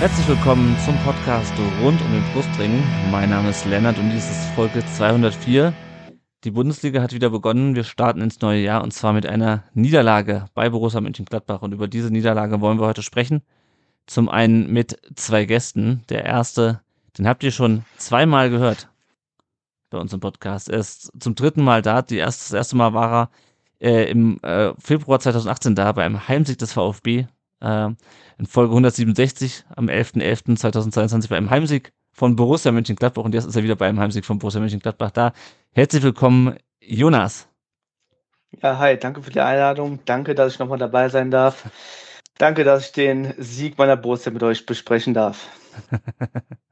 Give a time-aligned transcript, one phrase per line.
[0.00, 2.82] Herzlich willkommen zum Podcast rund um den Brustring.
[3.10, 5.74] Mein Name ist Lennart und dies ist Folge 204.
[6.42, 7.74] Die Bundesliga hat wieder begonnen.
[7.74, 11.60] Wir starten ins neue Jahr und zwar mit einer Niederlage bei Borussia Mönchengladbach.
[11.60, 13.42] Und über diese Niederlage wollen wir heute sprechen.
[14.06, 16.02] Zum einen mit zwei Gästen.
[16.08, 16.80] Der erste,
[17.18, 18.88] den habt ihr schon zweimal gehört
[19.90, 20.70] bei uns im Podcast.
[20.70, 22.00] Er ist zum dritten Mal da.
[22.00, 23.30] Die erste, das erste Mal war
[23.78, 27.26] er äh, im äh, Februar 2018 da bei einem Heimsieg des VfB
[27.60, 33.62] in Folge 167 am 11.11.2022 bei einem Heimsieg von Borussia Mönchengladbach und jetzt ist er
[33.62, 35.32] wieder bei einem Heimsieg von Borussia Mönchengladbach da.
[35.72, 37.48] Herzlich willkommen, Jonas.
[38.62, 40.00] Ja, hi, danke für die Einladung.
[40.04, 41.70] Danke, dass ich nochmal dabei sein darf.
[42.38, 45.48] Danke, dass ich den Sieg meiner Borussia mit euch besprechen darf.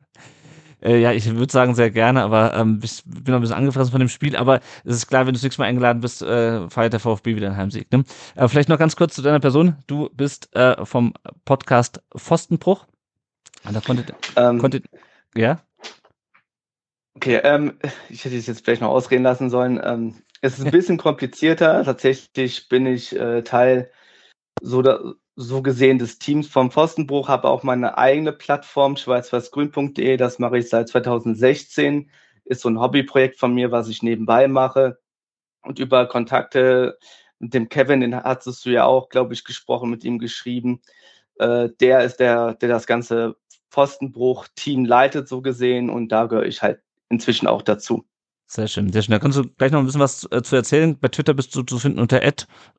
[0.83, 3.91] Äh, ja, ich würde sagen, sehr gerne, aber ähm, ich bin noch ein bisschen angefressen
[3.91, 4.37] von dem Spiel.
[4.37, 7.37] Aber es ist klar, wenn du das nächste Mal eingeladen bist, äh, feiert der VfB
[7.37, 7.91] wieder einen Heimsieg.
[7.93, 8.05] Ne?
[8.37, 9.77] Äh, vielleicht noch ganz kurz zu deiner Person.
[9.87, 12.87] Du bist äh, vom Podcast Pfostenbruch.
[13.65, 14.84] Und da konntet, ähm, konntet,
[15.37, 15.61] ja?
[17.17, 19.81] Okay, ähm, ich hätte es jetzt vielleicht noch ausreden lassen sollen.
[19.83, 21.83] Ähm, es ist ein bisschen komplizierter.
[21.84, 23.91] Tatsächlich bin ich äh, Teil
[24.62, 25.01] so, da,
[25.41, 30.69] so gesehen des Teams vom Pfostenbruch, habe auch meine eigene Plattform, schwarzweißgrün.de, das mache ich
[30.69, 32.11] seit 2016,
[32.44, 34.98] ist so ein Hobbyprojekt von mir, was ich nebenbei mache.
[35.62, 36.98] Und über Kontakte
[37.39, 40.81] mit dem Kevin, den hattest du ja auch, glaube ich, gesprochen, mit ihm geschrieben.
[41.36, 43.36] Äh, der ist der, der das ganze
[43.70, 48.05] Pfostenbruch-Team leitet, so gesehen, und da gehöre ich halt inzwischen auch dazu.
[48.48, 49.12] Sehr schön, sehr schön.
[49.12, 50.98] Da kannst du gleich noch ein bisschen was äh, zu erzählen.
[50.98, 52.20] Bei Twitter bist du zu finden unter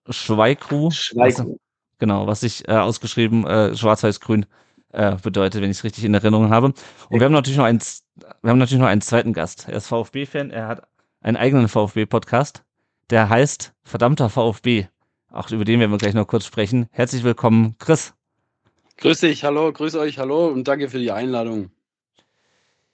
[0.09, 0.91] Schweikru.
[0.91, 1.58] Schweikru.
[1.99, 4.45] Genau, was sich äh, ausgeschrieben äh, schwarz-weiß-grün
[4.93, 6.67] äh, bedeutet, wenn ich es richtig in Erinnerung habe.
[6.67, 7.82] Und wir haben natürlich noch einen,
[8.42, 9.67] wir haben natürlich noch einen zweiten Gast.
[9.67, 10.87] Er ist VfB-Fan, er hat
[11.21, 12.64] einen eigenen VfB-Podcast,
[13.10, 14.87] der heißt Verdammter VfB.
[15.32, 16.87] Auch über den werden wir gleich noch kurz sprechen.
[16.92, 18.14] Herzlich willkommen, Chris.
[18.98, 21.71] Grüß dich, hallo, grüß euch, hallo und danke für die Einladung.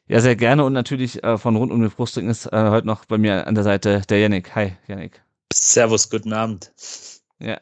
[0.08, 3.06] Ja, sehr gerne und natürlich äh, von rund um den Brustring ist äh, heute noch
[3.06, 4.54] bei mir an der Seite der Yannick.
[4.56, 5.24] Hi, Yannick.
[5.52, 6.72] Servus, guten Abend.
[7.40, 7.60] Ja,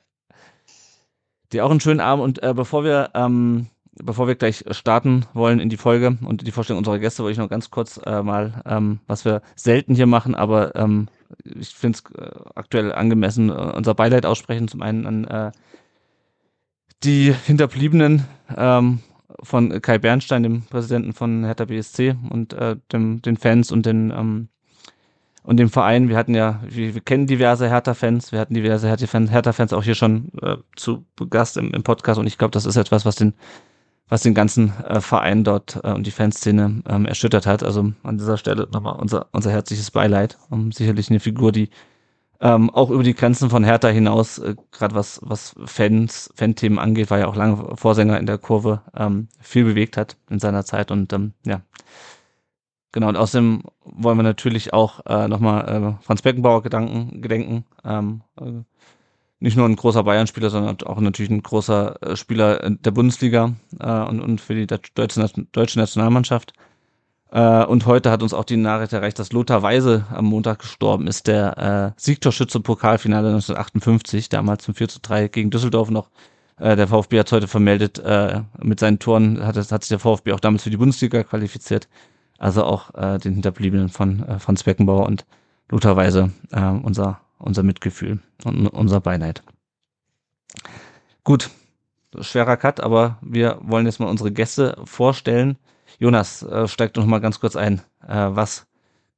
[1.53, 3.67] Dir auch einen schönen Abend und äh, bevor wir ähm,
[4.01, 7.37] bevor wir gleich starten wollen in die Folge und die Vorstellung unserer Gäste, wollte ich
[7.37, 11.07] noch ganz kurz äh, mal, ähm, was wir selten hier machen, aber ähm,
[11.43, 14.67] ich finde es äh, aktuell angemessen, äh, unser Beileid aussprechen.
[14.67, 15.51] Zum einen an äh,
[17.03, 18.25] die Hinterbliebenen
[18.55, 18.99] ähm,
[19.41, 24.11] von Kai Bernstein, dem Präsidenten von Hertha BSC und äh, dem, den Fans und den
[24.11, 24.49] ähm,
[25.43, 26.09] und dem Verein.
[26.09, 30.31] Wir hatten ja, wir, wir kennen diverse Hertha-Fans, wir hatten diverse Hertha-Fans auch hier schon
[30.41, 33.33] äh, zu Gast im, im Podcast und ich glaube, das ist etwas, was den,
[34.07, 37.63] was den ganzen äh, Verein dort äh, und die Fanszene ähm, erschüttert hat.
[37.63, 40.37] Also an dieser Stelle nochmal unser, unser herzliches Beileid.
[40.49, 41.69] Um, sicherlich eine Figur, die
[42.43, 47.09] ähm, auch über die Grenzen von Hertha hinaus, äh, gerade was, was Fans, Fan-Themen angeht,
[47.09, 50.91] war ja auch lange Vorsänger in der Kurve, ähm, viel bewegt hat in seiner Zeit
[50.91, 51.61] und ähm, ja,
[52.93, 57.65] Genau, und außerdem wollen wir natürlich auch äh, nochmal äh, Franz Beckenbauer gedanken, gedenken.
[57.83, 58.61] Ähm, äh,
[59.39, 64.03] nicht nur ein großer Bayern-Spieler, sondern auch natürlich ein großer äh, Spieler der Bundesliga äh,
[64.03, 66.53] und, und für die deutsche, deutsche Nationalmannschaft.
[67.31, 71.07] Äh, und heute hat uns auch die Nachricht erreicht, dass Lothar Weise am Montag gestorben
[71.07, 76.11] ist, der äh, Siegtorschütze Pokalfinale 1958, damals zum 4 zu 3 gegen Düsseldorf noch.
[76.59, 80.33] Äh, der VfB hat heute vermeldet, äh, mit seinen Toren hat, hat sich der VfB
[80.33, 81.87] auch damals für die Bundesliga qualifiziert.
[82.43, 85.25] Also auch äh, den Hinterbliebenen von äh, Franz Beckenbauer und
[85.69, 89.43] Lothar Weise äh, unser, unser Mitgefühl und unser Beileid.
[91.23, 91.49] Gut,
[92.19, 95.57] schwerer Cut, aber wir wollen jetzt mal unsere Gäste vorstellen.
[95.99, 97.79] Jonas, äh, steigt noch mal ganz kurz ein.
[98.05, 98.67] Äh, was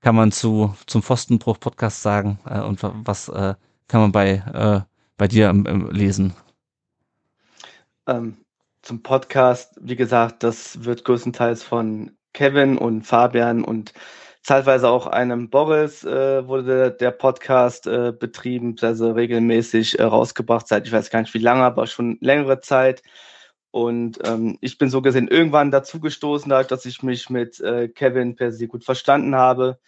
[0.02, 3.56] kann man zu zum Pfostenbruch Podcast sagen äh, und was äh,
[3.88, 4.82] kann man bei äh,
[5.18, 6.36] bei dir ähm, lesen?
[8.06, 8.38] Ähm,
[8.84, 13.94] zum Podcast, wie gesagt, das wird größtenteils von Kevin und Fabian und
[14.44, 20.86] zeitweise auch einem Boris äh, wurde der Podcast äh, betrieben, also regelmäßig äh, rausgebracht, seit
[20.86, 23.02] ich weiß gar nicht wie lange, aber schon längere Zeit.
[23.72, 27.88] Und ähm, ich bin so gesehen irgendwann dazu gestoßen, dadurch, dass ich mich mit äh,
[27.88, 29.80] Kevin per se gut verstanden habe.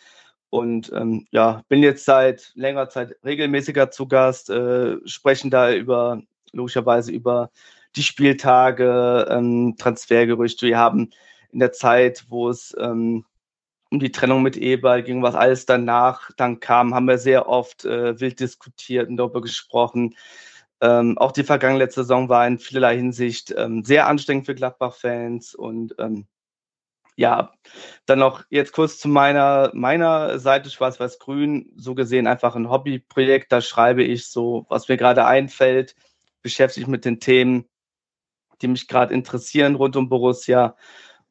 [0.50, 6.22] Und ähm, ja, bin jetzt seit längerer Zeit regelmäßiger zu Gast, äh, sprechen da über,
[6.54, 7.52] logischerweise über
[7.98, 10.66] die Spieltage, ähm, Transfergerüchte.
[10.68, 11.12] Wir haben
[11.52, 13.26] in der Zeit, wo es ähm,
[13.90, 17.86] um die Trennung mit Eber ging, was alles danach dann kam, haben wir sehr oft
[17.86, 20.16] äh, wild diskutiert und darüber gesprochen.
[20.82, 25.96] Ähm, auch die vergangene Saison war in vielerlei Hinsicht ähm, sehr anstrengend für Gladbach-Fans und
[25.98, 26.28] ähm,
[27.16, 27.52] ja,
[28.06, 33.52] dann noch jetzt kurz zu meiner, meiner Seite Schwarz-Weiß-Grün, so gesehen einfach ein Hobbyprojekt.
[33.52, 35.96] Da schreibe ich so, was mir gerade einfällt,
[36.44, 37.66] beschäftige mich mit den Themen,
[38.62, 40.76] die mich gerade interessieren rund um Borussia.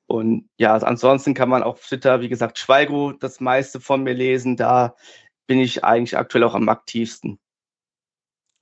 [0.07, 4.57] Und ja, ansonsten kann man auf Twitter, wie gesagt, Schweigo das meiste von mir lesen.
[4.57, 4.95] Da
[5.47, 7.39] bin ich eigentlich aktuell auch am aktivsten.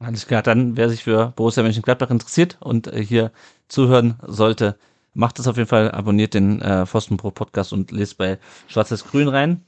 [0.01, 3.33] Alles klar, dann wer sich für Borussia Mönchengladbach interessiert und äh, hier
[3.69, 4.77] zuhören sollte,
[5.15, 9.05] macht es auf jeden Fall, abonniert den äh, Pfosten Pro Podcast und lest bei Schwarzes
[9.05, 9.65] Grün rein.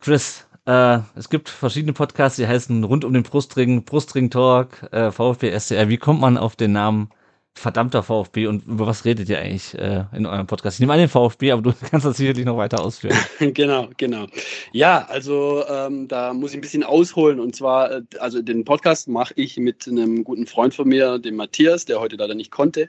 [0.00, 5.10] Chris, äh, es gibt verschiedene Podcasts, die heißen rund um den Brustring, Brustring Talk, äh,
[5.12, 5.88] VfB SCR.
[5.88, 7.10] Wie kommt man auf den Namen
[7.56, 10.76] verdammter VfB und über was redet ihr eigentlich äh, in eurem Podcast?
[10.76, 13.16] Ich nehme an den VfB, aber du kannst das sicherlich noch weiter ausführen.
[13.54, 14.26] genau, genau.
[14.72, 19.08] Ja, also ähm, da muss ich ein bisschen ausholen und zwar, äh, also den Podcast
[19.08, 22.88] mache ich mit einem guten Freund von mir, dem Matthias, der heute leider nicht konnte.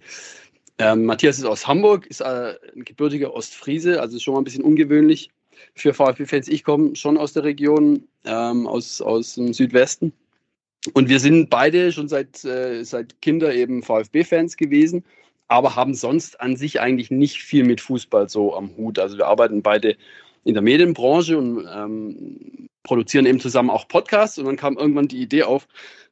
[0.80, 4.64] Ähm, Matthias ist aus Hamburg, ist äh, ein gebürtiger Ostfriese, also schon mal ein bisschen
[4.64, 5.32] ungewöhnlich
[5.76, 6.50] für VfB-Fans.
[6.50, 10.12] Ich komme schon aus der Region, ähm, aus, aus dem Südwesten.
[10.94, 15.04] Und wir sind beide schon seit, äh, seit Kinder eben VfB-Fans gewesen,
[15.48, 19.00] aber haben sonst an sich eigentlich nicht viel mit Fußball so am Hut.
[19.00, 19.98] Also wir arbeiten beide
[20.44, 24.38] in der Medienbranche und ähm, produzieren eben zusammen auch Podcasts.
[24.38, 25.68] Und dann kam irgendwann die Idee auf,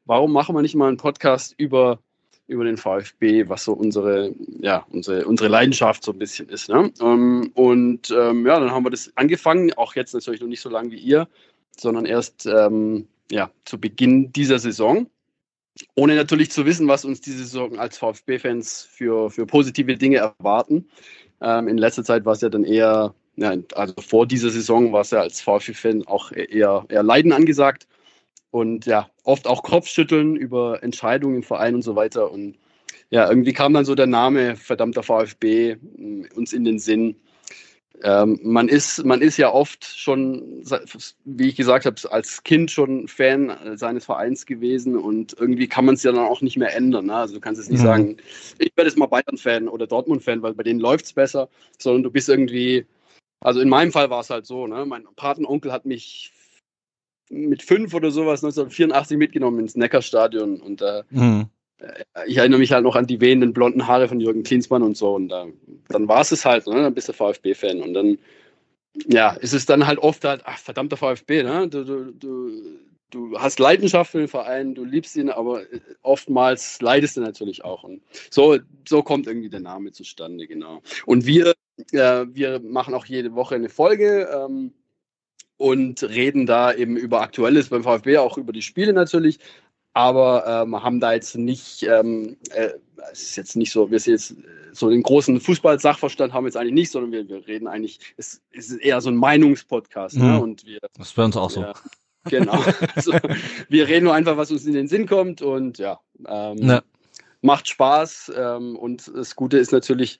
[0.05, 1.99] warum machen wir nicht mal einen Podcast über
[2.47, 6.69] über den VfB, was so unsere, ja, unsere, unsere Leidenschaft so ein bisschen ist.
[6.69, 6.91] Ne?
[7.01, 10.69] Ähm, und ähm, ja, dann haben wir das angefangen, auch jetzt natürlich noch nicht so
[10.69, 11.27] lange wie ihr,
[11.75, 15.07] sondern erst ähm, ja, zu Beginn dieser Saison.
[15.95, 20.87] Ohne natürlich zu wissen, was uns diese Saison als VfB-Fans für, für positive Dinge erwarten.
[21.41, 25.01] Ähm, in letzter Zeit war es ja dann eher, ja, also vor dieser Saison war
[25.01, 27.87] es ja als VfB-Fan auch eher, eher Leiden angesagt
[28.51, 32.31] und ja, oft auch Kopfschütteln über Entscheidungen im Verein und so weiter.
[32.31, 32.57] Und
[33.09, 35.75] ja, irgendwie kam dann so der Name verdammter VfB
[36.35, 37.17] uns in den Sinn.
[38.03, 40.63] Ähm, man, ist, man ist ja oft schon,
[41.23, 45.95] wie ich gesagt habe, als Kind schon Fan seines Vereins gewesen und irgendwie kann man
[45.95, 47.05] es ja dann auch nicht mehr ändern.
[47.07, 47.15] Ne?
[47.15, 47.85] Also du kannst jetzt nicht mhm.
[47.85, 48.17] sagen,
[48.59, 51.49] ich werde jetzt mal Bayern-Fan oder Dortmund-Fan, weil bei denen läuft es besser,
[51.79, 52.85] sondern du bist irgendwie,
[53.39, 54.85] also in meinem Fall war es halt so, ne?
[54.85, 56.33] mein Patenonkel hat mich
[57.29, 61.49] mit fünf oder sowas 1984 mitgenommen ins Neckarstadion und äh, mhm.
[62.25, 65.15] Ich erinnere mich halt noch an die wehenden blonden Haare von Jürgen Klinsmann und so
[65.15, 65.45] und äh,
[65.89, 66.81] dann war es es halt, ne?
[66.81, 68.17] dann bist du VfB-Fan und dann
[69.07, 71.67] ja, ist es dann halt oft halt, ach verdammter VfB, ne?
[71.67, 72.61] du, du, du,
[73.11, 77.63] du hast Leidenschaft für den Verein, du liebst ihn, aber äh, oftmals leidest du natürlich
[77.65, 78.57] auch und so,
[78.87, 80.81] so kommt irgendwie der Name zustande, genau.
[81.05, 81.53] Und wir,
[81.91, 84.71] äh, wir machen auch jede Woche eine Folge, ähm,
[85.57, 89.39] und reden da eben über Aktuelles beim VfB, auch über die Spiele natürlich.
[89.95, 92.71] Aber ähm, haben da jetzt nicht, ähm, äh,
[93.13, 94.35] es ist jetzt nicht so, wir sind jetzt
[94.73, 98.41] so den großen Fußball-Sachverstand haben wir jetzt eigentlich nicht, sondern wir, wir reden eigentlich, es,
[98.51, 100.17] es ist eher so ein Meinungspodcast.
[100.17, 100.23] Ne?
[100.23, 100.31] Mhm.
[100.31, 100.41] Ne?
[100.41, 101.65] Und wir, das ist bei uns auch so.
[102.25, 102.61] genau.
[102.95, 103.13] also,
[103.69, 106.01] wir reden nur einfach, was uns in den Sinn kommt und ja.
[106.27, 106.81] Ähm, ja.
[107.41, 110.19] Macht Spaß ähm, und das Gute ist natürlich,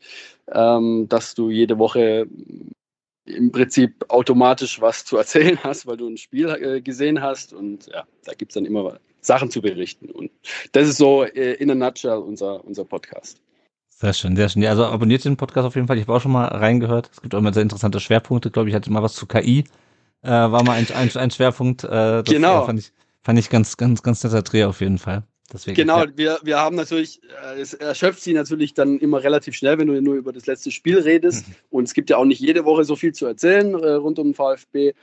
[0.54, 2.28] ähm, dass du jede Woche
[3.26, 7.54] im Prinzip automatisch was zu erzählen hast, weil du ein Spiel äh, gesehen hast.
[7.54, 10.10] Und ja, da gibt es dann immer Sachen zu berichten.
[10.12, 10.32] Und
[10.72, 13.42] das ist so äh, in a nutshell unser, unser Podcast.
[13.90, 14.62] Sehr schön, sehr schön.
[14.62, 15.98] Ja, also abonniert den Podcast auf jeden Fall.
[15.98, 17.10] Ich habe auch schon mal reingehört.
[17.12, 18.52] Es gibt auch immer sehr interessante Schwerpunkte.
[18.52, 19.64] Glaube ich, hatte mal was zu KI.
[20.22, 21.84] Äh, war mal ein, ein, ein Schwerpunkt.
[21.84, 22.66] Äh, das genau.
[22.66, 22.92] fand ich,
[23.22, 25.24] fand ich ganz, ganz, ganz netter Dreh auf jeden Fall.
[25.54, 26.12] Deswegen, genau, ja.
[26.16, 30.02] wir, wir haben natürlich, äh, es erschöpft sie natürlich dann immer relativ schnell, wenn du
[30.02, 31.48] nur über das letzte Spiel redest.
[31.48, 31.56] Mhm.
[31.70, 34.30] Und es gibt ja auch nicht jede Woche so viel zu erzählen äh, rund um
[34.30, 34.94] den VfB.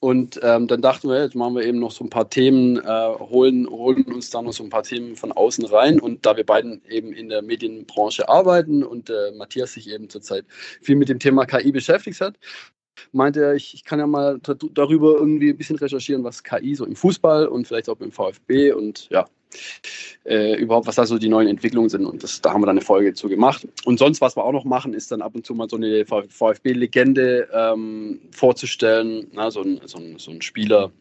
[0.00, 3.08] Und ähm, dann dachten wir, jetzt machen wir eben noch so ein paar Themen, äh,
[3.18, 6.00] holen, holen uns da noch so ein paar Themen von außen rein.
[6.00, 10.44] Und da wir beiden eben in der Medienbranche arbeiten und äh, Matthias sich eben zurzeit
[10.82, 12.34] viel mit dem Thema KI beschäftigt hat,
[13.12, 16.84] meinte er, ich, ich kann ja mal darüber irgendwie ein bisschen recherchieren, was KI so
[16.84, 19.26] im Fußball und vielleicht auch im VfB und ja,
[20.24, 22.04] äh, überhaupt, was da so die neuen Entwicklungen sind.
[22.04, 23.66] Und das, da haben wir dann eine Folge zu gemacht.
[23.84, 26.04] Und sonst, was wir auch noch machen, ist dann ab und zu mal so eine
[26.04, 29.28] VfB-Legende ähm, vorzustellen.
[29.32, 30.92] Na, so, ein, so, ein, so ein Spieler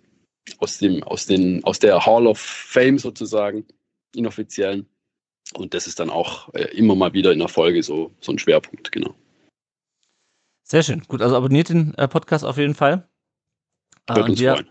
[0.59, 3.65] aus, dem, aus, den, aus der Hall of Fame sozusagen,
[4.15, 4.87] inoffiziellen.
[5.53, 8.39] Und das ist dann auch äh, immer mal wieder in der Folge so, so ein
[8.39, 9.15] Schwerpunkt, genau.
[10.63, 11.03] Sehr schön.
[11.07, 13.07] Gut, also abonniert den äh, Podcast auf jeden Fall.
[14.07, 14.69] Äh, uns wir, freuen.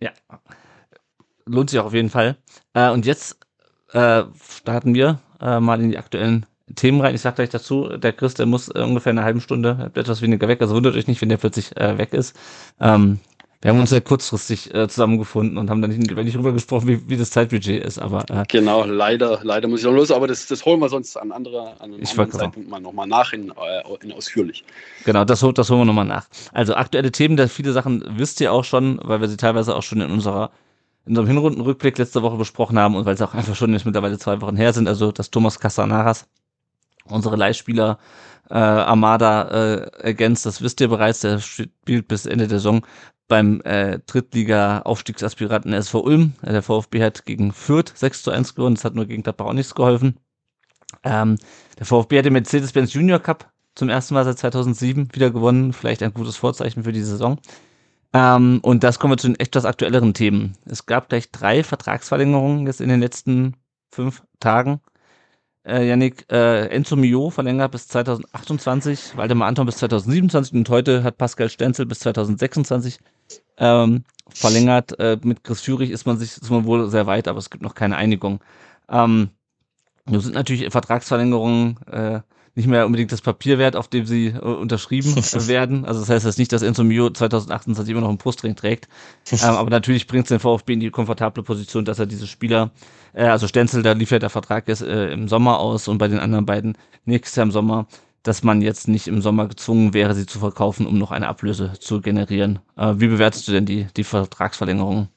[0.00, 0.12] Ja,
[1.48, 2.36] lohnt sich auch auf jeden Fall.
[2.74, 3.38] Äh, und jetzt
[3.92, 4.22] äh,
[4.62, 7.14] starten wir äh, mal in die aktuellen Themen rein.
[7.14, 10.48] Ich sag gleich dazu, der Chris, der muss äh, ungefähr eine halbe Stunde etwas weniger
[10.48, 10.60] weg.
[10.60, 12.36] Also wundert euch nicht, wenn der plötzlich äh, weg ist.
[12.80, 13.20] Ähm,
[13.60, 17.08] wir haben uns sehr kurzfristig äh, zusammengefunden und haben dann nicht, nicht drüber gesprochen, wie,
[17.08, 17.98] wie das Zeitbudget ist.
[17.98, 20.12] Aber äh, genau, leider, leider muss ich noch los.
[20.12, 23.08] Aber das, das holen wir sonst an anderer, an einem ich anderen Zeitpunkt mal nochmal
[23.08, 24.62] nach in, äh, in ausführlich.
[25.04, 26.28] Genau, das, das holen wir nochmal nach.
[26.52, 29.82] Also aktuelle Themen, da viele Sachen wisst ihr auch schon, weil wir sie teilweise auch
[29.82, 30.50] schon in unserer
[31.08, 34.18] in unserem Hinrundenrückblick letzte Woche besprochen haben und weil es auch einfach schon jetzt mittlerweile
[34.18, 34.88] zwei Wochen her sind.
[34.88, 36.28] Also dass Thomas Casanaras,
[37.06, 37.98] unsere Leihspieler
[38.50, 42.84] äh, Armada äh, ergänzt, das wisst ihr bereits, der spielt bis Ende der Saison
[43.26, 46.32] beim äh, Drittliga-Aufstiegsaspiranten SV Ulm.
[46.42, 49.52] Der VfB hat gegen Fürth 6 zu 1 gewonnen, das hat nur gegen Gladbach auch
[49.52, 50.18] nichts geholfen.
[51.04, 51.36] Ähm,
[51.78, 56.02] der VfB hat den Mercedes-Benz Junior Cup zum ersten Mal seit 2007 wieder gewonnen, vielleicht
[56.02, 57.38] ein gutes Vorzeichen für die Saison.
[58.12, 60.56] Ähm, und das kommen wir zu den etwas aktuelleren Themen.
[60.64, 63.56] Es gab gleich drei Vertragsverlängerungen jetzt in den letzten
[63.90, 64.80] fünf Tagen.
[65.64, 71.18] Äh, Yannick, äh, Enzo Mio verlängert bis 2028, Waldemar Anton bis 2027 und heute hat
[71.18, 72.98] Pascal Stenzel bis 2026
[73.58, 74.98] ähm, verlängert.
[74.98, 77.62] Äh, mit Chris Führig ist man sich ist man wohl sehr weit, aber es gibt
[77.62, 78.40] noch keine Einigung.
[78.88, 79.30] Ähm,
[80.06, 82.20] nun sind natürlich Vertragsverlängerungen äh,
[82.58, 85.14] nicht mehr unbedingt das Papier wert, auf dem sie äh, unterschrieben
[85.46, 85.84] werden.
[85.84, 88.88] Also das heißt jetzt nicht, dass Enzo Mio 2028 immer noch einen Brustring trägt.
[89.30, 92.72] ähm, aber natürlich bringt es den VfB in die komfortable Position, dass er diese Spieler,
[93.14, 96.08] äh, also Stenzel, da lief ja der Vertrag jetzt äh, im Sommer aus und bei
[96.08, 97.86] den anderen beiden nächstes Jahr im Sommer,
[98.24, 101.74] dass man jetzt nicht im Sommer gezwungen wäre, sie zu verkaufen, um noch eine Ablöse
[101.78, 102.58] zu generieren.
[102.76, 105.08] Äh, wie bewertest du denn die, die Vertragsverlängerung?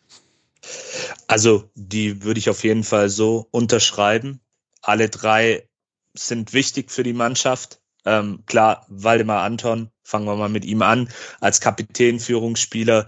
[1.25, 4.41] Also, die würde ich auf jeden Fall so unterschreiben.
[4.83, 5.67] Alle drei
[6.13, 7.81] sind wichtig für die Mannschaft.
[8.05, 13.05] Ähm, klar, Waldemar Anton, fangen wir mal mit ihm an, als Kapitän, Führungsspieler,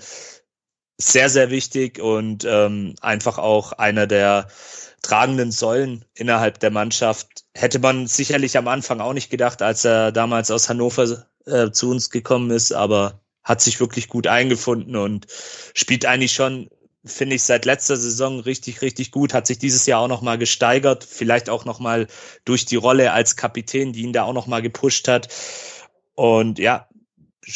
[0.97, 4.47] sehr, sehr wichtig und ähm, einfach auch einer der
[5.01, 7.45] tragenden Säulen innerhalb der Mannschaft.
[7.53, 11.89] Hätte man sicherlich am Anfang auch nicht gedacht, als er damals aus Hannover äh, zu
[11.89, 15.27] uns gekommen ist, aber hat sich wirklich gut eingefunden und
[15.73, 16.69] spielt eigentlich schon
[17.05, 21.03] finde ich seit letzter Saison richtig, richtig gut, hat sich dieses Jahr auch nochmal gesteigert,
[21.03, 22.07] vielleicht auch nochmal
[22.45, 25.27] durch die Rolle als Kapitän, die ihn da auch nochmal gepusht hat.
[26.15, 26.87] Und ja,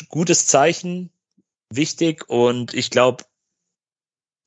[0.10, 1.12] gutes Zeichen,
[1.70, 3.24] wichtig und ich glaube,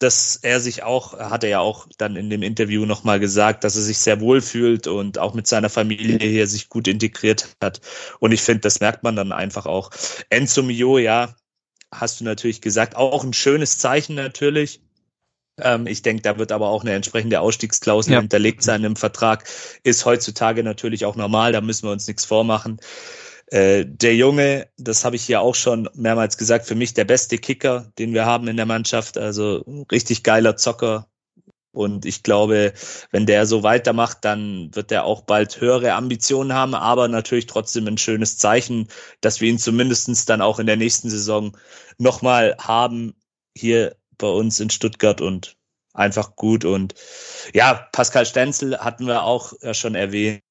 [0.01, 3.77] dass er sich auch, hat er ja auch dann in dem Interview nochmal gesagt, dass
[3.77, 7.83] er sich sehr wohl fühlt und auch mit seiner Familie hier sich gut integriert hat.
[8.19, 9.91] Und ich finde, das merkt man dann einfach auch.
[10.31, 11.37] Enzo Mio, ja,
[11.93, 14.81] hast du natürlich gesagt, auch ein schönes Zeichen natürlich.
[15.63, 18.21] Ähm, ich denke, da wird aber auch eine entsprechende Ausstiegsklausel ja.
[18.21, 19.45] hinterlegt sein im Vertrag.
[19.83, 22.81] Ist heutzutage natürlich auch normal, da müssen wir uns nichts vormachen.
[23.47, 27.37] Äh, der Junge, das habe ich ja auch schon mehrmals gesagt, für mich der beste
[27.39, 29.19] Kicker, den wir haben in der Mannschaft.
[29.19, 31.09] Also richtig geiler Zocker.
[31.73, 32.73] Und ich glaube,
[33.13, 37.87] wenn der so weitermacht, dann wird er auch bald höhere Ambitionen haben, aber natürlich trotzdem
[37.87, 38.89] ein schönes Zeichen,
[39.21, 41.57] dass wir ihn zumindestens dann auch in der nächsten Saison
[41.99, 43.15] nochmal haben,
[43.57, 45.57] hier bei uns in Stuttgart und
[45.93, 46.65] einfach gut.
[46.65, 46.95] Und
[47.53, 50.43] ja, Pascal Stenzel hatten wir auch ja schon erwähnt.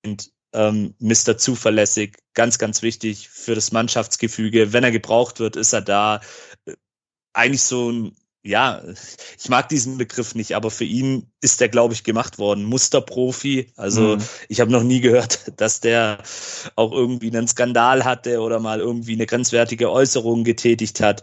[0.51, 1.37] Ähm, Mr.
[1.37, 4.73] Zuverlässig, ganz, ganz wichtig für das Mannschaftsgefüge.
[4.73, 6.21] Wenn er gebraucht wird, ist er da.
[7.33, 8.81] Eigentlich so ein, ja,
[9.37, 12.63] ich mag diesen Begriff nicht, aber für ihn ist der, glaube ich, gemacht worden.
[12.63, 13.71] Musterprofi.
[13.75, 14.23] Also mhm.
[14.47, 16.23] ich habe noch nie gehört, dass der
[16.75, 21.21] auch irgendwie einen Skandal hatte oder mal irgendwie eine grenzwertige Äußerung getätigt hat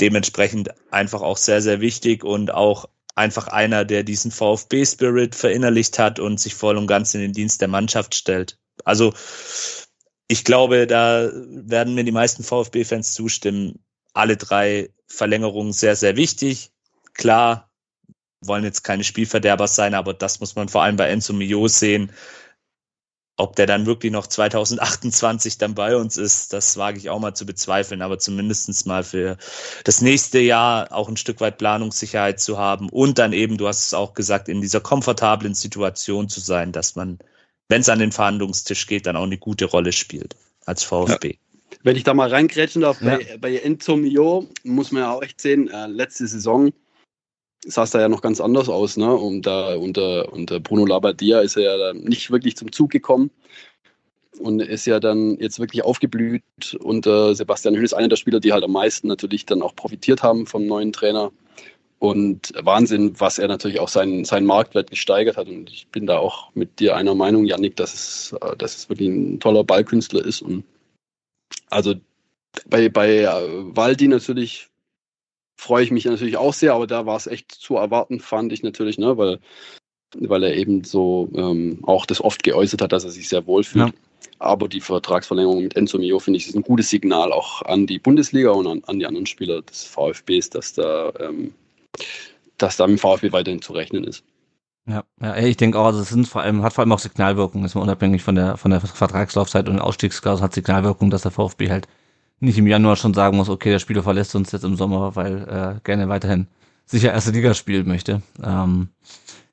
[0.00, 6.20] dementsprechend einfach auch sehr, sehr wichtig und auch einfach einer, der diesen VfB-Spirit verinnerlicht hat
[6.20, 8.58] und sich voll und ganz in den Dienst der Mannschaft stellt.
[8.84, 9.12] Also
[10.28, 13.80] ich glaube, da werden mir die meisten VfB-Fans zustimmen.
[14.12, 16.70] Alle drei Verlängerungen sehr, sehr wichtig.
[17.14, 17.70] Klar,
[18.40, 22.12] wollen jetzt keine Spielverderber sein, aber das muss man vor allem bei Enzo Mio sehen.
[23.40, 27.34] Ob der dann wirklich noch 2028 dann bei uns ist, das wage ich auch mal
[27.34, 29.38] zu bezweifeln, aber zumindestens mal für
[29.84, 33.86] das nächste Jahr auch ein Stück weit Planungssicherheit zu haben und dann eben, du hast
[33.86, 37.20] es auch gesagt, in dieser komfortablen Situation zu sein, dass man,
[37.68, 40.34] wenn es an den Verhandlungstisch geht, dann auch eine gute Rolle spielt
[40.66, 41.28] als VfB.
[41.28, 41.78] Ja.
[41.84, 43.18] Wenn ich da mal reingrätschen darf, ja.
[43.18, 46.72] bei, bei Enzo Mio muss man ja auch echt sehen, äh, letzte Saison
[47.64, 48.96] sah es da ja noch ganz anders aus.
[48.96, 49.12] Ne?
[49.12, 53.30] Und da unter, unter Bruno Labbadia ist er ja nicht wirklich zum Zug gekommen
[54.38, 56.42] und ist ja dann jetzt wirklich aufgeblüht.
[56.80, 59.74] Und äh, Sebastian Höhn ist einer der Spieler, die halt am meisten natürlich dann auch
[59.74, 61.32] profitiert haben vom neuen Trainer.
[61.98, 65.48] Und Wahnsinn, was er natürlich auch seinen, seinen Marktwert gesteigert hat.
[65.48, 68.88] Und ich bin da auch mit dir einer Meinung, Yannick, dass es, äh, dass es
[68.88, 70.42] wirklich ein toller Ballkünstler ist.
[70.42, 70.64] Und
[71.70, 71.94] also
[72.68, 73.26] bei, bei äh,
[73.76, 74.68] Waldi natürlich
[75.58, 78.62] freue ich mich natürlich auch sehr, aber da war es echt zu erwarten, fand ich
[78.62, 79.40] natürlich, ne, weil
[80.16, 83.62] weil er eben so ähm, auch das oft geäußert hat, dass er sich sehr wohl
[83.62, 83.88] fühlt.
[83.88, 83.94] Ja.
[84.38, 87.98] Aber die Vertragsverlängerung mit Enzo Mio finde ich ist ein gutes Signal auch an die
[87.98, 91.52] Bundesliga und an, an die anderen Spieler des VfBs, dass da, ähm,
[92.56, 94.24] dass da im VfB weiterhin zu rechnen ist.
[94.86, 97.64] Ja, ja ich denke auch, also es sind vor allem, hat vor allem auch Signalwirkung,
[97.64, 101.68] ist mal unabhängig von der, von der Vertragslaufzeit und Ausstiegsklausel hat Signalwirkung, dass der VfB
[101.70, 101.86] halt
[102.40, 105.46] nicht im Januar schon sagen muss, okay, der Spieler verlässt uns jetzt im Sommer, weil
[105.48, 106.46] er äh, gerne weiterhin
[106.86, 108.22] sicher erste Liga spielen möchte.
[108.42, 108.88] Ähm,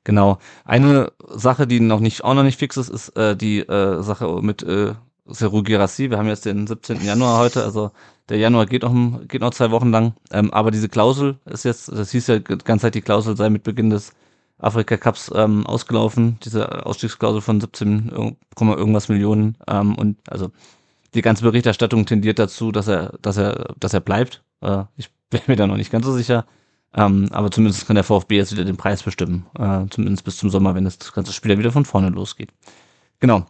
[0.04, 0.38] genau.
[0.64, 4.26] Eine Sache, die noch nicht, auch noch nicht fix ist, ist äh, die äh, Sache
[4.42, 4.94] mit äh,
[5.26, 6.10] Seru Girassi.
[6.10, 7.04] Wir haben jetzt den 17.
[7.04, 7.90] Januar heute, also
[8.28, 10.14] der Januar geht noch, geht noch zwei Wochen lang.
[10.30, 13.50] Ähm, aber diese Klausel ist jetzt, das hieß ja die ganze Zeit, die Klausel sei
[13.50, 14.12] mit Beginn des
[14.58, 18.10] Afrika Cups ähm, ausgelaufen, diese Ausstiegsklausel von 17,
[18.58, 19.56] irgendwas Millionen.
[19.68, 20.50] Ähm, und also
[21.16, 24.42] die ganze Berichterstattung tendiert dazu, dass er, dass er, dass er bleibt.
[24.60, 26.46] Äh, ich bin mir da noch nicht ganz so sicher.
[26.94, 29.46] Ähm, aber zumindest kann der VfB jetzt wieder den Preis bestimmen.
[29.58, 32.50] Äh, zumindest bis zum Sommer, wenn das ganze Spiel wieder von vorne losgeht.
[33.18, 33.46] Genau.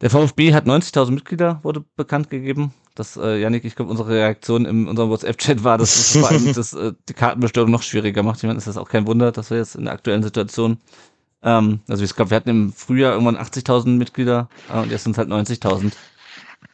[0.00, 2.72] Der VfB hat 90.000 Mitglieder, wurde bekannt gegeben.
[2.94, 6.52] Das, äh, Janik, ich glaube, unsere Reaktion in unserem WhatsApp-Chat war, dass es vor allem
[6.54, 8.38] das, äh, die Kartenbestellung noch schwieriger macht.
[8.38, 10.78] Ich meine, ist das auch kein Wunder, dass wir jetzt in der aktuellen Situation,
[11.42, 15.12] ähm, also ich glaube, wir hatten im Frühjahr irgendwann 80.000 Mitglieder äh, und jetzt sind
[15.12, 15.92] es halt 90.000.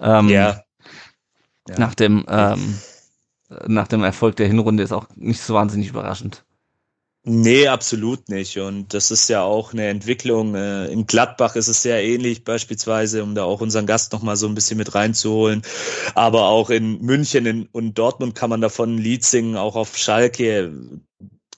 [0.01, 0.63] Ähm, ja.
[1.69, 1.79] ja.
[1.79, 2.79] Nach dem, ähm,
[3.67, 6.45] nach dem Erfolg der Hinrunde ist auch nicht so wahnsinnig überraschend.
[7.29, 8.57] Nee, absolut nicht.
[8.57, 10.55] Und das ist ja auch eine Entwicklung.
[10.55, 14.47] Äh, in Gladbach ist es sehr ähnlich, beispielsweise, um da auch unseren Gast nochmal so
[14.47, 15.63] ein bisschen mit reinzuholen.
[16.15, 20.73] Aber auch in München und Dortmund kann man davon ein Lied singen, auch auf Schalke.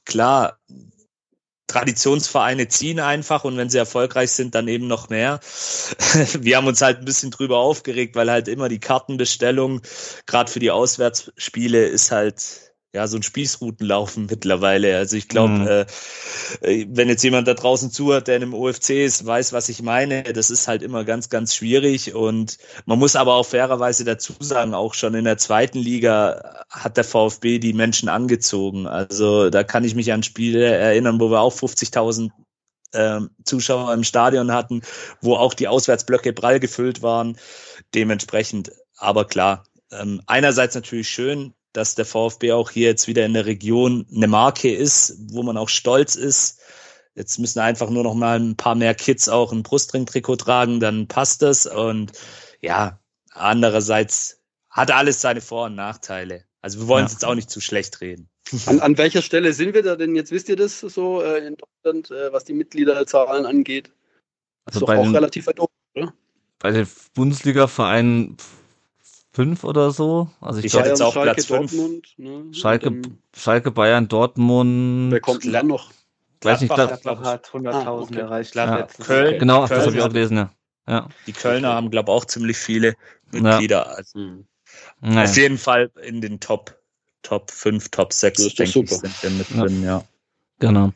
[0.07, 0.59] Klar,
[1.69, 5.39] Traditionsvereine ziehen einfach und wenn sie erfolgreich sind, dann eben noch mehr.
[6.41, 9.83] Wir haben uns halt ein bisschen drüber aufgeregt, weil halt immer die Kartenbestellung,
[10.27, 14.97] gerade für die Auswärtsspiele, ist halt ja, so ein Spießrutenlaufen mittlerweile.
[14.97, 15.67] Also ich glaube, mhm.
[15.67, 15.87] äh,
[16.63, 19.83] äh, wenn jetzt jemand da draußen zuhört, der in einem OFC ist, weiß, was ich
[19.83, 20.23] meine.
[20.23, 22.15] Das ist halt immer ganz, ganz schwierig.
[22.15, 26.97] Und man muss aber auch fairerweise dazu sagen, auch schon in der zweiten Liga hat
[26.97, 28.87] der VfB die Menschen angezogen.
[28.87, 32.31] Also da kann ich mich an Spiele erinnern, wo wir auch 50.000
[32.95, 34.81] ähm, Zuschauer im Stadion hatten,
[35.21, 37.37] wo auch die Auswärtsblöcke prall gefüllt waren.
[37.95, 43.35] Dementsprechend, aber klar, ähm, einerseits natürlich schön, dass der VfB auch hier jetzt wieder in
[43.35, 46.61] der Region eine Marke ist, wo man auch stolz ist.
[47.15, 51.09] Jetzt müssen einfach nur noch mal ein paar mehr Kids auch ein Brustring-Trikot tragen, dann
[51.09, 51.67] passt das.
[51.67, 52.13] Und
[52.61, 53.01] ja,
[53.33, 56.45] andererseits hat alles seine Vor- und Nachteile.
[56.63, 57.17] Also wir wollen es ja.
[57.17, 58.29] jetzt auch nicht zu schlecht reden.
[58.67, 60.31] An, an welcher Stelle sind wir da denn jetzt?
[60.33, 63.91] Wisst ihr das so äh, in Deutschland, äh, was die Mitgliederzahlen angeht?
[64.65, 66.15] Also ist doch auch den, relativ weit oben, oder?
[66.59, 68.37] Bei den Bundesliga-Vereinen
[69.39, 70.29] fünf oder so.
[70.41, 72.53] Also ich, ich glaube jetzt auch Schalke, Platz Dortmund, ne?
[72.53, 73.03] Schalke,
[73.37, 75.13] Schalke, Bayern, Dortmund.
[75.13, 75.93] Wer kommt denn dann noch?
[76.43, 78.19] Weiß nicht, Gladbach, Gladbach hat 100.000 ah, okay.
[78.19, 78.55] erreicht.
[78.57, 78.89] Ja.
[79.01, 80.51] Köln, genau, Köln das habe ich auch gelesen, ja.
[80.89, 81.09] ja.
[81.29, 82.97] Die Kölner haben, glaube ich, auch ziemlich viele
[83.31, 83.87] Mitglieder.
[83.87, 83.93] Ja.
[83.93, 84.45] Also, hm.
[85.03, 85.31] naja.
[85.31, 86.77] Auf jeden Fall in den Top,
[87.23, 90.03] Top 5, Top 6, denke ich, sind wir mit drin, ja.
[90.59, 90.93] Genau.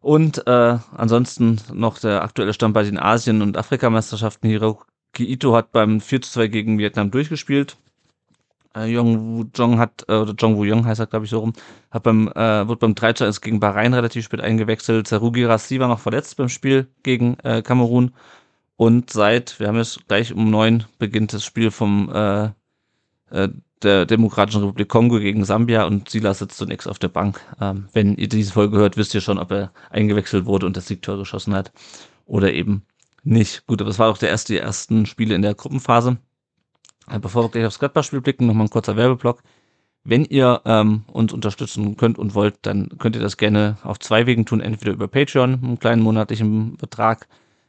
[0.00, 4.48] Und äh, ansonsten noch der aktuelle Stand bei den Asien- und Afrikameisterschaften.
[4.48, 4.80] Hiro
[5.18, 7.76] Ito hat beim 4 zu 2 gegen Vietnam durchgespielt.
[8.74, 11.52] Äh, Jong Jong hat, äh, oder Jong Woo Young heißt er, glaube ich, so rum,
[11.90, 15.06] hat beim, äh, wird beim 3 zu 1 gegen Bahrain relativ spät eingewechselt.
[15.08, 18.12] Sarugi Rassi war noch verletzt beim Spiel gegen äh, Kamerun.
[18.76, 22.50] Und seit, wir haben jetzt gleich um neun beginnt das Spiel vom äh,
[23.30, 23.48] äh,
[23.82, 27.40] der Demokratischen Republik Kongo gegen Sambia und Silas sitzt zunächst auf der Bank.
[27.60, 30.86] Ähm, wenn ihr diese Folge hört, wisst ihr schon, ob er eingewechselt wurde und das
[30.86, 31.72] Siegtor geschossen hat
[32.26, 32.84] oder eben
[33.22, 33.66] nicht.
[33.66, 36.18] Gut, aber es war doch der erste, die ersten Spiele in der Gruppenphase.
[37.10, 39.42] Äh, bevor wir gleich aufs Gladbach-Spiel blicken, nochmal ein kurzer Werbeblock.
[40.04, 44.26] Wenn ihr ähm, uns unterstützen könnt und wollt, dann könnt ihr das gerne auf zwei
[44.26, 44.60] Wegen tun.
[44.60, 47.28] Entweder über Patreon, einen kleinen monatlichen Betrag.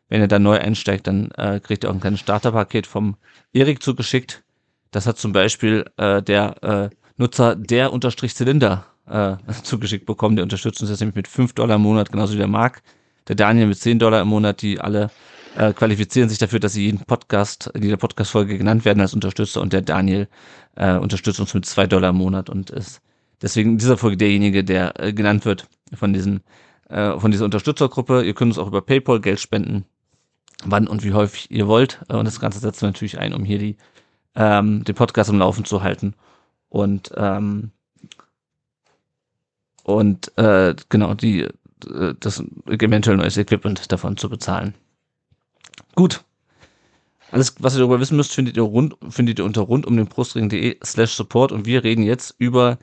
[0.10, 3.18] Wenn ihr da neu einsteigt, dann äh, kriegt ihr auch ein kleines Starterpaket vom
[3.52, 4.44] Erik zugeschickt.
[4.92, 10.36] Das hat zum Beispiel äh, der äh, Nutzer der Unterstrich Zylinder äh, zugeschickt bekommen.
[10.36, 12.82] Der unterstützt uns jetzt nämlich mit 5 Dollar im Monat, genauso wie der Marc.
[13.28, 15.12] Der Daniel mit 10 Dollar im Monat, die alle
[15.58, 19.62] äh, qualifizieren sich dafür, dass sie jeden Podcast, in jeder Podcast-Folge genannt werden als Unterstützer
[19.62, 20.28] und der Daniel
[20.76, 23.02] äh, unterstützt uns mit zwei Dollar im Monat und ist
[23.42, 26.42] deswegen in dieser Folge derjenige, der äh, genannt wird von diesen,
[26.89, 28.24] äh, von dieser Unterstützergruppe.
[28.24, 29.86] Ihr könnt uns auch über PayPal Geld spenden,
[30.63, 32.02] wann und wie häufig ihr wollt.
[32.10, 33.78] Äh, und das Ganze setzen wir natürlich ein, um hier die,
[34.36, 36.16] ähm, den Podcast am Laufen zu halten.
[36.70, 37.72] Und ähm,
[39.84, 44.74] und äh, genau die äh, das eventuell neues Equipment davon zu bezahlen.
[45.95, 46.23] Gut.
[47.31, 51.51] Alles, was ihr darüber wissen müsst, findet ihr, rund, findet ihr unter rundumdenbrustring.de slash support
[51.51, 52.77] und wir reden jetzt über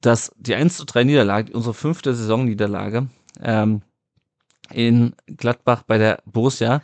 [0.00, 3.08] das, die 1 zu 3 Niederlage, unsere fünfte Saisonniederlage
[3.42, 3.82] ähm,
[4.72, 6.82] in Gladbach bei der Borussia.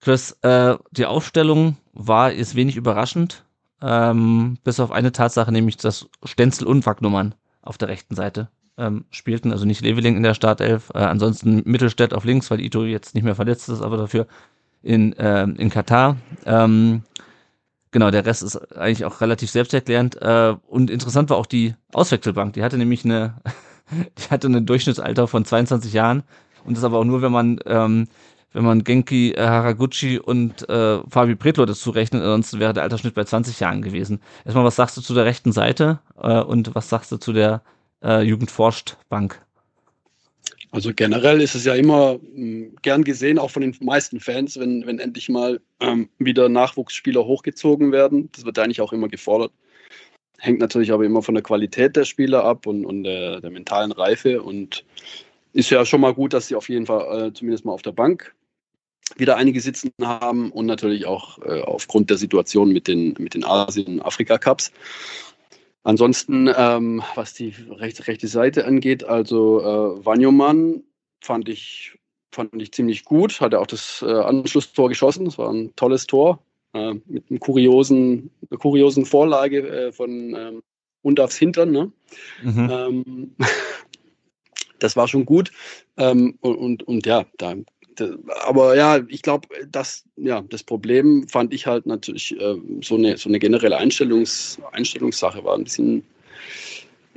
[0.00, 3.44] Chris, äh, die Aufstellung war ist wenig überraschend,
[3.82, 9.04] ähm, bis auf eine Tatsache, nämlich dass Stenzel und Wagnummern auf der rechten Seite ähm,
[9.10, 13.14] spielten, also nicht Leveling in der Startelf, äh, ansonsten Mittelstädt auf links, weil Ito jetzt
[13.14, 14.26] nicht mehr verletzt ist, aber dafür
[14.84, 16.16] in, äh, in Katar.
[16.44, 17.02] Ähm,
[17.90, 20.20] genau, der Rest ist eigentlich auch relativ selbsterklärend.
[20.20, 22.52] Äh, und interessant war auch die Auswechselbank.
[22.52, 23.34] Die hatte nämlich eine,
[24.18, 26.22] die hatte ein Durchschnittsalter von 22 Jahren.
[26.64, 28.08] Und das aber auch nur, wenn man, ähm,
[28.52, 33.14] wenn man Genki äh, Haraguchi und äh, Fabi Pretlo dazu rechnet, ansonsten wäre der Altersschnitt
[33.14, 34.20] bei 20 Jahren gewesen.
[34.44, 37.62] Erstmal, was sagst du zu der rechten Seite äh, und was sagst du zu der
[38.02, 39.43] äh, Jugendforscht-Bank?
[40.74, 44.84] Also generell ist es ja immer mh, gern gesehen, auch von den meisten Fans, wenn,
[44.86, 48.28] wenn endlich mal ähm, wieder Nachwuchsspieler hochgezogen werden.
[48.32, 49.52] Das wird eigentlich auch immer gefordert.
[50.36, 53.92] Hängt natürlich aber immer von der Qualität der Spieler ab und, und der, der mentalen
[53.92, 54.42] Reife.
[54.42, 54.84] Und
[55.52, 57.92] ist ja schon mal gut, dass sie auf jeden Fall äh, zumindest mal auf der
[57.92, 58.34] Bank
[59.16, 63.44] wieder einige sitzen haben und natürlich auch äh, aufgrund der Situation mit den, mit den
[63.44, 64.72] Asien-Afrika-Cups.
[65.84, 70.82] Ansonsten, ähm, was die rechte, rechte Seite angeht, also äh, Wanyoman
[71.20, 71.98] fand ich,
[72.32, 76.42] fand ich ziemlich gut, hatte auch das äh, Anschlusstor geschossen, das war ein tolles Tor
[76.72, 80.62] äh, mit einem kuriosen, einer kuriosen Vorlage äh, von ähm,
[81.02, 81.70] Undafs Hintern.
[81.70, 81.92] Ne?
[82.42, 82.70] Mhm.
[82.70, 83.36] Ähm,
[84.78, 85.52] das war schon gut.
[85.98, 87.54] Ähm, und, und, und, ja, da
[88.46, 93.16] aber ja, ich glaube, das, ja, das Problem fand ich halt natürlich äh, so, eine,
[93.16, 96.04] so eine generelle Einstellungs, Einstellungssache war ein bisschen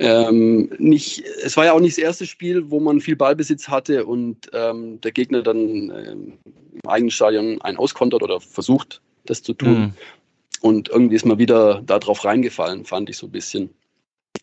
[0.00, 4.06] ähm, nicht, es war ja auch nicht das erste Spiel, wo man viel Ballbesitz hatte
[4.06, 6.38] und ähm, der Gegner dann ähm,
[6.72, 9.80] im eigenen Stadion einen auskontert oder versucht, das zu tun.
[9.80, 9.92] Mhm.
[10.60, 13.70] Und irgendwie ist man wieder darauf reingefallen, fand ich so ein bisschen.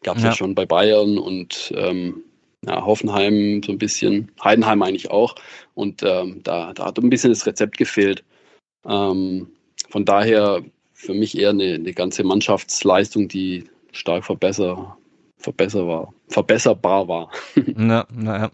[0.03, 0.29] Gab es ja.
[0.29, 0.35] ja.
[0.35, 2.21] schon bei Bayern und ähm,
[2.67, 5.35] ja, Hoffenheim so ein bisschen, Heidenheim eigentlich auch.
[5.73, 8.23] Und ähm, da, da hat ein bisschen das Rezept gefehlt.
[8.85, 9.47] Ähm,
[9.89, 14.97] von daher für mich eher eine, eine ganze Mannschaftsleistung, die stark verbesser,
[15.37, 17.31] verbesser war, verbesserbar war.
[17.75, 18.51] Na, naja.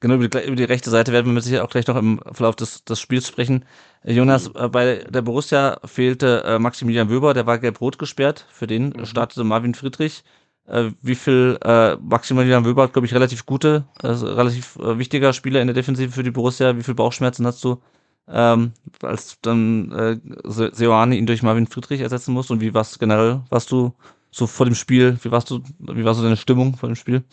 [0.00, 2.20] Genau, über die, über die, rechte Seite werden wir mit Sicherheit auch gleich noch im
[2.32, 3.64] Verlauf des, des Spiels sprechen.
[4.04, 4.70] Jonas, mhm.
[4.70, 8.46] bei der Borussia fehlte äh, Maximilian Wöber, der war gelb-rot gesperrt.
[8.50, 9.06] Für den mhm.
[9.06, 10.22] startete Marvin Friedrich
[10.66, 15.60] äh, wie viel äh, Maximilian Wöber, glaube ich, relativ gute, also relativ äh, wichtiger Spieler
[15.60, 16.76] in der Defensive für die Borussia.
[16.76, 17.80] Wie viel Bauchschmerzen hast du,
[18.28, 18.72] ähm,
[19.02, 22.50] als dann äh, Seoane ihn durch Marvin Friedrich ersetzen muss?
[22.50, 23.92] Und wie warst generell, warst du
[24.30, 27.24] so vor dem Spiel, wie warst du, wie war so deine Stimmung vor dem Spiel?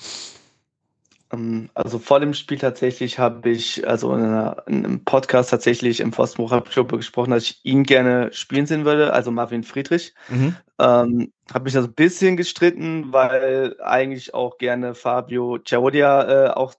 [1.31, 5.99] Ähm, also vor dem Spiel tatsächlich habe ich, also in, einer, in, einem Podcast tatsächlich
[5.99, 10.13] im Pfostenbrucher Club gesprochen, dass ich ihn gerne spielen sehen würde, also Marvin Friedrich.
[10.29, 10.55] Mhm.
[10.79, 16.49] Ähm, habe mich da so ein bisschen gestritten, weil eigentlich auch gerne Fabio Ciaodia äh,
[16.49, 16.73] auch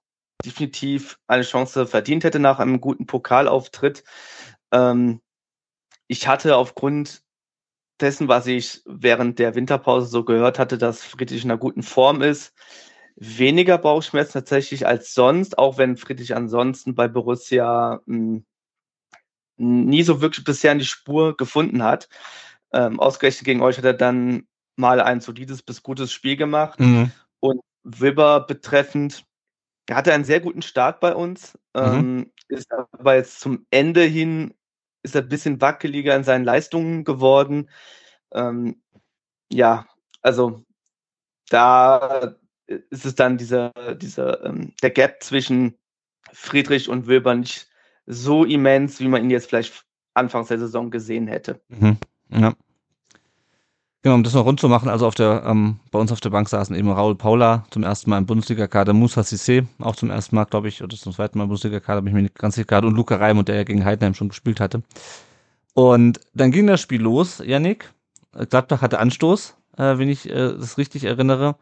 [0.44, 4.04] definitiv eine Chance verdient hätte nach einem guten Pokalauftritt.
[4.72, 5.20] Ähm,
[6.08, 7.22] ich hatte aufgrund
[8.00, 12.20] dessen, was ich während der Winterpause so gehört hatte, dass Friedrich in einer guten Form
[12.20, 12.52] ist,
[13.22, 18.42] weniger Bauchschmerzen tatsächlich als sonst, auch wenn Friedrich ansonsten bei Borussia mh,
[19.58, 22.08] hm, nie so wirklich bisher in die Spur gefunden hat.
[22.72, 26.80] Ähm, ausgerechnet gegen euch hat er dann mal ein solides bis gutes Spiel gemacht.
[26.80, 27.12] Mhm.
[27.38, 29.24] Und Wibber betreffend,
[29.88, 31.82] er hatte einen sehr guten Start bei uns, mhm.
[31.82, 34.54] ähm, ist aber jetzt zum Ende hin
[35.04, 37.68] ist er ein bisschen wackeliger in seinen Leistungen geworden.
[38.32, 38.80] Ähm,
[39.50, 39.87] ja,
[40.22, 40.64] also
[41.48, 42.37] da
[42.90, 45.74] ist es dann dieser, dieser, ähm, der Gap zwischen
[46.32, 47.68] Friedrich und Wilber nicht
[48.06, 51.61] so immens, wie man ihn jetzt vielleicht anfangs der Saison gesehen hätte.
[51.68, 51.96] Mhm.
[52.30, 52.54] Ja.
[54.02, 56.30] Genau, um das noch rund zu machen, also auf der, ähm, bei uns auf der
[56.30, 60.35] Bank saßen eben Raul Paula zum ersten Mal im Bundesliga-Kader, Musa Sissé auch zum ersten
[60.35, 62.82] Mal, glaube ich, oder zum zweiten Mal im Bundesliga-Kader, bin ich mir nicht ganz sicher,
[62.82, 64.82] und Luca Reimund, der ja gegen Heidenheim schon gespielt hatte.
[65.74, 67.92] Und dann ging das Spiel los, Yannick.
[68.32, 71.54] Gladbach hatte Anstoß, äh, wenn ich äh, das richtig erinnere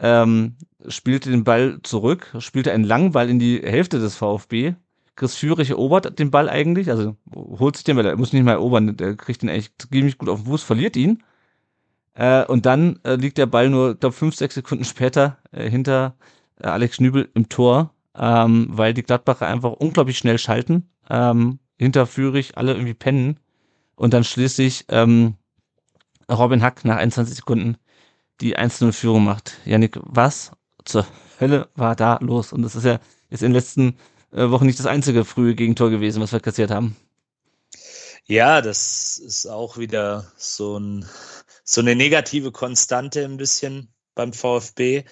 [0.00, 0.56] ähm,
[0.88, 4.74] spielte den Ball zurück, spielte einen langen Ball in die Hälfte des VfB.
[5.16, 8.52] Chris Führig erobert den Ball eigentlich, also holt sich den, weil er muss nicht mal
[8.52, 11.22] erobern, der kriegt ihn eigentlich ziemlich gut auf den Fuß, verliert ihn.
[12.14, 16.16] Äh, und dann äh, liegt der Ball nur, glaube fünf, sechs Sekunden später äh, hinter
[16.60, 22.06] äh, Alex Schnübel im Tor, ähm, weil die Gladbacher einfach unglaublich schnell schalten, ähm, hinter
[22.06, 23.38] Führig alle irgendwie pennen
[23.94, 25.34] und dann schließlich ähm,
[26.30, 27.76] Robin Hack nach 21 Sekunden
[28.40, 29.58] die 1-0-Führung macht.
[29.64, 30.52] Janik, was
[30.84, 31.06] zur
[31.40, 32.52] Hölle war da los?
[32.52, 33.98] Und das ist ja jetzt in den letzten
[34.32, 36.96] äh, Wochen nicht das einzige frühe Gegentor gewesen, was wir kassiert haben.
[38.26, 41.04] Ja, das ist auch wieder so, ein,
[41.64, 45.04] so eine negative Konstante ein bisschen beim VfB.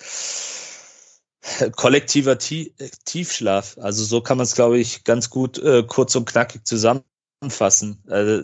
[1.76, 3.78] kollektiver Tiefschlaf.
[3.80, 8.02] Also so kann man es, glaube ich, ganz gut äh, kurz und knackig zusammenfassen.
[8.08, 8.42] Äh,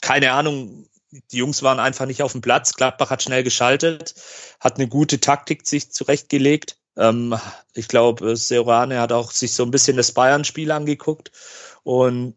[0.00, 2.74] keine Ahnung, die Jungs waren einfach nicht auf dem Platz.
[2.74, 4.14] Gladbach hat schnell geschaltet,
[4.60, 6.78] hat eine gute Taktik sich zurechtgelegt.
[6.96, 7.38] Ähm,
[7.74, 11.30] ich glaube, Serane hat auch sich so ein bisschen das Bayern-Spiel angeguckt
[11.82, 12.36] und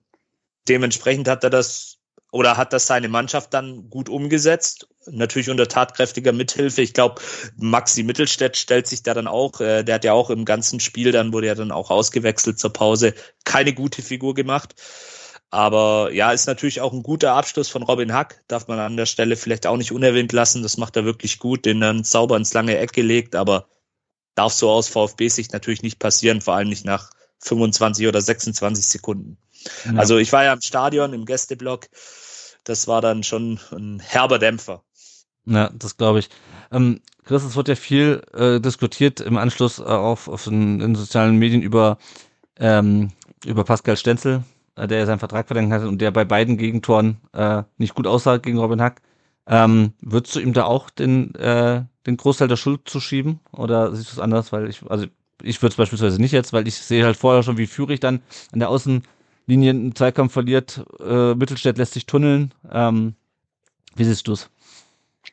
[0.68, 1.98] dementsprechend hat er das
[2.32, 4.90] oder hat das seine Mannschaft dann gut umgesetzt.
[5.06, 6.82] Natürlich unter tatkräftiger Mithilfe.
[6.82, 7.22] Ich glaube,
[7.56, 11.14] Maxi Mittelstädt stellt sich da dann auch, äh, der hat ja auch im ganzen Spiel,
[11.14, 13.14] dann wurde er dann auch ausgewechselt zur Pause,
[13.46, 14.76] keine gute Figur gemacht.
[15.52, 19.06] Aber ja, ist natürlich auch ein guter Abschluss von Robin Hack, darf man an der
[19.06, 20.64] Stelle vielleicht auch nicht unerwähnt lassen.
[20.64, 23.68] Das macht er wirklich gut, den dann sauber ins lange Eck gelegt, aber
[24.36, 29.38] darf so aus VfB-Sicht natürlich nicht passieren, vor allem nicht nach 25 oder 26 Sekunden.
[29.86, 29.94] Ja.
[29.96, 31.88] Also ich war ja im Stadion, im Gästeblock.
[32.64, 34.84] Das war dann schon ein herber Dämpfer.
[35.46, 36.30] Ja, das glaube ich.
[36.72, 41.38] Ähm, Chris, es wird ja viel äh, diskutiert im Anschluss auf, auf den, in sozialen
[41.38, 41.98] Medien über,
[42.58, 43.12] ähm,
[43.46, 44.44] über Pascal Stenzel,
[44.76, 48.38] äh, der seinen Vertrag verlängert hat und der bei beiden Gegentoren äh, nicht gut aussah
[48.38, 49.02] gegen Robin Hack.
[49.48, 53.40] Ähm, würdest du ihm da auch den, äh, den Großteil der Schuld zuschieben?
[53.52, 54.52] Oder siehst du es anders?
[54.52, 55.06] Weil ich, also
[55.42, 58.22] ich würde es beispielsweise nicht jetzt, weil ich sehe halt vorher schon, wie Führig dann
[58.52, 60.84] an der Außenlinie einen Zweikampf verliert.
[61.00, 62.54] Äh, Mittelstädt lässt sich tunneln.
[62.72, 63.16] Ähm,
[63.96, 64.50] wie siehst du es?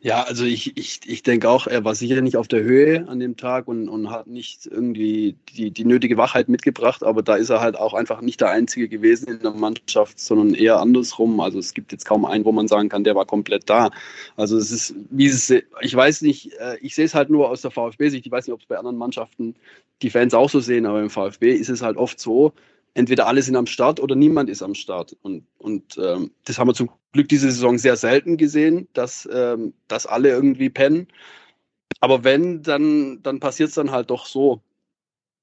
[0.01, 3.21] Ja, also ich, ich, ich denke auch, er war sicher nicht auf der Höhe an
[3.21, 7.51] dem Tag und, und hat nicht irgendwie die, die nötige Wachheit mitgebracht, aber da ist
[7.51, 11.39] er halt auch einfach nicht der Einzige gewesen in der Mannschaft, sondern eher andersrum.
[11.41, 13.91] Also es gibt jetzt kaum einen, wo man sagen kann, der war komplett da.
[14.37, 17.63] Also es ist, wie es, ich weiß nicht, äh, ich sehe es halt nur aus
[17.63, 19.55] der VfB-Sicht, ich weiß nicht, ob es bei anderen Mannschaften
[20.03, 22.53] die Fans auch so sehen, aber im VfB ist es halt oft so,
[22.95, 25.17] entweder alle sind am Start oder niemand ist am Start.
[25.23, 29.75] Und, und ähm, das haben wir zum Glück diese Saison sehr selten gesehen, dass, ähm,
[29.89, 31.09] dass alle irgendwie pennen.
[32.01, 34.61] Aber wenn, dann, dann passiert es dann halt doch so,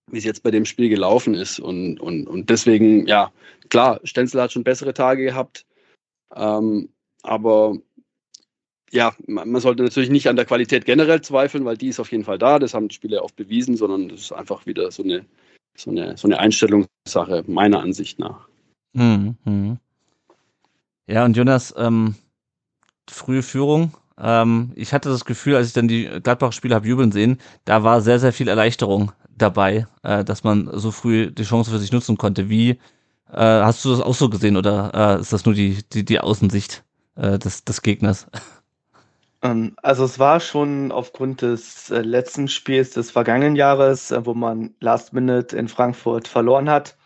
[0.08, 1.60] wie es jetzt bei dem Spiel gelaufen ist.
[1.60, 3.32] Und, und, und deswegen, ja,
[3.70, 5.66] klar, Stenzel hat schon bessere Tage gehabt.
[6.36, 6.90] Ähm,
[7.24, 7.78] aber
[8.92, 12.24] ja, man sollte natürlich nicht an der Qualität generell zweifeln, weil die ist auf jeden
[12.24, 12.60] Fall da.
[12.60, 15.26] Das haben die Spieler auch bewiesen, sondern das ist einfach wieder so eine,
[15.80, 18.48] so eine, so eine Einstellungssache, meiner Ansicht nach.
[18.94, 19.78] Mhm.
[21.08, 22.15] Ja, und Jonas, ähm,
[23.10, 23.94] frühe Führung.
[24.18, 28.02] Ähm, ich hatte das Gefühl, als ich dann die Gladbach-Spiele habe jubeln sehen, da war
[28.02, 32.18] sehr, sehr viel Erleichterung dabei, äh, dass man so früh die Chance für sich nutzen
[32.18, 32.50] konnte.
[32.50, 32.72] Wie
[33.32, 36.20] äh, hast du das auch so gesehen oder äh, ist das nur die, die, die
[36.20, 36.84] Außensicht
[37.15, 38.28] äh, des, des Gegners?
[39.41, 44.34] Ähm, also es war schon aufgrund des äh, letzten Spiels des vergangenen Jahres, äh, wo
[44.34, 46.97] man Last Minute in Frankfurt verloren hat,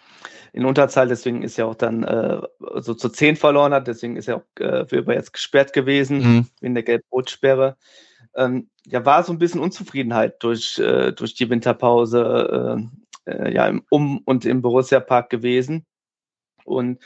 [0.54, 2.42] in Unterzahl, deswegen ist ja auch dann äh,
[2.76, 6.48] so zu 10 verloren hat, deswegen ist ja auch äh, Wilber jetzt gesperrt gewesen, mhm.
[6.62, 7.76] in der Gelb-Rot-Sperre.
[8.36, 12.80] Ähm, ja, war so ein bisschen Unzufriedenheit durch, äh, durch die Winterpause
[13.26, 15.86] äh, äh, ja, im Um- und im Borussia-Park gewesen.
[16.66, 17.00] Und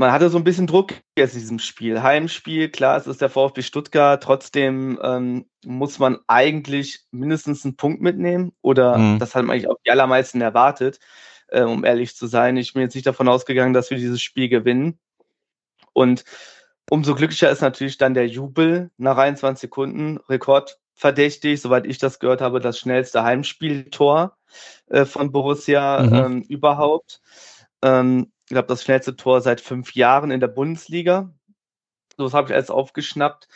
[0.00, 2.02] man hatte so ein bisschen Druck jetzt in diesem Spiel.
[2.02, 8.00] Heimspiel, klar, es ist der VfB Stuttgart, trotzdem ähm, muss man eigentlich mindestens einen Punkt
[8.00, 9.18] mitnehmen oder mhm.
[9.18, 11.00] das hat man eigentlich auch die allermeisten erwartet,
[11.48, 12.56] äh, um ehrlich zu sein.
[12.56, 14.98] Ich bin jetzt nicht davon ausgegangen, dass wir dieses Spiel gewinnen.
[15.92, 16.24] Und
[16.88, 22.40] umso glücklicher ist natürlich dann der Jubel nach 21 Sekunden, rekordverdächtig, soweit ich das gehört
[22.40, 24.34] habe, das schnellste Heimspieltor
[24.88, 26.14] äh, von Borussia mhm.
[26.14, 27.20] ähm, überhaupt.
[27.82, 31.32] Ähm, ich glaube, das schnellste Tor seit fünf Jahren in der Bundesliga.
[32.16, 33.48] So, habe ich alles aufgeschnappt.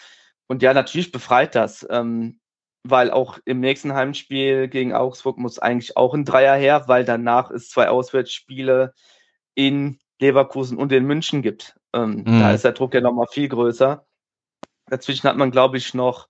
[0.47, 2.41] Und ja, natürlich befreit das, ähm,
[2.83, 7.51] weil auch im nächsten Heimspiel gegen Augsburg muss eigentlich auch ein Dreier her, weil danach
[7.51, 8.95] es zwei Auswärtsspiele
[9.55, 11.77] in Leverkusen und in München gibt.
[11.93, 12.41] Ähm, mhm.
[12.41, 14.07] Da ist der Druck ja nochmal viel größer.
[14.87, 16.29] Dazwischen hat man, glaube ich, noch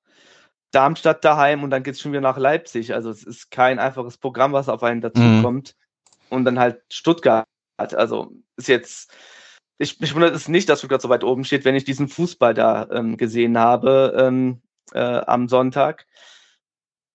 [0.70, 2.94] Darmstadt daheim und dann geht es schon wieder nach Leipzig.
[2.94, 5.74] Also es ist kein einfaches Programm, was auf einen dazukommt.
[5.76, 6.36] Mhm.
[6.36, 7.46] Und dann halt Stuttgart.
[7.76, 9.12] Also ist jetzt,
[9.78, 12.54] ich, mich wundert es nicht, dass Stuttgart so weit oben steht, wenn ich diesen Fußball
[12.54, 16.06] da ähm, gesehen habe ähm, äh, am Sonntag.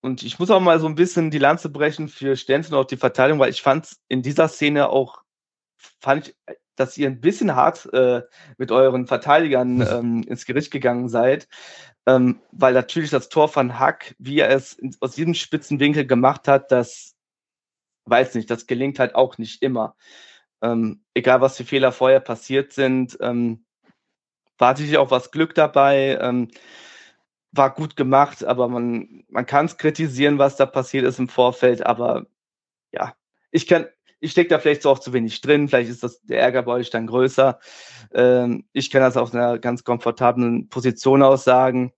[0.02, 2.88] Und ich muss auch mal so ein bisschen die Lanze brechen für Stenzel und auch
[2.88, 5.24] die Verteilung, weil ich fand in dieser Szene auch,
[6.00, 6.36] fand ich,
[6.76, 8.22] dass ihr ein bisschen hart äh,
[8.58, 11.48] mit euren Verteidigern ähm, ins Gericht gegangen seid.
[12.06, 16.48] Ähm, weil natürlich das Tor von Hack, wie er es aus diesem spitzen Winkel gemacht
[16.48, 17.15] hat, das
[18.06, 19.95] weiß nicht, das gelingt halt auch nicht immer.
[20.62, 23.65] Ähm, egal, was für Fehler vorher passiert sind, ähm,
[24.58, 26.17] war sicherlich auch was Glück dabei.
[26.22, 26.50] Ähm,
[27.52, 31.86] war gut gemacht, aber man, man kann es kritisieren, was da passiert ist im Vorfeld.
[31.86, 32.28] Aber
[32.91, 33.15] ja,
[33.52, 33.88] ich kann,
[34.19, 35.67] ich stecke da vielleicht so auch zu wenig drin.
[35.67, 37.60] Vielleicht ist das der Ärger bei euch dann größer.
[38.13, 41.91] Ähm, ich kann das aus einer ganz komfortablen Position aus sagen.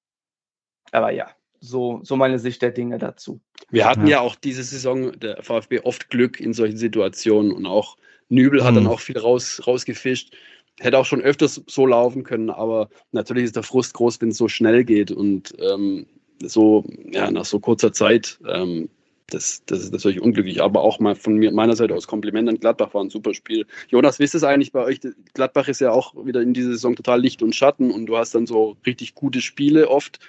[0.92, 3.42] Aber ja, so, so meine Sicht der Dinge dazu.
[3.70, 4.18] Wir hatten ja.
[4.18, 7.98] ja auch diese Saison der VfB oft Glück in solchen Situationen und auch
[8.32, 8.90] Nübel hat dann mhm.
[8.90, 10.34] auch viel raus, rausgefischt.
[10.80, 14.38] Hätte auch schon öfters so laufen können, aber natürlich ist der Frust groß, wenn es
[14.38, 16.08] so schnell geht und ähm,
[16.42, 18.40] so, ja, nach so kurzer Zeit.
[18.48, 18.90] Ähm,
[19.28, 22.60] das, das ist natürlich unglücklich, aber auch mal von mir, meiner Seite aus Kompliment an
[22.60, 23.66] Gladbach war ein super Spiel.
[23.90, 25.00] Jonas, wisst es eigentlich bei euch?
[25.34, 28.36] Gladbach ist ja auch wieder in dieser Saison total Licht und Schatten und du hast
[28.36, 30.20] dann so richtig gute Spiele oft.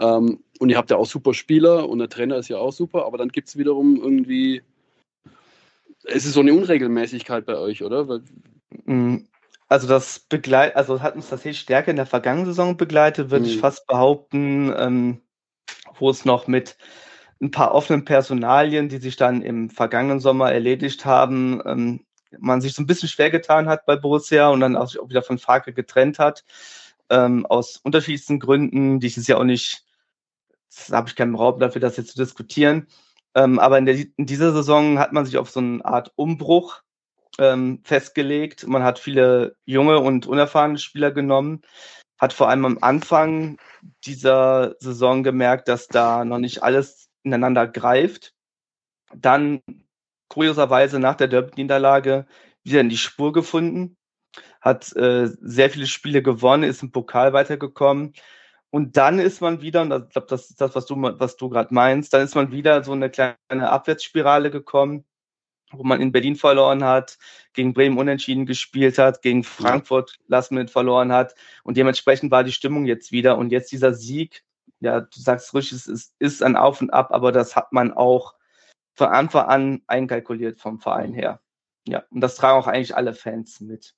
[0.00, 3.06] Ähm, und ihr habt ja auch super Spieler und der Trainer ist ja auch super,
[3.06, 4.62] aber dann gibt es wiederum irgendwie,
[6.06, 8.20] es ist so eine Unregelmäßigkeit bei euch, oder?
[8.84, 9.18] Mm,
[9.68, 13.50] also das begleit, also hat uns tatsächlich stärker in der vergangenen Saison begleitet, würde mhm.
[13.50, 15.20] ich fast behaupten, ähm,
[15.98, 16.76] wo es noch mit
[17.40, 22.06] ein paar offenen Personalien, die sich dann im vergangenen Sommer erledigt haben, ähm,
[22.38, 25.08] man sich so ein bisschen schwer getan hat bei Borussia und dann auch sich auch
[25.08, 26.44] wieder von Farke getrennt hat,
[27.10, 29.84] ähm, aus unterschiedlichsten Gründen, die ich jetzt ja auch nicht,
[30.88, 32.86] da habe ich keinen Raum dafür, das jetzt zu diskutieren.
[33.36, 36.82] Ähm, aber in, der, in dieser Saison hat man sich auf so eine Art Umbruch
[37.38, 38.66] ähm, festgelegt.
[38.66, 41.60] Man hat viele junge und unerfahrene Spieler genommen,
[42.18, 43.58] hat vor allem am Anfang
[44.06, 48.32] dieser Saison gemerkt, dass da noch nicht alles ineinander greift.
[49.14, 49.60] Dann
[50.28, 52.26] kurioserweise nach der Derby-Niederlage
[52.64, 53.98] wieder in die Spur gefunden,
[54.62, 58.14] hat äh, sehr viele Spiele gewonnen, ist im Pokal weitergekommen.
[58.70, 61.48] Und dann ist man wieder, und ich glaube, das ist das, was du, was du
[61.48, 63.36] gerade meinst, dann ist man wieder so eine kleine
[63.70, 65.04] Abwärtsspirale gekommen
[65.72, 67.18] wo man in Berlin verloren hat,
[67.52, 71.34] gegen Bremen unentschieden gespielt hat, gegen Frankfurt Last Minute verloren hat.
[71.64, 73.36] Und dementsprechend war die Stimmung jetzt wieder.
[73.36, 74.44] Und jetzt dieser Sieg,
[74.80, 77.92] ja, du sagst richtig, es ist, ist ein Auf und Ab, aber das hat man
[77.92, 78.34] auch
[78.94, 81.40] von Anfang an einkalkuliert vom Verein her.
[81.86, 83.94] Ja, und das tragen auch eigentlich alle Fans mit.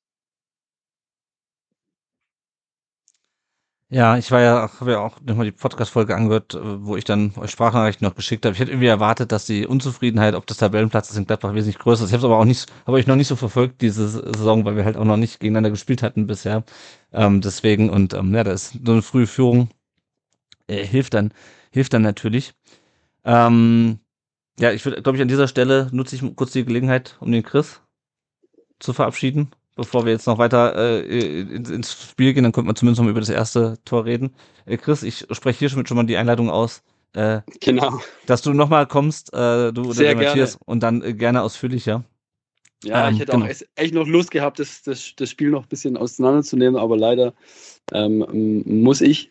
[3.90, 7.33] Ja, ich war ja, habe ja auch nochmal die Podcast-Folge angehört, äh, wo ich dann
[7.38, 8.53] euch Sprachnachrichten noch geschickt habe.
[8.53, 12.11] Ich hätte irgendwie erwartet, dass die Unzufriedenheit ob das Tabellenplatz in Gladbach wesentlich größer ist.
[12.11, 14.85] Ich habe aber auch nicht, habe ich noch nicht so verfolgt diese Saison, weil wir
[14.85, 16.64] halt auch noch nicht gegeneinander gespielt hatten bisher.
[17.12, 19.70] Ähm, deswegen und ähm, ja, da ist so eine frühe Führung
[20.66, 21.33] äh, hilft dann,
[21.70, 22.53] hilft dann natürlich.
[23.24, 24.01] Ähm,
[24.61, 27.42] ja, ich würde, glaube ich, an dieser Stelle nutze ich kurz die Gelegenheit, um den
[27.42, 27.81] Chris
[28.81, 32.99] zu verabschieden bevor wir jetzt noch weiter äh, ins, Spiel gehen, dann könnte man zumindest
[32.99, 34.35] noch mal über das erste Tor reden.
[34.67, 36.83] Äh, Chris, ich spreche hier schon, schon mal die Einleitung aus.
[37.14, 38.01] Äh, genau.
[38.27, 42.03] Dass du nochmal kommst, äh, du oder Matthias, und dann äh, gerne ausführlicher.
[42.83, 43.47] Ja, ähm, ich hätte genau.
[43.47, 47.33] auch echt noch Lust gehabt, das, das, das Spiel noch ein bisschen auseinanderzunehmen, aber leider
[47.93, 49.31] ähm, muss ich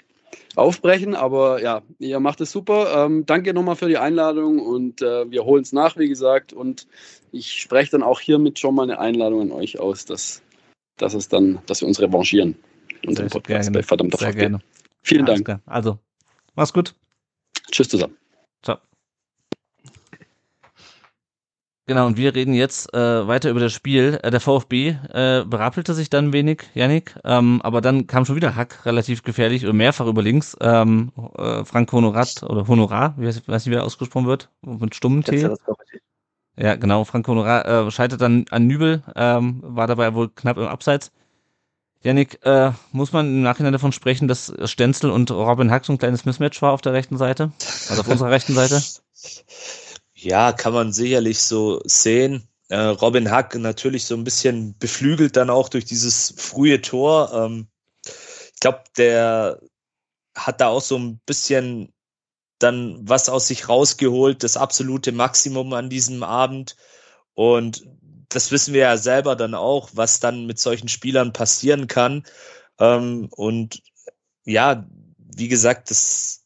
[0.58, 1.16] aufbrechen.
[1.16, 3.06] Aber ja, ihr macht es super.
[3.06, 6.54] Ähm, danke nochmal für die Einladung und äh, wir holen es nach, wie gesagt.
[6.54, 6.88] Und
[7.32, 10.42] ich spreche dann auch hiermit schon mal eine Einladung an euch aus, dass,
[10.98, 12.56] dass es dann, dass wir uns revanchieren.
[13.06, 13.80] Unseren Podcast gerne.
[13.80, 14.60] bei verdammter Sehr gerne.
[15.04, 15.46] Vielen Alles Dank.
[15.46, 15.62] Klar.
[15.66, 16.00] Also,
[16.56, 16.96] mach's gut.
[17.72, 18.18] Tschüss zusammen.
[21.90, 24.20] Genau, und wir reden jetzt äh, weiter über das Spiel.
[24.22, 28.58] Äh, der VfB äh, berappelte sich dann wenig, Yannick, ähm, aber dann kam schon wieder
[28.58, 30.58] Hack relativ gefährlich und mehrfach über links.
[30.60, 34.96] Ähm, äh, Frank Honorat oder Honorar, wie weiß, weiß nicht, wie er ausgesprochen wird, mit
[34.96, 35.50] stummem T.
[36.58, 40.68] Ja, genau, Frank Honorar äh, scheitert dann an Nübel, ähm, war dabei wohl knapp im
[40.68, 41.14] Abseits.
[42.04, 46.00] Yannick, äh, muss man im Nachhinein davon sprechen, dass Stenzel und Robin Hack so ein
[46.00, 47.54] kleines Mismatch war auf der rechten Seite?
[47.90, 48.84] Also auf unserer rechten Seite?
[50.20, 52.48] Ja, kann man sicherlich so sehen.
[52.70, 57.32] Äh, Robin Hack natürlich so ein bisschen beflügelt dann auch durch dieses frühe Tor.
[57.34, 57.68] Ähm,
[58.54, 59.62] ich glaube, der
[60.36, 61.94] hat da auch so ein bisschen
[62.60, 66.78] dann was aus sich rausgeholt, das absolute Maximum an diesem Abend.
[67.36, 67.86] Und
[68.30, 72.26] das wissen wir ja selber dann auch, was dann mit solchen Spielern passieren kann.
[72.80, 73.84] Ähm, und
[74.46, 74.88] ja,
[75.20, 76.46] wie gesagt, das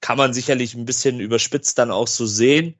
[0.00, 2.79] kann man sicherlich ein bisschen überspitzt dann auch so sehen.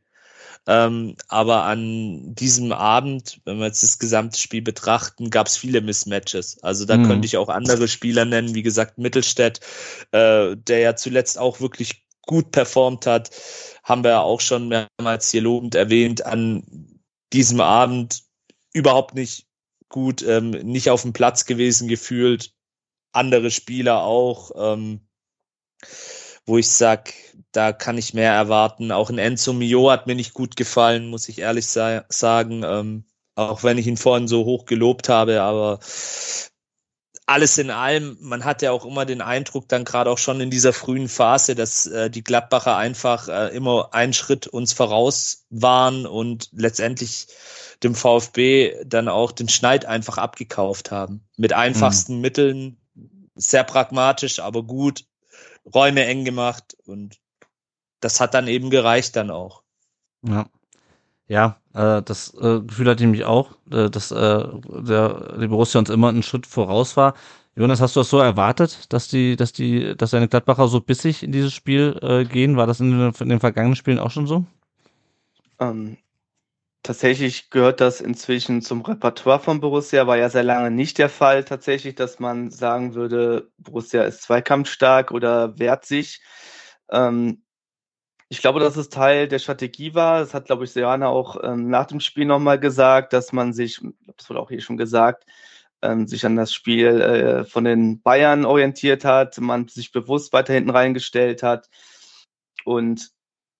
[0.66, 5.80] Ähm, aber an diesem Abend, wenn wir jetzt das gesamte Spiel betrachten, gab es viele
[5.80, 6.62] Mismatches.
[6.62, 7.06] Also da mhm.
[7.06, 9.60] könnte ich auch andere Spieler nennen, wie gesagt Mittelstädt,
[10.12, 13.30] äh, der ja zuletzt auch wirklich gut performt hat,
[13.82, 17.00] haben wir ja auch schon mehrmals hier lobend erwähnt, an
[17.32, 18.22] diesem Abend
[18.72, 19.46] überhaupt nicht
[19.88, 22.52] gut, ähm, nicht auf dem Platz gewesen gefühlt.
[23.12, 24.52] Andere Spieler auch.
[24.56, 25.00] Ähm,
[26.46, 27.12] wo ich sag,
[27.52, 28.92] da kann ich mehr erwarten.
[28.92, 32.62] Auch ein Enzo Mio hat mir nicht gut gefallen, muss ich ehrlich sagen.
[32.64, 35.80] Ähm, auch wenn ich ihn vorhin so hoch gelobt habe, aber
[37.30, 40.50] alles in allem, man hat ja auch immer den Eindruck, dann gerade auch schon in
[40.50, 46.06] dieser frühen Phase, dass äh, die Gladbacher einfach äh, immer einen Schritt uns voraus waren
[46.06, 47.28] und letztendlich
[47.84, 51.24] dem VfB dann auch den Schneid einfach abgekauft haben.
[51.36, 52.20] Mit einfachsten mhm.
[52.20, 52.76] Mitteln,
[53.36, 55.04] sehr pragmatisch, aber gut.
[55.74, 57.18] Räume eng gemacht und
[58.00, 59.62] das hat dann eben gereicht dann auch.
[60.22, 60.46] Ja.
[61.28, 65.78] Ja, äh, das äh, Gefühl hatte ich mich auch, äh, dass äh, der, die Borussia
[65.78, 67.14] uns immer einen Schritt voraus war.
[67.54, 71.22] Jonas, hast du das so erwartet, dass die, dass die, dass deine Gladbacher so bissig
[71.22, 72.56] in dieses Spiel äh, gehen?
[72.56, 74.44] War das in den, in den vergangenen Spielen auch schon so?
[75.60, 75.98] Ähm,
[76.82, 81.44] tatsächlich gehört das inzwischen zum Repertoire von Borussia, war ja sehr lange nicht der Fall
[81.44, 86.22] tatsächlich, dass man sagen würde, Borussia ist zweikampfstark oder wehrt sich.
[86.90, 87.42] Ähm,
[88.28, 90.20] ich glaube, dass es Teil der Strategie war.
[90.20, 93.80] Das hat, glaube ich, Seana auch ähm, nach dem Spiel nochmal gesagt, dass man sich,
[94.16, 95.26] das wurde auch hier schon gesagt,
[95.82, 100.54] ähm, sich an das Spiel äh, von den Bayern orientiert hat, man sich bewusst weiter
[100.54, 101.68] hinten reingestellt hat
[102.64, 103.10] und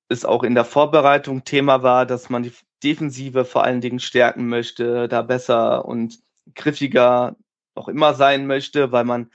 [0.09, 2.53] es auch in der Vorbereitung Thema war, dass man die
[2.83, 6.19] Defensive vor allen Dingen stärken möchte, da besser und
[6.55, 7.37] griffiger
[7.75, 9.31] auch immer sein möchte, weil man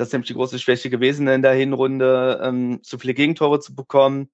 [0.00, 3.74] das ist nämlich die große Schwäche gewesen in der Hinrunde, ähm, zu viele Gegentore zu
[3.74, 4.30] bekommen.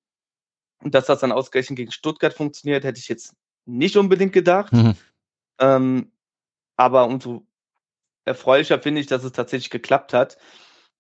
[0.79, 3.35] Und dass das dann ausgerechnet gegen Stuttgart funktioniert, hätte ich jetzt
[3.65, 4.73] nicht unbedingt gedacht.
[4.73, 4.95] Mhm.
[5.59, 6.13] Ähm,
[6.77, 7.49] aber umso
[8.25, 10.39] erfreulicher finde ich, dass es tatsächlich geklappt hat.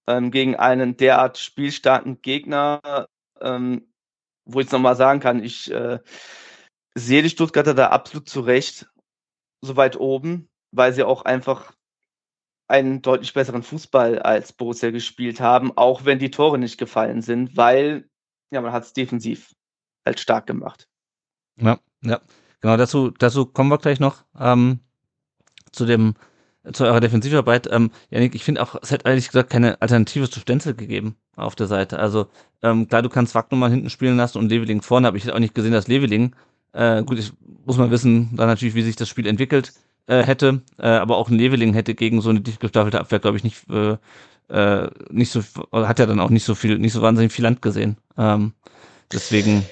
[0.09, 3.07] Ähm, gegen einen derart spielstarken Gegner,
[3.40, 3.86] ähm,
[4.46, 6.00] wo ich es nochmal sagen kann, ich äh,
[6.97, 8.86] sehe die Stuttgarter da absolut zurecht
[9.61, 11.72] so weit oben, weil sie auch einfach
[12.68, 17.57] einen deutlich besseren Fußball als Borussia gespielt haben, auch wenn die Tore nicht gefallen sind,
[17.57, 18.09] weil
[18.51, 19.55] ja, man hat es defensiv
[20.05, 20.88] halt stark gemacht.
[21.61, 22.20] Ja, ja.
[22.61, 24.80] Genau, dazu, dazu kommen wir gleich noch ähm,
[25.72, 26.14] zu dem
[26.72, 27.68] zu eurer Defensivarbeit.
[27.70, 31.55] Ähm, Janik, ich finde auch, es hätte ehrlich gesagt keine Alternative zu Stenzel gegeben auf
[31.55, 31.99] der Seite.
[32.01, 32.26] Also
[32.62, 35.40] ähm, klar, du kannst Wagner hinten spielen lassen und Leveling vorne, aber ich hätte auch
[35.40, 36.34] nicht gesehen, dass Leveling,
[36.72, 37.32] äh, gut, ich
[37.64, 39.72] muss mal wissen, dann natürlich, wie sich das Spiel entwickelt
[40.06, 43.36] äh, hätte, äh, aber auch ein Leveling hätte gegen so eine dicht gestaffelte Abwehr, glaube
[43.36, 43.96] ich, nicht äh,
[44.48, 45.42] äh, nicht so,
[45.72, 47.96] hat ja dann auch nicht so viel, nicht so wahnsinnig viel Land gesehen.
[48.16, 48.52] Ähm,
[49.12, 49.66] deswegen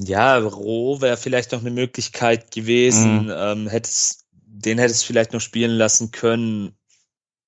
[0.00, 3.24] ja, Roh wäre vielleicht noch eine Möglichkeit gewesen.
[3.24, 3.32] Mhm.
[3.34, 6.74] Ähm, hättest, den hättest vielleicht noch spielen lassen können.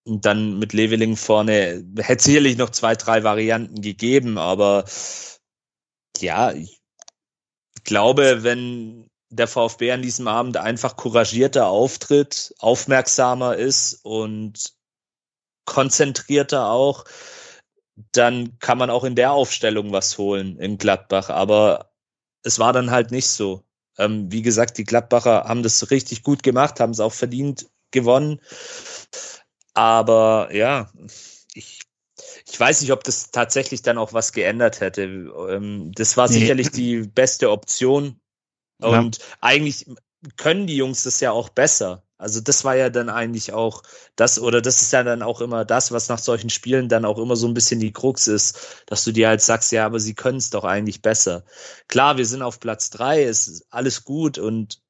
[0.05, 4.85] Und dann mit Leveling vorne hätte sicherlich noch zwei, drei Varianten gegeben, aber
[6.19, 6.80] ja, ich
[7.85, 14.75] glaube, wenn der VfB an diesem Abend einfach couragierter auftritt, aufmerksamer ist und
[15.67, 17.05] konzentrierter auch,
[18.13, 21.31] dann kann man auch in der Aufstellung was holen in Gladbach.
[21.31, 21.91] Aber
[22.43, 23.65] es war dann halt nicht so.
[23.99, 28.41] Ähm, wie gesagt, die Gladbacher haben das richtig gut gemacht, haben es auch verdient gewonnen.
[29.75, 31.30] Aber ja, ich,
[32.51, 35.03] ich weiß nicht, ob das tatsächlich dann auch was geändert hätte.
[35.03, 38.21] Ähm, das war sicherlich die beste Option.
[38.81, 39.25] Und ja.
[39.41, 39.87] eigentlich
[40.37, 42.03] können die Jungs das ja auch besser.
[42.19, 43.83] Also das war ja dann eigentlich auch
[44.15, 47.19] das, oder das ist ja dann auch immer das, was nach solchen Spielen dann auch
[47.19, 50.15] immer so ein bisschen die Krux ist, dass du dir halt sagst, ja, aber sie
[50.15, 51.45] können es doch eigentlich besser.
[51.89, 54.83] Klar, wir sind auf Platz drei, es ist alles gut und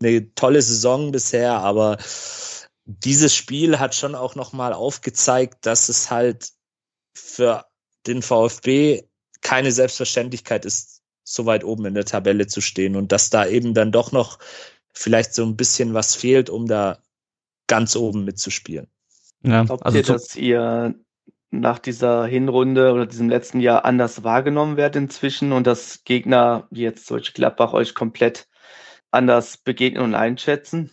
[0.00, 1.98] eine tolle Saison bisher, aber
[2.86, 6.52] dieses Spiel hat schon auch nochmal aufgezeigt, dass es halt
[7.18, 7.66] für
[8.06, 9.02] den VfB
[9.40, 13.74] keine Selbstverständlichkeit ist, so weit oben in der Tabelle zu stehen und dass da eben
[13.74, 14.38] dann doch noch
[14.92, 16.98] vielleicht so ein bisschen was fehlt, um da
[17.66, 18.88] ganz oben mitzuspielen.
[19.42, 20.94] Ja, Glaubt also ihr, dass ihr
[21.50, 26.82] nach dieser Hinrunde oder diesem letzten Jahr anders wahrgenommen werdet inzwischen und dass Gegner wie
[26.82, 28.48] jetzt solche Gladbach euch komplett
[29.10, 30.90] anders begegnen und einschätzen?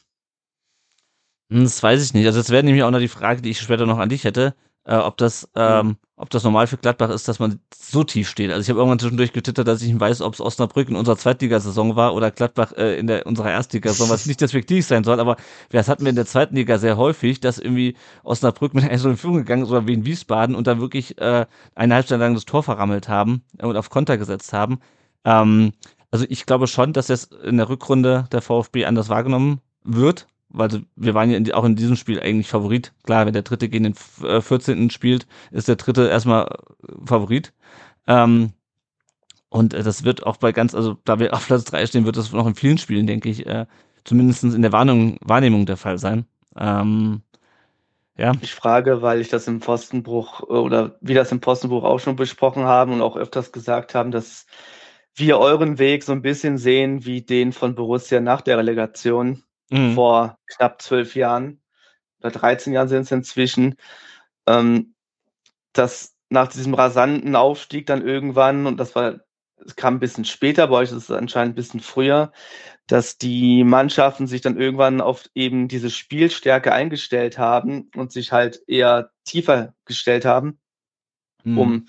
[1.50, 2.26] Hm, das weiß ich nicht.
[2.26, 4.56] Also das wäre nämlich auch noch die Frage, die ich später noch an dich hätte
[4.86, 8.50] äh, ob das ähm, ob das normal für Gladbach ist, dass man so tief steht.
[8.50, 11.18] Also ich habe irgendwann zwischendurch getwittert, dass ich nicht weiß, ob es Osnabrück in unserer
[11.18, 15.36] Zweitligasaison war oder Gladbach äh, in der unserer Erstligasaison, was nicht despektiv sein soll, aber
[15.70, 19.18] das hatten wir in der zweiten Liga sehr häufig, dass irgendwie Osnabrück mit einer in
[19.18, 21.46] Führung gegangen ist oder wie in Wiesbaden und dann wirklich äh,
[21.76, 24.80] eine Halbzeit lang das Tor verrammelt haben und auf Konter gesetzt haben.
[25.26, 25.74] Ähm,
[26.12, 30.84] also ich glaube schon, dass das in der Rückrunde der VfB anders wahrgenommen wird, weil
[30.96, 32.94] wir waren ja in, auch in diesem Spiel eigentlich Favorit.
[33.04, 34.88] Klar, wenn der dritte gegen den 14.
[34.88, 37.54] Äh, spielt, ist der dritte erstmal äh, Favorit.
[38.08, 38.54] Ähm,
[39.50, 42.18] und äh, das wird auch bei ganz, also da wir auf Platz drei stehen, wird
[42.18, 43.66] das noch in vielen Spielen, denke ich, äh,
[44.04, 46.26] zumindest in der Warnung, Wahrnehmung der Fall sein.
[46.58, 47.22] Ähm,
[48.18, 48.32] ja.
[48.42, 52.64] Ich frage, weil ich das im Postenbruch oder wie das im Postenbruch auch schon besprochen
[52.64, 54.46] haben und auch öfters gesagt haben, dass
[55.16, 59.96] wir euren Weg so ein bisschen sehen wie den von Borussia nach der Relegation mhm.
[59.96, 61.62] vor knapp zwölf Jahren
[62.20, 63.76] oder 13 Jahren sind es inzwischen,
[64.48, 64.96] ähm,
[65.74, 69.20] dass nach diesem rasanten Aufstieg dann irgendwann, und das war,
[69.58, 72.32] es kam ein bisschen später, bei euch ist es anscheinend ein bisschen früher,
[72.88, 78.62] dass die Mannschaften sich dann irgendwann auf eben diese Spielstärke eingestellt haben und sich halt
[78.68, 80.60] eher tiefer gestellt haben,
[81.44, 81.58] mhm.
[81.58, 81.88] um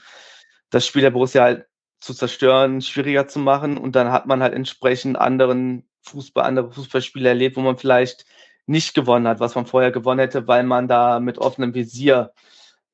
[0.70, 1.66] das Spiel der Borussia halt
[2.00, 3.76] zu zerstören, schwieriger zu machen.
[3.78, 8.24] Und dann hat man halt entsprechend anderen Fußball, andere Fußballspiele erlebt, wo man vielleicht
[8.66, 12.32] nicht gewonnen hat, was man vorher gewonnen hätte, weil man da mit offenem Visier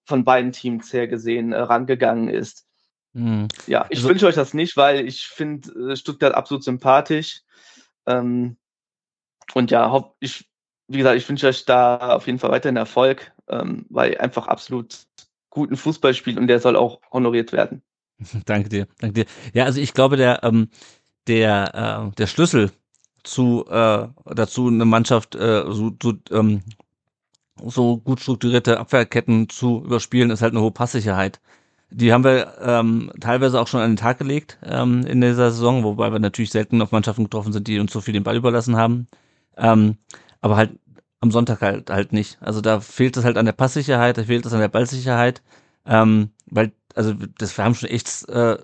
[0.05, 2.67] von beiden Teams her gesehen äh, rangegangen ist.
[3.13, 3.49] Mhm.
[3.67, 7.43] Ja, ich also, wünsche euch das nicht, weil ich finde äh, Stuttgart absolut sympathisch.
[8.07, 8.57] Ähm,
[9.55, 10.49] und ja, ich,
[10.89, 15.07] wie gesagt, ich wünsche euch da auf jeden Fall weiterhin Erfolg, ähm, weil einfach absolut
[15.51, 17.83] guten Fußball spielt und der soll auch honoriert werden.
[18.47, 19.27] danke dir, danke dir.
[19.53, 20.69] Ja, also ich glaube, der, ähm,
[21.27, 22.73] der, äh, der Schlüssel
[23.25, 26.63] zu äh, dazu eine Mannschaft äh, so, so, ähm,
[27.65, 31.41] so gut strukturierte Abwehrketten zu überspielen, ist halt eine hohe Passsicherheit.
[31.91, 35.85] Die haben wir ähm, teilweise auch schon an den Tag gelegt ähm, in dieser Saison,
[35.85, 38.77] wobei wir natürlich selten auf Mannschaften getroffen sind, die uns so viel den Ball überlassen
[38.77, 39.09] haben.
[39.57, 39.99] Ähm,
[40.41, 40.79] aber halt
[41.21, 42.39] am Sonntag halt halt nicht.
[42.41, 45.43] Also da fehlt es halt an der Passsicherheit, da fehlt es an der Ballsicherheit,
[45.87, 48.59] ähm, weil also das wir haben schon echt äh,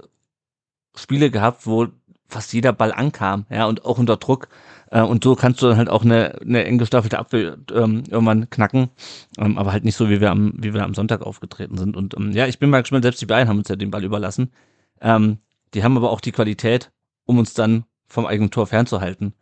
[0.96, 1.86] Spiele gehabt, wo
[2.28, 4.48] fast jeder Ball ankam, ja, und auch unter Druck.
[4.90, 8.48] Äh, und so kannst du dann halt auch eine, eine eng gestaffelte Abwehr ähm, irgendwann
[8.50, 8.90] knacken,
[9.38, 11.96] ähm, aber halt nicht so, wie wir am, wie wir am Sonntag aufgetreten sind.
[11.96, 14.04] Und ähm, ja, ich bin mal gespannt, selbst die Bayern haben uns ja den Ball
[14.04, 14.52] überlassen.
[15.00, 15.38] Ähm,
[15.74, 16.90] die haben aber auch die Qualität,
[17.24, 19.34] um uns dann vom eigenen Tor fernzuhalten.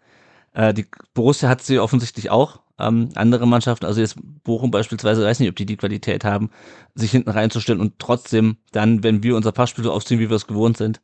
[0.52, 2.60] Äh, die Borussia hat sie offensichtlich auch.
[2.78, 6.50] Ähm, andere Mannschaften, also jetzt Bochum beispielsweise, weiß nicht, ob die die Qualität haben,
[6.94, 10.46] sich hinten reinzustellen und trotzdem dann, wenn wir unser Passspiel so aufziehen, wie wir es
[10.46, 11.00] gewohnt sind,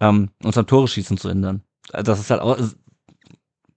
[0.00, 1.62] ähm, uns am Tore schießen zu ändern.
[1.92, 2.58] Also das ist halt auch,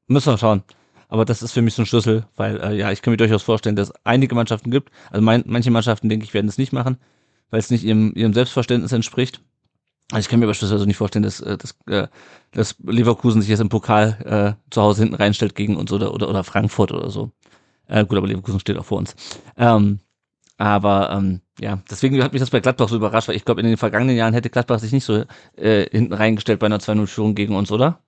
[0.07, 0.63] müssen wir schauen.
[1.09, 3.43] Aber das ist für mich so ein Schlüssel, weil äh, ja, ich kann mir durchaus
[3.43, 6.73] vorstellen, dass es einige Mannschaften gibt, also mein, manche Mannschaften, denke ich, werden es nicht
[6.73, 6.97] machen,
[7.49, 9.41] weil es nicht ihrem, ihrem Selbstverständnis entspricht.
[10.11, 12.07] Also ich kann mir beispielsweise nicht vorstellen, dass, äh, dass, äh,
[12.51, 16.29] dass Leverkusen sich jetzt im Pokal äh, zu Hause hinten reinstellt gegen uns oder, oder,
[16.29, 17.31] oder Frankfurt oder so.
[17.87, 19.15] Äh, gut, aber Leverkusen steht auch vor uns.
[19.57, 19.99] Ähm,
[20.57, 23.67] aber ähm, ja, deswegen hat mich das bei Gladbach so überrascht, weil ich glaube, in
[23.67, 25.23] den vergangenen Jahren hätte Gladbach sich nicht so
[25.55, 27.99] äh, hinten reingestellt bei einer 2-0-Führung gegen uns, oder?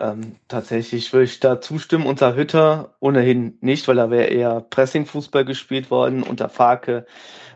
[0.00, 2.06] Ähm, tatsächlich würde ich da zustimmen.
[2.06, 6.22] Unter Hütter ohnehin nicht, weil da wäre eher Pressing-Fußball gespielt worden.
[6.22, 7.06] Unter Farke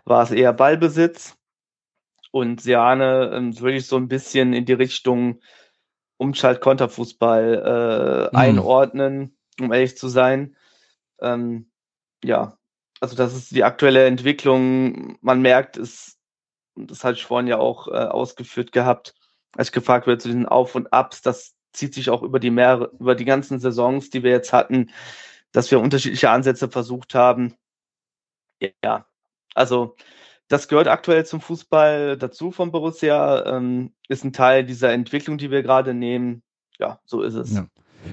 [0.04, 1.36] war es eher Ballbesitz.
[2.30, 5.40] Und Seane ähm, würde ich so ein bisschen in die Richtung
[6.18, 8.38] Umschalt-Konterfußball äh, mhm.
[8.38, 10.56] einordnen, um ehrlich zu sein.
[11.20, 11.70] Ähm,
[12.22, 12.55] ja,
[13.00, 15.18] also das ist die aktuelle Entwicklung.
[15.20, 16.18] Man merkt es,
[16.74, 19.14] das hatte ich vorhin ja auch äh, ausgeführt gehabt,
[19.56, 22.50] als ich gefragt werde zu den Auf und Abs, das zieht sich auch über die
[22.50, 24.90] mehrere, über die ganzen Saisons, die wir jetzt hatten,
[25.52, 27.54] dass wir unterschiedliche Ansätze versucht haben.
[28.60, 29.06] Ja,
[29.54, 29.96] also
[30.48, 35.50] das gehört aktuell zum Fußball dazu von Borussia, ähm, ist ein Teil dieser Entwicklung, die
[35.50, 36.42] wir gerade nehmen.
[36.78, 37.54] Ja, so ist es.
[37.54, 37.66] Ja.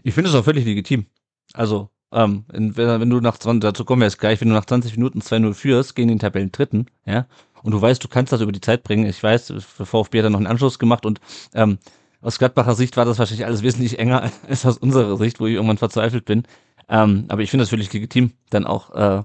[0.03, 1.05] Ich finde es auch völlig legitim.
[1.53, 4.65] Also, ähm, wenn, wenn du nach 20, dazu kommen wir jetzt gleich, wenn du nach
[4.65, 7.25] 20 Minuten 2-0 führst gegen den Tabellen Dritten, ja,
[7.63, 9.05] und du weißt, du kannst das über die Zeit bringen.
[9.05, 11.21] Ich weiß, VfB hat er noch einen Anschluss gemacht und
[11.53, 11.79] ähm,
[12.21, 15.53] aus Gladbacher Sicht war das wahrscheinlich alles wesentlich enger als aus unserer Sicht, wo ich
[15.53, 16.43] irgendwann verzweifelt bin.
[16.89, 19.23] Ähm, aber ich finde das völlig legitim, dann auch äh,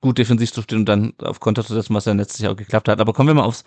[0.00, 2.88] gut defensiv zu stehen und dann auf Konter zu setzen, was letztes Jahr auch geklappt
[2.88, 3.00] hat.
[3.00, 3.64] Aber kommen wir mal aufs,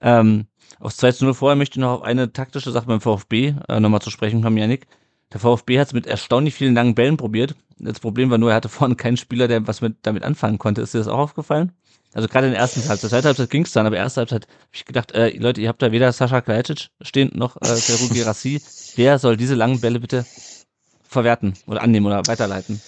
[0.00, 0.46] ähm,
[0.78, 1.34] aufs 2 zu 0.
[1.34, 4.58] Vorher möchte ich noch auf eine taktische Sache beim VfB äh, nochmal zu sprechen kommen,
[4.58, 4.86] Janik.
[5.32, 7.54] Der VfB hat es mit erstaunlich vielen langen Bällen probiert.
[7.78, 10.80] Das Problem war nur, er hatte vorne keinen Spieler, der was mit, damit anfangen konnte.
[10.80, 11.72] Ist dir das auch aufgefallen?
[12.14, 14.68] Also gerade in der ersten Halbzeit, zweite Halbzeit ging es dann, aber erste Halbzeit habe
[14.72, 18.62] ich gedacht, äh, Leute, ihr habt da weder Sascha Kalajdzic stehen noch äh, Seru Girassi.
[18.96, 20.24] Wer soll diese langen Bälle bitte
[21.02, 22.80] verwerten oder annehmen oder weiterleiten?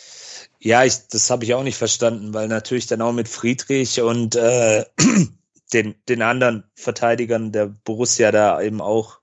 [0.58, 4.36] Ja, ich, das habe ich auch nicht verstanden, weil natürlich dann auch mit Friedrich und
[4.36, 4.84] äh,
[5.72, 9.20] den, den anderen Verteidigern der Borussia da eben auch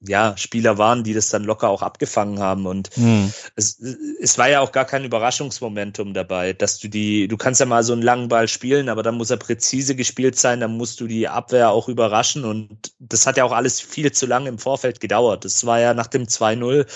[0.00, 2.66] ja, Spieler waren, die das dann locker auch abgefangen haben.
[2.66, 3.32] Und hm.
[3.56, 3.80] es,
[4.20, 7.82] es war ja auch gar kein Überraschungsmomentum dabei, dass du die, du kannst ja mal
[7.82, 11.08] so einen langen Ball spielen, aber dann muss er präzise gespielt sein, dann musst du
[11.08, 12.44] die Abwehr auch überraschen.
[12.44, 15.44] Und das hat ja auch alles viel zu lange im Vorfeld gedauert.
[15.44, 16.86] Das war ja nach dem 2-0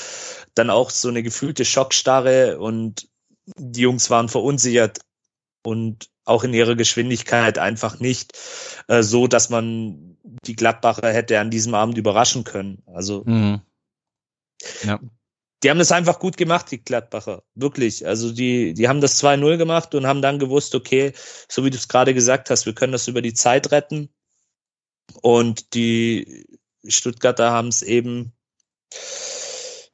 [0.54, 3.08] dann auch so eine gefühlte Schockstarre und
[3.56, 5.00] die Jungs waren verunsichert
[5.64, 8.38] und auch in ihrer Geschwindigkeit einfach nicht
[8.86, 10.11] äh, so, dass man
[10.46, 12.82] die Gladbacher hätte an diesem Abend überraschen können.
[12.86, 13.60] Also mhm.
[14.84, 15.00] ja.
[15.62, 17.42] die haben das einfach gut gemacht, die Gladbacher.
[17.54, 18.06] Wirklich.
[18.06, 21.12] Also die, die haben das 2-0 gemacht und haben dann gewusst, okay,
[21.48, 24.08] so wie du es gerade gesagt hast, wir können das über die Zeit retten.
[25.20, 26.46] Und die
[26.86, 28.32] Stuttgarter haben es eben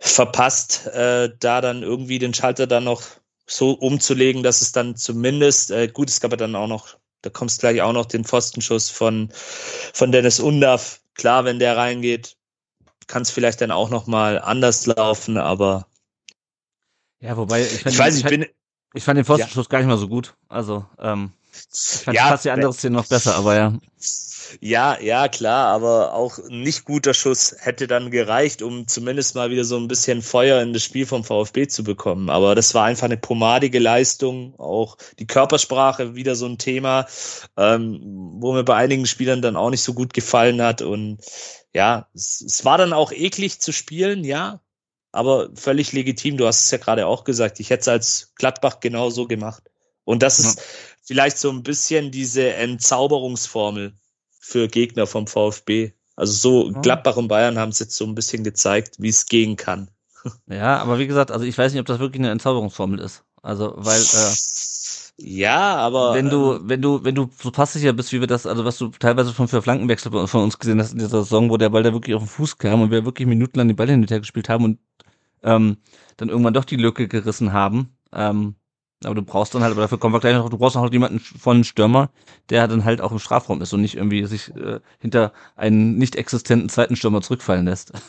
[0.00, 3.02] verpasst, äh, da dann irgendwie den Schalter dann noch
[3.46, 7.30] so umzulegen, dass es dann zumindest, äh, gut, es gab ja dann auch noch, da
[7.30, 11.00] kommst gleich auch noch den Pfostenschuss von, von Dennis Undaff.
[11.14, 12.36] Klar, wenn der reingeht,
[13.06, 15.86] kann es vielleicht dann auch noch mal anders laufen, aber
[17.20, 18.46] ja, wobei ich, fand, ich weiß, ich, bin,
[18.94, 19.70] ich fand den Pfostenschuss ja.
[19.70, 20.36] gar nicht mal so gut.
[20.48, 21.47] Also ähm, Ich
[22.04, 23.72] fand ja, fast die andere Szene noch besser, aber ja.
[24.60, 29.50] Ja, ja, klar, aber auch ein nicht guter Schuss hätte dann gereicht, um zumindest mal
[29.50, 32.30] wieder so ein bisschen Feuer in das Spiel vom VfB zu bekommen.
[32.30, 37.06] Aber das war einfach eine pomadige Leistung, auch die Körpersprache wieder so ein Thema,
[37.56, 38.00] ähm,
[38.40, 40.82] wo mir bei einigen Spielern dann auch nicht so gut gefallen hat.
[40.82, 41.18] Und
[41.74, 44.60] ja, es, es war dann auch eklig zu spielen, ja,
[45.12, 46.36] aber völlig legitim.
[46.36, 47.60] Du hast es ja gerade auch gesagt.
[47.60, 49.64] Ich hätte es als Gladbach genauso gemacht.
[50.04, 50.62] Und das ist
[51.08, 53.94] vielleicht so ein bisschen diese Entzauberungsformel
[54.40, 55.92] für Gegner vom VfB.
[56.16, 56.80] Also so.
[56.82, 59.88] Gladbach und Bayern haben es jetzt so ein bisschen gezeigt, wie es gehen kann.
[60.50, 63.22] Ja, aber wie gesagt, also ich weiß nicht, ob das wirklich eine Entzauberungsformel ist.
[63.40, 64.34] Also weil äh,
[65.16, 68.44] ja, aber wenn du ähm, wenn du wenn du so passsicher bist, wie wir das,
[68.44, 71.56] also was du teilweise schon für Flankenwechsel von uns gesehen hast in dieser Saison, wo
[71.56, 74.02] der Ball da wirklich auf den Fuß kam und wir wirklich minutenlang den Ball hin
[74.02, 74.78] und her gespielt haben und
[75.44, 75.78] ähm,
[76.16, 77.96] dann irgendwann doch die Lücke gerissen haben.
[78.12, 78.56] Ähm,
[79.04, 80.92] aber du brauchst dann halt, aber dafür kommen wir gleich noch, du brauchst noch halt
[80.92, 82.10] jemanden von Stürmer,
[82.50, 86.16] der dann halt auch im Strafraum ist und nicht irgendwie sich äh, hinter einen nicht
[86.16, 87.92] existenten zweiten Stürmer zurückfallen lässt.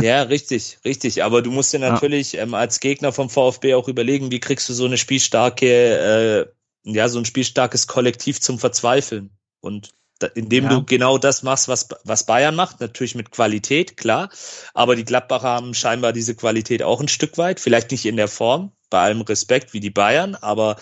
[0.00, 1.22] Ja, richtig, richtig.
[1.22, 2.42] Aber du musst dir natürlich ja.
[2.42, 7.10] ähm, als Gegner vom VfB auch überlegen, wie kriegst du so eine spielstarke, äh, ja,
[7.10, 9.36] so ein spielstarkes Kollektiv zum Verzweifeln.
[9.60, 10.70] Und da, indem ja.
[10.70, 14.30] du genau das machst, was, was Bayern macht, natürlich mit Qualität, klar.
[14.72, 18.28] Aber die Gladbacher haben scheinbar diese Qualität auch ein Stück weit, vielleicht nicht in der
[18.28, 20.76] Form, bei allem Respekt wie die Bayern, aber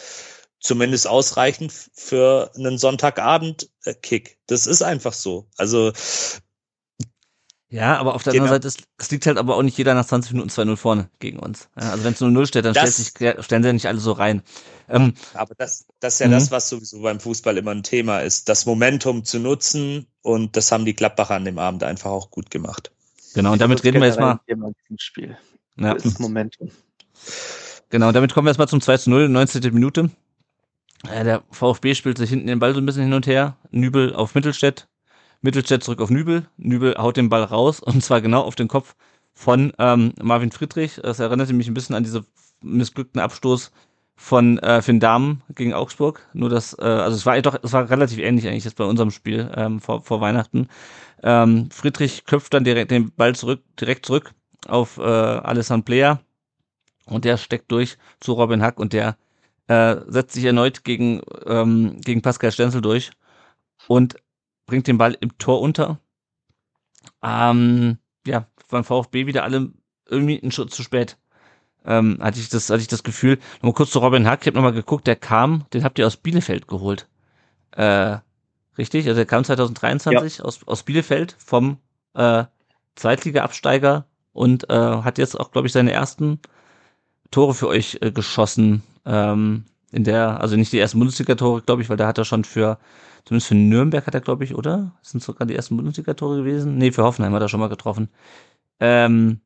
[0.61, 4.39] zumindest ausreichend für einen Sonntagabend-Kick.
[4.47, 5.47] Das ist einfach so.
[5.57, 5.93] Also
[7.75, 8.45] ja, aber auf der genau.
[8.45, 11.11] anderen Seite, ist, es liegt halt aber auch nicht jeder nach 20 Minuten 2-0 vorne
[11.19, 11.69] gegen uns.
[11.77, 14.13] Ja, also wenn es 0-0 steht, dann das, sich, stellen sie ja nicht alle so
[14.13, 14.43] rein.
[14.89, 16.55] Ähm, aber das, das ist ja das, mhm.
[16.55, 20.85] was sowieso beim Fußball immer ein Thema ist, das Momentum zu nutzen und das haben
[20.85, 22.93] die Gladbacher an dem Abend einfach auch gut gemacht.
[23.35, 24.39] Genau, und damit reden wir jetzt mal.
[24.99, 25.37] Spiel.
[25.77, 25.95] Ja.
[25.95, 26.71] Das Momentum.
[27.95, 29.73] Genau, damit kommen wir erstmal zum 2 zu 0, 19.
[29.73, 30.11] Minute.
[31.07, 33.57] Ja, der VfB spielt sich hinten den Ball so ein bisschen hin und her.
[33.71, 34.89] Nübel auf Mittelstädt.
[35.43, 36.49] Mittelstädt zurück auf Nübel.
[36.57, 38.97] Nübel haut den Ball raus und zwar genau auf den Kopf
[39.33, 40.99] von ähm, Marvin Friedrich.
[41.05, 42.25] Das erinnerte mich ein bisschen an diese
[42.63, 43.71] missglückten Abstoß
[44.17, 46.21] von äh, Finn Dahmen gegen Augsburg.
[46.33, 49.13] Nur das, äh, also es war doch, es war relativ ähnlich eigentlich jetzt bei unserem
[49.13, 50.67] Spiel ähm, vor, vor Weihnachten.
[51.23, 54.33] Ähm, Friedrich köpft dann direkt den Ball zurück, direkt zurück
[54.67, 56.19] auf äh, Alessandro Plea
[57.07, 59.17] und der steckt durch zu Robin Hack und der
[59.67, 63.11] äh, setzt sich erneut gegen, ähm, gegen Pascal Stenzel durch
[63.89, 64.17] und
[64.67, 65.99] bringt den Ball im Tor unter.
[67.23, 69.73] Ähm, ja, beim VfB wieder alle
[70.09, 71.19] irgendwie einen Schritt zu spät.
[71.87, 73.39] Ähm, hatte ich das, hatte ich das Gefühl.
[73.57, 76.17] Nochmal kurz zu Robin Hack, ich habe nochmal geguckt, der kam, den habt ihr aus
[76.17, 77.09] Bielefeld geholt.
[77.73, 78.19] Äh,
[78.79, 79.07] richtig?
[79.07, 80.45] Also der kam 2023 ja.
[80.45, 81.79] aus, aus Bielefeld vom
[82.15, 82.45] äh,
[82.95, 86.41] Zweitliga-Absteiger und äh, hat jetzt auch, glaube ich, seine ersten
[87.31, 88.83] Tore für euch äh, geschossen.
[89.05, 92.45] Ähm, in der, also nicht die ersten Bundesliga-Tore, glaube ich, weil da hat er schon
[92.45, 92.79] für,
[93.25, 94.93] zumindest für Nürnberg hat er, glaube ich, oder?
[95.03, 96.79] Sind sogar die ersten Bundesliga-Tore gewesen?
[96.79, 98.09] Nee, für Hoffenheim hat er schon mal getroffen.
[98.81, 99.41] Ähm,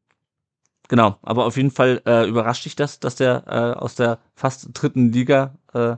[0.89, 4.71] genau, aber auf jeden Fall äh, überrascht dich das, dass der äh, aus der fast
[4.73, 5.97] dritten Liga äh,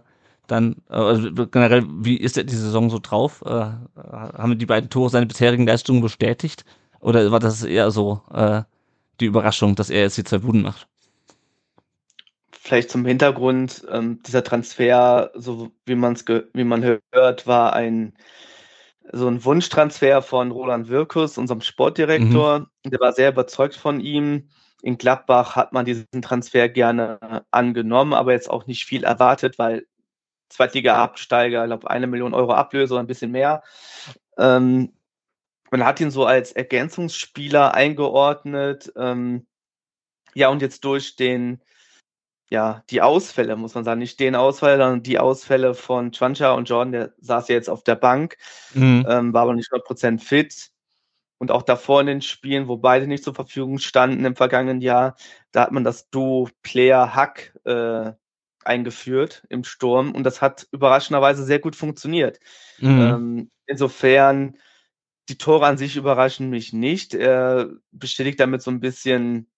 [0.49, 3.43] dann, äh, also generell, wie ist er die Saison so drauf?
[3.47, 6.65] Äh, haben die beiden Tore seine bisherigen Leistungen bestätigt?
[6.99, 8.63] Oder war das eher so äh,
[9.21, 10.90] die Überraschung, dass er jetzt die zwei Buden macht?
[12.71, 18.17] Vielleicht zum Hintergrund, ähm, dieser Transfer, so wie man es wie man hört, war ein
[19.11, 22.61] so ein Wunschtransfer von Roland Wirkus, unserem Sportdirektor.
[22.61, 22.91] Mhm.
[22.91, 24.51] Der war sehr überzeugt von ihm.
[24.83, 29.85] In Gladbach hat man diesen Transfer gerne angenommen, aber jetzt auch nicht viel erwartet, weil
[30.51, 33.65] Zweitliga-Absteiger, ich glaube, eine Million Euro Ablöse oder ein bisschen mehr.
[34.39, 34.93] Ähm,
[35.73, 38.93] man hat ihn so als Ergänzungsspieler eingeordnet.
[38.95, 39.49] Ähm,
[40.35, 41.61] ja, und jetzt durch den
[42.51, 46.69] ja, die Ausfälle, muss man sagen, nicht den Ausfall, sondern die Ausfälle von Chwancha und
[46.69, 48.37] Jordan, der saß ja jetzt auf der Bank,
[48.75, 49.07] mhm.
[49.09, 50.71] ähm, war aber nicht 100% fit.
[51.39, 55.17] Und auch davor in den Spielen, wo beide nicht zur Verfügung standen im vergangenen Jahr,
[55.53, 58.13] da hat man das Duo Player-Hack äh,
[58.63, 62.41] eingeführt im Sturm und das hat überraschenderweise sehr gut funktioniert.
[62.79, 63.01] Mhm.
[63.01, 64.59] Ähm, insofern,
[65.31, 67.15] die Tore an sich überraschen mich nicht.
[67.15, 69.51] Er bestätigt damit so ein bisschen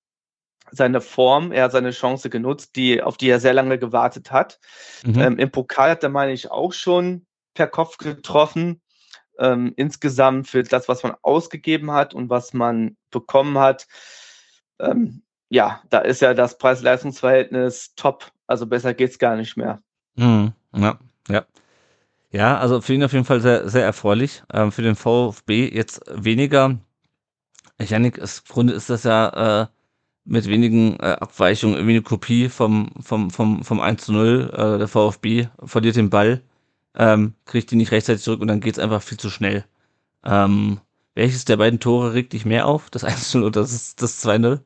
[0.73, 4.59] seine Form, er hat seine Chance genutzt, die, auf die er sehr lange gewartet hat.
[5.05, 5.21] Mhm.
[5.21, 8.81] Ähm, Im Pokal hat er, meine ich, auch schon per Kopf getroffen.
[9.39, 13.87] Ähm, insgesamt für das, was man ausgegeben hat und was man bekommen hat,
[14.79, 18.31] ähm, ja, da ist ja das Preis-Leistungs-Verhältnis top.
[18.47, 19.83] Also besser geht's gar nicht mehr.
[20.17, 20.53] Mhm.
[20.75, 20.99] Ja,
[21.29, 21.45] ja.
[22.31, 24.43] Ja, also für ihn auf jeden Fall sehr, sehr erfreulich.
[24.53, 26.79] Ähm, für den VfB jetzt weniger.
[27.79, 29.67] Janik, im Grunde ist das ja äh,
[30.25, 34.51] mit wenigen äh, Abweichungen irgendwie eine Kopie vom, vom, vom, vom 1 zu 0.
[34.53, 36.43] Äh, der VfB verliert den Ball
[36.97, 39.65] ähm, kriegt die nicht rechtzeitig zurück und dann geht's einfach viel zu schnell.
[40.25, 40.81] Ähm,
[41.15, 42.91] welches der beiden Tore regt dich mehr auf?
[42.91, 44.61] Das 1-0 oder das, das 2-0?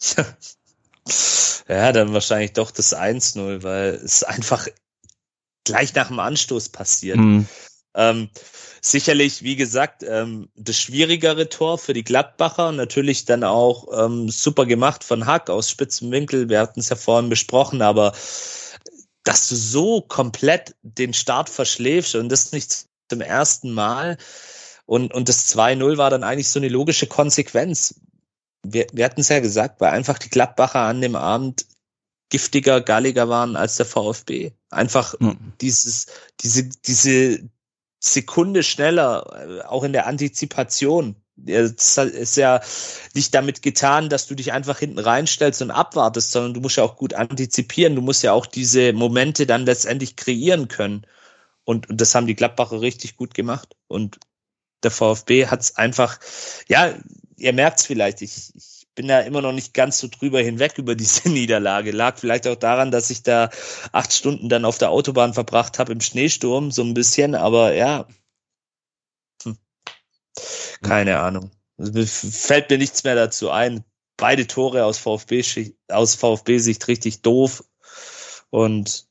[1.68, 4.66] ja, dann wahrscheinlich doch das 1-0, weil es einfach
[5.64, 7.18] gleich nach dem Anstoß passiert.
[7.18, 7.46] Mhm.
[7.94, 8.30] Ähm,
[8.80, 12.72] sicherlich, wie gesagt, ähm, das schwierigere Tor für die Gladbacher.
[12.72, 16.48] Natürlich dann auch ähm, super gemacht von Hack aus spitzem Winkel.
[16.48, 18.12] Wir hatten es ja vorhin besprochen, aber
[19.24, 24.16] dass du so komplett den Start verschläfst und das nicht zum ersten Mal.
[24.86, 28.00] Und, und das 2-0 war dann eigentlich so eine logische Konsequenz.
[28.62, 31.66] Wir, wir hatten es ja gesagt, weil einfach die Gladbacher an dem Abend
[32.30, 34.52] giftiger, galliger waren als der VfB.
[34.70, 35.52] Einfach mhm.
[35.60, 36.06] dieses,
[36.40, 37.48] diese, diese
[38.00, 41.14] Sekunde schneller, äh, auch in der Antizipation.
[41.46, 42.60] Es ist ja
[43.14, 46.82] nicht damit getan, dass du dich einfach hinten reinstellst und abwartest, sondern du musst ja
[46.82, 47.94] auch gut antizipieren.
[47.94, 51.06] Du musst ja auch diese Momente dann letztendlich kreieren können.
[51.64, 53.74] Und, und das haben die Gladbacher richtig gut gemacht.
[53.88, 54.18] Und
[54.82, 56.18] der VfB hat es einfach,
[56.68, 56.94] ja,
[57.36, 60.78] ihr merkt es vielleicht, ich, ich bin da immer noch nicht ganz so drüber hinweg
[60.78, 61.90] über diese Niederlage.
[61.90, 63.50] Lag vielleicht auch daran, dass ich da
[63.92, 68.06] acht Stunden dann auf der Autobahn verbracht habe im Schneesturm, so ein bisschen, aber ja.
[69.44, 69.58] Hm.
[70.82, 71.20] Keine.
[71.20, 71.50] Ahnung.
[71.78, 73.84] Fällt mir nichts mehr dazu ein.
[74.16, 75.42] Beide Tore aus VfB,
[75.88, 77.64] aus VfB-Sicht richtig doof.
[78.50, 79.06] Und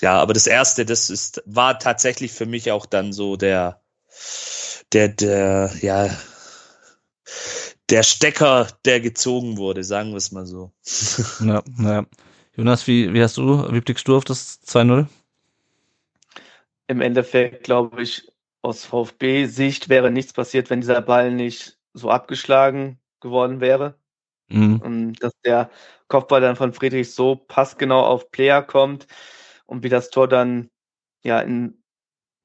[0.00, 3.80] ja, aber das erste, das ist, war tatsächlich für mich auch dann so der,
[4.92, 6.16] der, der, ja,
[7.90, 10.72] der Stecker, der gezogen wurde, sagen wir es mal so.
[11.40, 12.06] Ja, ja.
[12.56, 15.06] Jonas, wie, wie hast du, wie blickst du auf das 2-0?
[16.88, 18.30] Im Endeffekt glaube ich,
[18.62, 23.98] aus VfB-Sicht wäre nichts passiert, wenn dieser Ball nicht so abgeschlagen geworden wäre.
[24.48, 24.80] Mhm.
[24.80, 25.70] Und dass der
[26.08, 29.06] Kopfball dann von Friedrich so passgenau auf Player kommt
[29.66, 30.70] und wie das Tor dann
[31.22, 31.82] ja in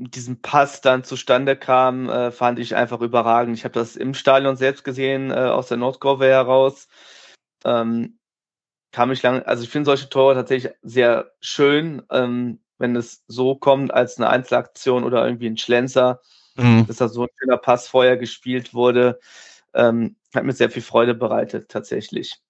[0.10, 3.58] diesem Pass dann zustande kam, äh, fand ich einfach überragend.
[3.58, 6.88] Ich habe das im Stadion selbst gesehen, äh, aus der Nordkurve heraus.
[7.64, 8.18] Ähm,
[8.92, 13.56] kam ich lang, also ich finde solche Tore tatsächlich sehr schön, ähm, wenn es so
[13.56, 16.22] kommt als eine Einzelaktion oder irgendwie ein Schlenzer,
[16.56, 16.86] mhm.
[16.88, 19.20] dass da so ein schöner Pass vorher gespielt wurde,
[19.74, 22.42] ähm, hat mir sehr viel Freude bereitet, tatsächlich.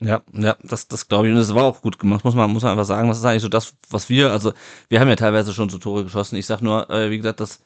[0.00, 1.32] Ja, ja, das, das glaube ich.
[1.34, 3.08] Und es war auch gut gemacht, muss man, muss man einfach sagen.
[3.08, 4.52] Das ist eigentlich so das, was wir, also
[4.88, 6.36] wir haben ja teilweise schon so Tore geschossen.
[6.36, 7.60] Ich sag nur, äh, wie gesagt, das,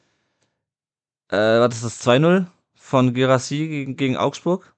[1.29, 4.75] äh, war das das 2-0 von Gerassi gegen, gegen Augsburg?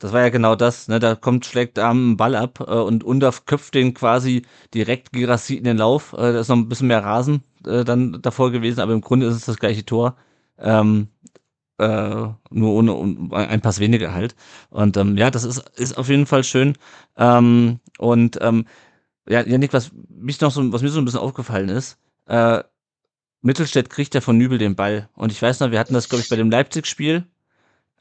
[0.00, 1.00] Das war ja genau das, ne?
[1.00, 4.44] Da kommt, schlägt Arm einen Ball ab äh, und Undaf köpft den quasi
[4.74, 6.14] direkt Gerassi in den Lauf.
[6.14, 9.26] Äh, da ist noch ein bisschen mehr Rasen äh, dann davor gewesen, aber im Grunde
[9.26, 10.16] ist es das gleiche Tor.
[10.58, 11.08] Ähm,
[11.80, 14.36] äh, nur ohne um, ein Pass weniger halt.
[14.70, 16.76] Und ähm, ja, das ist, ist auf jeden Fall schön.
[17.16, 18.66] Ähm, und ähm,
[19.28, 22.62] ja, Janik, was mich noch so, was mir so ein bisschen aufgefallen ist, äh,
[23.42, 25.08] Mittelstädt kriegt ja von Nübel den Ball.
[25.14, 27.24] Und ich weiß noch, wir hatten das, glaube ich, bei dem Leipzig-Spiel,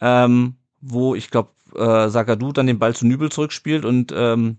[0.02, 4.58] ähm, wo ich glaube, äh, Sagadu dann den Ball zu Nübel zurückspielt und ähm,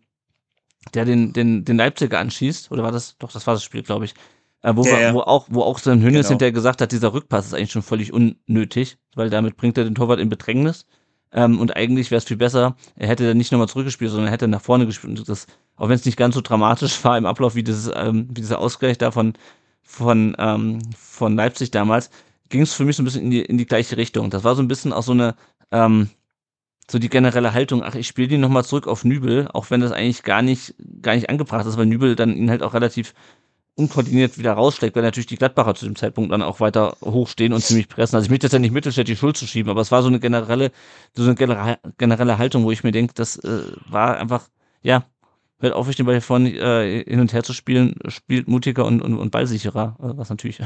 [0.95, 2.71] der den, den, den Leipziger anschießt.
[2.71, 3.19] Oder war das?
[3.19, 4.15] Doch, das war das Spiel, glaube ich.
[4.63, 6.29] Äh, wo, ja, wir, wo auch, wo auch sein Hönes genau.
[6.31, 9.95] hinterher gesagt hat, dieser Rückpass ist eigentlich schon völlig unnötig, weil damit bringt er den
[9.95, 10.87] Torwart in Bedrängnis.
[11.33, 14.33] Ähm, und eigentlich wäre es viel besser, er hätte dann nicht nochmal zurückgespielt, sondern er
[14.33, 15.19] hätte nach vorne gespielt.
[15.19, 15.47] Und das,
[15.77, 18.59] auch wenn es nicht ganz so dramatisch war im Ablauf wie dieses, ähm, wie dieser
[18.59, 19.35] Ausgleich da von,
[19.83, 22.11] von, ähm, von Leipzig damals,
[22.49, 24.29] ging es für mich so ein bisschen in die, in die gleiche Richtung.
[24.29, 25.37] Das war so ein bisschen auch so eine,
[25.71, 26.11] ähm,
[26.91, 29.93] so die generelle Haltung, ach, ich spiele die nochmal zurück auf Nübel, auch wenn das
[29.93, 33.15] eigentlich gar nicht, gar nicht angebracht ist, weil Nübel dann ihn halt auch relativ
[33.77, 37.63] unkoordiniert wieder rausschlägt, weil natürlich die Gladbacher zu dem Zeitpunkt dann auch weiter hochstehen und
[37.63, 38.17] ziemlich pressen.
[38.17, 40.09] Also ich möchte jetzt ja nicht Mittelstädt die Schuld zu schieben, aber es war so
[40.09, 40.71] eine generelle,
[41.15, 44.49] so eine generelle Haltung, wo ich mir denke, das äh, war einfach,
[44.83, 45.05] ja,
[45.61, 49.01] hört auf, ich den Ball vorne äh, hin und her zu spielen, spielt mutiger und,
[49.03, 50.61] und, und ballsicherer, äh, was natürlich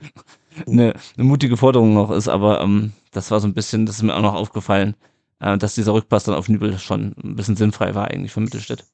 [0.66, 4.02] eine, eine mutige Forderung noch ist, aber ähm, das war so ein bisschen, das ist
[4.02, 4.94] mir auch noch aufgefallen,
[5.40, 8.84] äh, dass dieser Rückpass dann auf Nübel schon ein bisschen sinnfrei war eigentlich für Mittelstädt.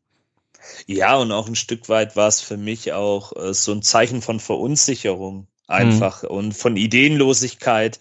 [0.87, 4.23] Ja, und auch ein Stück weit war es für mich auch äh, so ein Zeichen
[4.23, 6.29] von Verunsicherung einfach mhm.
[6.29, 7.99] und von Ideenlosigkeit,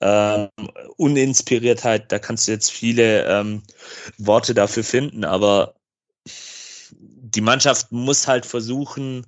[0.00, 0.48] ähm,
[0.96, 2.10] Uninspiriertheit.
[2.12, 3.62] Da kannst du jetzt viele ähm,
[4.18, 5.74] Worte dafür finden, aber
[6.94, 9.26] die Mannschaft muss halt versuchen,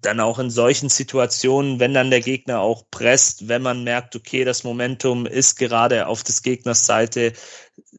[0.00, 4.44] dann auch in solchen Situationen, wenn dann der Gegner auch presst, wenn man merkt, okay,
[4.44, 7.32] das Momentum ist gerade auf des Gegners Seite,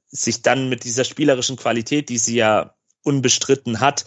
[0.07, 2.74] sich dann mit dieser spielerischen Qualität, die sie ja
[3.05, 4.05] unbestritten hat,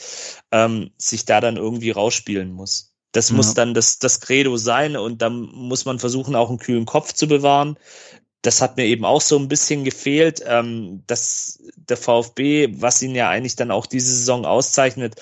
[0.53, 2.95] ähm, sich da dann irgendwie rausspielen muss.
[3.13, 3.37] Das ja.
[3.37, 7.13] muss dann das, das Credo sein und dann muss man versuchen, auch einen kühlen Kopf
[7.13, 7.79] zu bewahren.
[8.43, 13.15] Das hat mir eben auch so ein bisschen gefehlt, ähm, dass der VfB, was ihn
[13.15, 15.21] ja eigentlich dann auch diese Saison auszeichnet,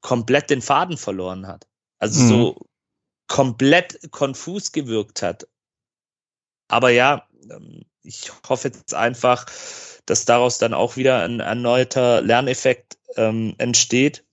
[0.00, 1.66] komplett den Faden verloren hat.
[1.98, 2.28] Also mhm.
[2.28, 2.66] so
[3.26, 5.46] komplett konfus gewirkt hat.
[6.68, 9.46] Aber ja, ähm, ich hoffe jetzt einfach,
[10.06, 14.24] dass daraus dann auch wieder ein erneuter Lerneffekt ähm, entsteht.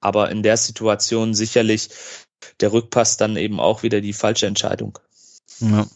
[0.00, 1.90] Aber in der Situation sicherlich
[2.60, 4.98] der Rückpass dann eben auch wieder die falsche Entscheidung.
[5.60, 5.86] Ja.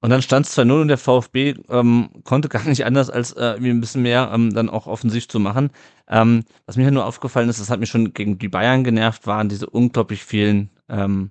[0.00, 3.56] Und dann stand es 2-0 und der VfB ähm, konnte gar nicht anders, als äh,
[3.56, 5.70] ein bisschen mehr ähm, dann auch offensiv zu machen.
[6.06, 9.48] Ähm, was mir nur aufgefallen ist, das hat mich schon gegen die Bayern genervt, waren
[9.48, 11.30] diese unglaublich vielen ähm,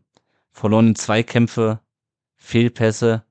[0.51, 1.81] verlorenen Zweikämpfe,
[2.35, 3.23] Fehlpässe,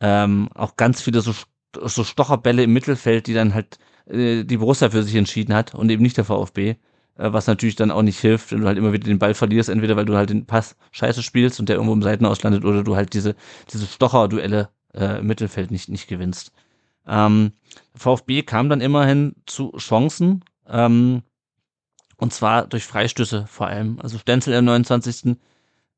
[0.00, 1.34] ähm, auch ganz viele so,
[1.84, 5.90] so Stocherbälle im Mittelfeld, die dann halt äh, die Borussia für sich entschieden hat und
[5.90, 6.76] eben nicht der VfB.
[7.18, 9.68] Äh, was natürlich dann auch nicht hilft, wenn du halt immer wieder den Ball verlierst,
[9.68, 12.82] entweder weil du halt den Pass scheiße spielst und der irgendwo im Seitenaus landet oder
[12.84, 13.34] du halt diese,
[13.72, 16.52] diese Stocher-Duelle äh, im Mittelfeld nicht, nicht gewinnst.
[17.06, 17.52] Ähm,
[17.94, 21.22] VfB kam dann immerhin zu Chancen, ähm,
[22.16, 23.98] und zwar durch Freistöße vor allem.
[24.00, 25.36] Also Stenzel im 29.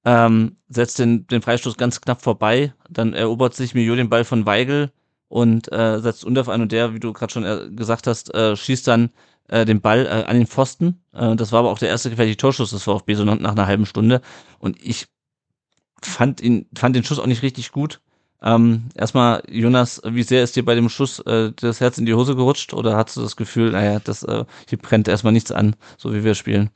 [0.05, 4.47] Ähm, setzt den, den Freistoß ganz knapp vorbei, dann erobert sich Mio den Ball von
[4.47, 4.93] Weigel
[5.29, 8.57] und äh, setzt Undorf ein und der, wie du gerade schon äh, gesagt hast, äh,
[8.57, 9.11] schießt dann
[9.49, 11.03] äh, den Ball äh, an den Pfosten.
[11.13, 13.67] Äh, das war aber auch der erste gefährliche Torschuss des VfB, so nach, nach einer
[13.67, 14.23] halben Stunde.
[14.59, 15.07] Und ich
[16.03, 18.01] fand ihn, fand den Schuss auch nicht richtig gut.
[18.43, 22.15] Ähm, erstmal, Jonas, wie sehr ist dir bei dem Schuss äh, das Herz in die
[22.15, 25.77] Hose gerutscht oder hast du das Gefühl, naja, das äh, hier brennt erstmal nichts an,
[25.99, 26.71] so wie wir spielen?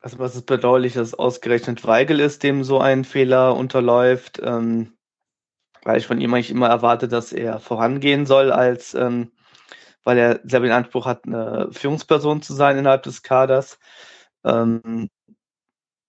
[0.00, 4.94] Also was ist bedauerlich, dass ausgerechnet Weigel ist, dem so ein Fehler unterläuft, ähm,
[5.82, 9.32] weil ich von ihm eigentlich immer erwarte, dass er vorangehen soll, als ähm,
[10.02, 13.78] weil er selber den Anspruch hat, eine Führungsperson zu sein innerhalb des Kaders.
[14.44, 15.10] Ähm,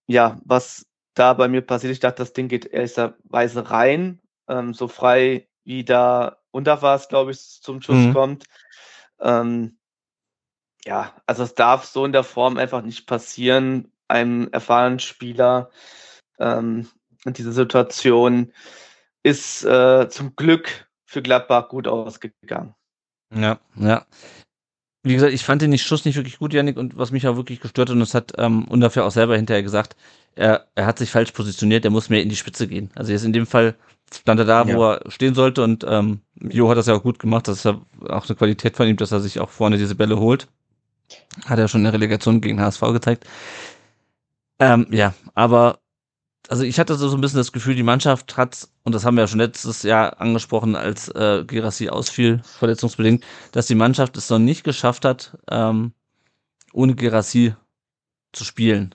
[0.06, 1.92] ja, was da bei mir passiert.
[1.92, 7.08] Ich dachte, das Ding geht ehrlicherweise rein, ähm, so frei wie da unter war es,
[7.08, 8.12] glaube ich, zum Schuss mhm.
[8.12, 8.44] kommt.
[9.20, 9.78] Ähm,
[10.84, 15.70] ja, also es darf so in der Form einfach nicht passieren, einem erfahrenen Spieler.
[16.38, 16.88] Ähm,
[17.24, 18.52] diese Situation
[19.22, 22.74] ist äh, zum Glück für Gladbach gut ausgegangen.
[23.34, 24.06] Ja, ja
[25.04, 27.60] wie gesagt, ich fand den Schuss nicht wirklich gut, Janik, und was mich auch wirklich
[27.60, 29.96] gestört hat, und das hat ähm, Undafür auch selber hinterher gesagt,
[30.34, 32.90] er, er hat sich falsch positioniert, er muss mehr in die Spitze gehen.
[32.94, 33.74] Also jetzt in dem Fall
[34.14, 34.76] stand er da, ja.
[34.76, 37.64] wo er stehen sollte, und ähm, Jo hat das ja auch gut gemacht, das ist
[37.64, 40.48] ja auch eine Qualität von ihm, dass er sich auch vorne diese Bälle holt.
[41.46, 43.26] Hat er schon in der Relegation gegen HSV gezeigt.
[44.58, 45.78] Ähm, ja, aber
[46.48, 49.22] also ich hatte so ein bisschen das Gefühl, die Mannschaft hat, und das haben wir
[49.22, 54.38] ja schon letztes Jahr angesprochen, als äh, Gerassi ausfiel, verletzungsbedingt, dass die Mannschaft es noch
[54.38, 55.92] nicht geschafft hat, ähm,
[56.72, 57.54] ohne Gerassi
[58.32, 58.94] zu spielen.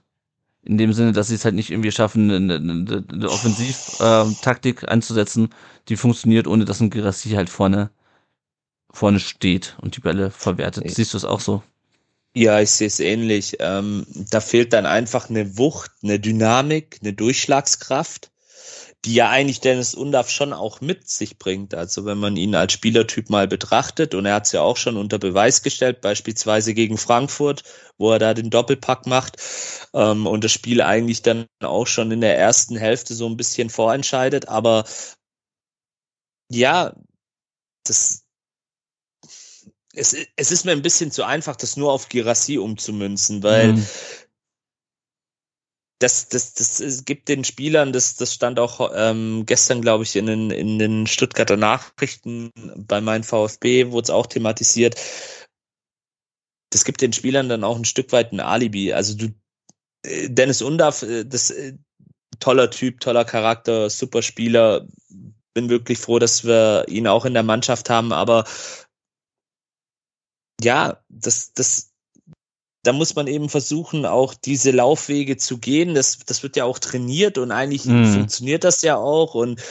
[0.64, 4.88] In dem Sinne, dass sie es halt nicht irgendwie schaffen, eine, eine, eine Offensivtaktik äh,
[4.88, 5.50] einzusetzen,
[5.88, 7.90] die funktioniert, ohne dass ein Gerassi halt vorne,
[8.92, 10.90] vorne steht und die Bälle verwertet.
[10.90, 11.64] Siehst du es auch so?
[12.40, 13.58] Ja, ich sehe es ähnlich.
[13.60, 18.32] Ähm, da fehlt dann einfach eine Wucht, eine Dynamik, eine Durchschlagskraft,
[19.06, 21.74] die ja eigentlich Dennis Undaff schon auch mit sich bringt.
[21.76, 24.98] Also wenn man ihn als Spielertyp mal betrachtet, und er hat es ja auch schon
[24.98, 27.64] unter Beweis gestellt, beispielsweise gegen Frankfurt,
[27.98, 29.38] wo er da den Doppelpack macht
[29.94, 33.70] ähm, und das Spiel eigentlich dann auch schon in der ersten Hälfte so ein bisschen
[33.72, 34.50] vorentscheidet.
[34.50, 34.86] Aber
[36.50, 36.94] ja,
[37.86, 38.27] das,
[39.98, 43.88] es, es ist mir ein bisschen zu einfach, das nur auf Girassi umzumünzen, weil mhm.
[46.00, 50.28] das, das, das, gibt den Spielern, das, das stand auch ähm, gestern, glaube ich, in
[50.28, 54.96] den, in den Stuttgarter Nachrichten bei meinem VfB, wurde es auch thematisiert.
[56.70, 58.94] Das gibt den Spielern dann auch ein Stück weit ein Alibi.
[58.94, 59.34] Also du,
[60.06, 61.74] Dennis Undaff, äh, das äh,
[62.40, 64.88] toller Typ, toller Charakter, super Spieler.
[65.56, 68.46] Bin wirklich froh, dass wir ihn auch in der Mannschaft haben, aber
[70.62, 71.92] ja, das, das,
[72.84, 75.94] da muss man eben versuchen, auch diese Laufwege zu gehen.
[75.94, 78.06] Das, das wird ja auch trainiert und eigentlich mhm.
[78.06, 79.36] funktioniert das ja auch.
[79.36, 79.62] Und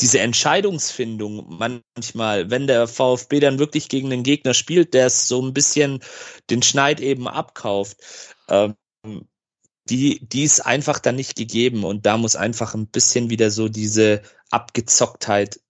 [0.00, 1.58] diese Entscheidungsfindung
[1.96, 6.00] manchmal, wenn der VfB dann wirklich gegen den Gegner spielt, der es so ein bisschen
[6.50, 7.96] den Schneid eben abkauft,
[8.48, 8.74] ähm,
[9.88, 11.84] die, die ist einfach dann nicht gegeben.
[11.84, 15.60] Und da muss einfach ein bisschen wieder so diese Abgezocktheit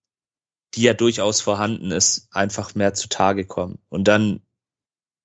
[0.77, 3.79] die ja durchaus vorhanden ist, einfach mehr zutage kommen.
[3.89, 4.41] Und dann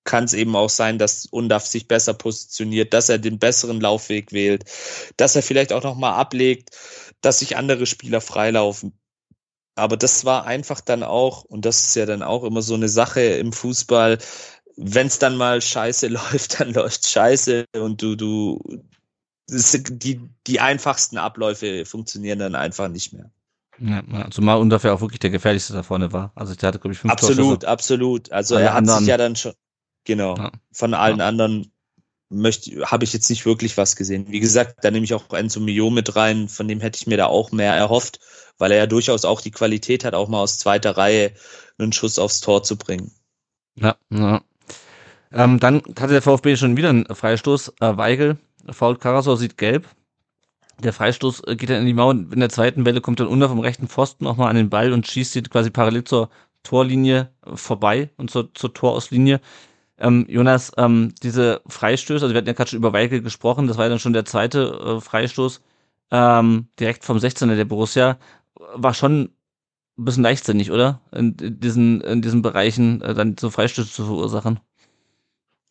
[0.04, 4.32] kann es eben auch sein, dass Undaf sich besser positioniert, dass er den besseren Laufweg
[4.32, 4.66] wählt,
[5.18, 6.72] dass er vielleicht auch nochmal ablegt,
[7.22, 8.94] dass sich andere Spieler freilaufen.
[9.76, 12.90] Aber das war einfach dann auch, und das ist ja dann auch immer so eine
[12.90, 14.18] Sache im Fußball,
[14.78, 18.60] wenn es dann mal scheiße läuft, dann läuft scheiße und du, du,
[19.50, 23.32] die, die einfachsten Abläufe funktionieren dann einfach nicht mehr.
[23.84, 26.32] Ja, zumal dafür auch wirklich der gefährlichste da vorne war.
[26.36, 27.68] Also der hatte, glaube ich, fünf Absolut, Torschüsse.
[27.68, 28.32] absolut.
[28.32, 29.00] Also er hat anderen.
[29.00, 29.54] sich ja dann schon,
[30.04, 30.52] genau, ja.
[30.72, 31.28] von allen ja.
[31.28, 31.72] anderen
[32.30, 34.28] möchte, habe ich jetzt nicht wirklich was gesehen.
[34.30, 37.18] Wie gesagt, da nehme ich auch Enzo Mio mit rein, von dem hätte ich mir
[37.18, 38.20] da auch mehr erhofft,
[38.60, 41.34] weil er ja durchaus auch die Qualität hat, auch mal aus zweiter Reihe
[41.80, 43.12] einen Schuss aufs Tor zu bringen.
[43.76, 44.42] Ja, ja.
[45.34, 47.74] Ähm, dann hatte der VfB schon wieder einen Freistoß.
[47.80, 48.38] Äh, Weigel,
[48.70, 49.88] fault Karasor sieht gelb.
[50.80, 52.12] Der Freistoß äh, geht dann in die Mauer.
[52.12, 55.08] In der zweiten Welle kommt dann unter vom rechten Pfosten nochmal an den Ball und
[55.08, 56.30] schießt sie quasi parallel zur
[56.64, 59.42] Torlinie vorbei und zur, zur Torauslinie.
[59.98, 63.78] Ähm, Jonas, ähm, diese Freistöße, also wir hatten ja gerade schon über Weigel gesprochen, das
[63.78, 65.62] war dann schon der zweite äh, Freistoß
[66.12, 68.18] ähm, direkt vom 16er der Borussia,
[68.56, 69.32] war schon
[69.98, 71.02] ein bisschen leichtsinnig, oder?
[71.12, 74.60] In, in diesen, in diesen Bereichen äh, dann so Freistöße zu verursachen.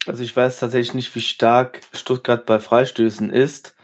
[0.07, 3.74] Also ich weiß tatsächlich nicht, wie stark Stuttgart bei Freistößen ist.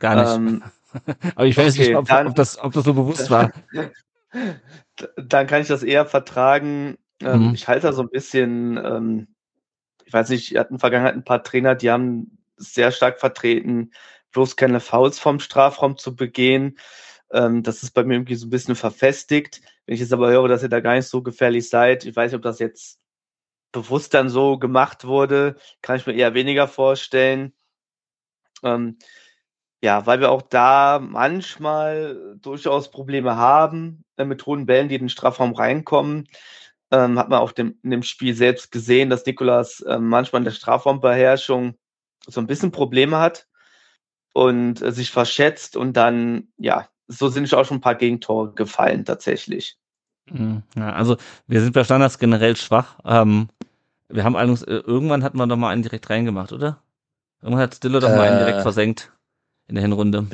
[0.00, 0.34] Gar nicht.
[0.34, 0.62] Ähm,
[1.36, 3.52] Aber ich weiß okay, nicht, ob, dann, ob, das, ob das so bewusst war.
[5.16, 6.98] dann kann ich das eher vertragen.
[7.20, 7.54] Ähm, mhm.
[7.54, 9.28] Ich halte da so ein bisschen, ähm,
[10.04, 13.20] ich weiß nicht, wir hatten in der Vergangenheit ein paar Trainer, die haben sehr stark
[13.20, 13.92] vertreten,
[14.32, 16.78] bloß keine Fouls vom Strafraum zu begehen.
[17.32, 19.60] Ähm, das ist bei mir irgendwie so ein bisschen verfestigt.
[19.86, 22.32] Wenn ich jetzt aber höre, dass ihr da gar nicht so gefährlich seid, ich weiß
[22.32, 22.98] nicht, ob das jetzt
[23.72, 27.52] bewusst dann so gemacht wurde, kann ich mir eher weniger vorstellen.
[28.62, 28.98] Ähm,
[29.82, 35.02] ja, weil wir auch da manchmal durchaus Probleme haben äh, mit hohen Bällen, die in
[35.02, 36.28] den Strafraum reinkommen.
[36.90, 40.44] Ähm, hat man auch dem, in dem Spiel selbst gesehen, dass Nikolas äh, manchmal in
[40.44, 41.74] der Strafraumbeherrschung
[42.26, 43.46] so ein bisschen Probleme hat
[44.32, 49.04] und äh, sich verschätzt und dann, ja, so sind auch schon ein paar Gegentore gefallen
[49.04, 49.76] tatsächlich.
[50.30, 50.62] Mhm.
[50.76, 51.16] Ja, also
[51.46, 52.98] wir sind bei Standards generell schwach.
[53.04, 53.48] Ähm,
[54.08, 56.82] wir haben allerdings, äh, irgendwann hatten wir doch mal einen direkt reingemacht, oder?
[57.40, 59.12] Irgendwann hat Stiller doch äh, mal einen direkt versenkt
[59.70, 60.26] in der Hinrunde.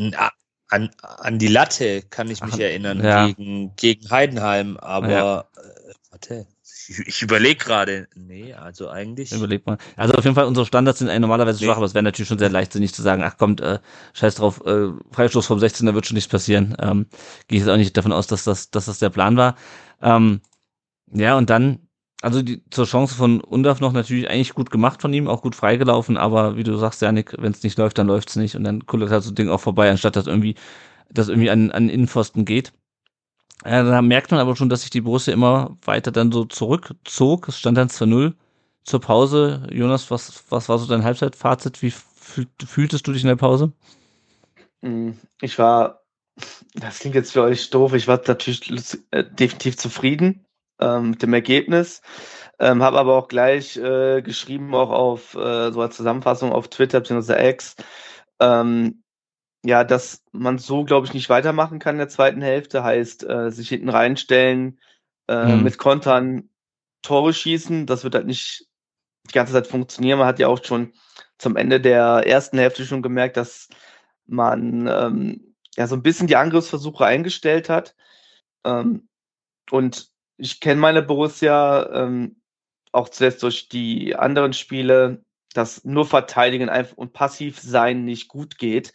[0.68, 3.28] An, an die Latte kann ich mich Ach, erinnern, ja.
[3.28, 5.40] gegen, gegen Heidenheim, aber ja.
[5.40, 6.46] äh, warte,
[6.88, 9.30] ich, überlege gerade, nee, also eigentlich.
[9.30, 9.78] Überleg mal.
[9.96, 11.66] Also auf jeden Fall, unsere Standards sind normalerweise nee.
[11.66, 13.78] schwach, aber es wäre natürlich schon sehr leichtsinnig zu sagen, ach kommt, äh,
[14.14, 16.76] scheiß drauf, äh, Freistoß vom 16, da wird schon nichts passieren.
[16.80, 17.06] Ähm,
[17.46, 19.56] Gehe ich jetzt auch nicht davon aus, dass das, dass das der Plan war.
[20.02, 20.40] Ähm,
[21.12, 21.85] ja, und dann
[22.26, 25.54] also die, zur Chance von Undaf noch natürlich eigentlich gut gemacht von ihm, auch gut
[25.54, 28.84] freigelaufen, aber wie du sagst, Janik, wenn es nicht läuft, dann läuft's nicht und dann
[28.84, 30.56] kullert halt so ein Ding auch vorbei, anstatt dass irgendwie,
[31.08, 32.72] dass irgendwie an, an Innenpfosten geht.
[33.64, 37.46] Ja, da merkt man aber schon, dass sich die Borussia immer weiter dann so zurückzog.
[37.46, 38.34] Es stand dann 2-0
[38.82, 39.68] zur Pause.
[39.70, 41.80] Jonas, was, was war so dein Halbzeitfazit?
[41.80, 43.72] Wie fühl, fühltest du dich in der Pause?
[44.82, 46.02] Hm, ich war,
[46.74, 50.45] das klingt jetzt für euch doof, ich war natürlich äh, definitiv zufrieden
[50.80, 52.02] ähm, mit dem Ergebnis.
[52.58, 57.00] Ähm, habe aber auch gleich äh, geschrieben, auch auf äh, so als Zusammenfassung auf Twitter
[57.00, 57.48] bzw.
[57.50, 57.76] X,
[58.40, 59.02] ähm,
[59.64, 62.84] ja, dass man so, glaube ich, nicht weitermachen kann in der zweiten Hälfte.
[62.84, 64.78] Heißt, äh, sich hinten reinstellen,
[65.28, 65.64] äh, mhm.
[65.64, 66.50] mit Kontern
[67.02, 67.86] Tore schießen.
[67.86, 68.66] Das wird halt nicht
[69.28, 70.18] die ganze Zeit funktionieren.
[70.18, 70.92] Man hat ja auch schon
[71.38, 73.68] zum Ende der ersten Hälfte schon gemerkt, dass
[74.26, 77.94] man ähm, ja so ein bisschen die Angriffsversuche eingestellt hat.
[78.64, 79.08] Ähm,
[79.70, 82.36] und ich kenne meine Borussia ähm,
[82.92, 85.22] auch zuletzt durch die anderen Spiele,
[85.54, 88.92] dass nur verteidigen und passiv sein nicht gut geht.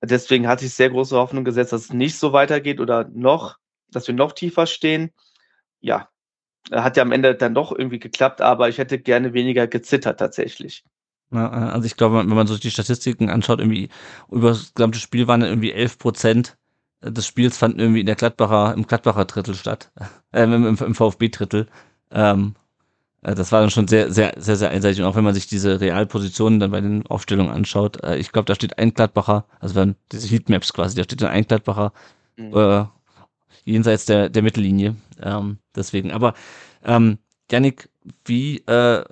[0.00, 3.58] Deswegen hatte ich sehr große Hoffnung gesetzt, dass es nicht so weitergeht oder noch,
[3.90, 5.10] dass wir noch tiefer stehen.
[5.80, 6.08] Ja,
[6.70, 10.84] hat ja am Ende dann doch irgendwie geklappt, aber ich hätte gerne weniger gezittert tatsächlich.
[11.30, 13.88] Ja, also ich glaube, wenn man sich die Statistiken anschaut, irgendwie
[14.30, 16.56] über das gesamte Spiel waren irgendwie 11 Prozent
[17.02, 19.90] des Spiels fanden irgendwie in der Gladbacher, im Gladbacher Drittel statt,
[20.32, 21.66] äh, im, im VfB Drittel.
[22.10, 22.54] Ähm,
[23.22, 25.00] äh, das war dann schon sehr, sehr, sehr, sehr einseitig.
[25.00, 28.46] Und auch wenn man sich diese Realpositionen dann bei den Aufstellungen anschaut, äh, ich glaube,
[28.46, 31.92] da steht ein Gladbacher, also wenn diese Heatmaps quasi, da steht dann ein Gladbacher
[32.36, 32.56] mhm.
[32.56, 32.84] äh,
[33.64, 34.96] jenseits der, der Mittellinie.
[35.20, 36.10] Ähm, deswegen.
[36.10, 36.34] Aber
[36.84, 37.18] ähm,
[37.50, 37.88] Janik,
[38.24, 39.04] wie äh,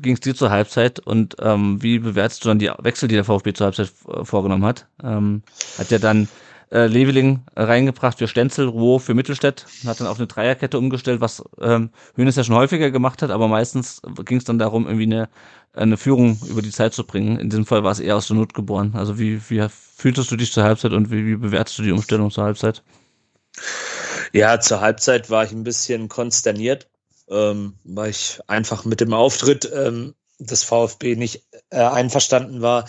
[0.00, 3.24] ging es dir zur Halbzeit und ähm, wie bewertest du dann die Wechsel, die der
[3.24, 3.92] VfB zur Halbzeit
[4.22, 4.86] vorgenommen hat?
[5.02, 5.42] Ähm,
[5.78, 6.28] hat ja dann
[6.70, 11.42] äh, Leveling reingebracht für Stenzel, Ruo für Mittelstädt, hat dann auf eine Dreierkette umgestellt, was
[11.60, 15.28] ähm, ja schon häufiger gemacht hat, aber meistens ging es dann darum, irgendwie eine,
[15.72, 17.38] eine Führung über die Zeit zu bringen.
[17.38, 18.92] In diesem Fall war es eher aus der Not geboren.
[18.94, 22.30] Also wie, wie fühltest du dich zur Halbzeit und wie, wie bewertest du die Umstellung
[22.30, 22.82] zur Halbzeit?
[24.32, 26.88] Ja, zur Halbzeit war ich ein bisschen konsterniert,
[27.28, 32.86] ähm, weil ich einfach mit dem Auftritt ähm, des VfB nicht äh, einverstanden war.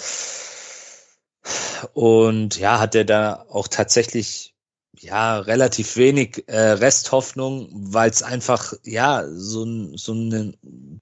[1.94, 4.56] Und ja, hat er da auch tatsächlich
[5.00, 10.58] ja relativ wenig äh, Resthoffnung, weil es einfach ja so ein so ein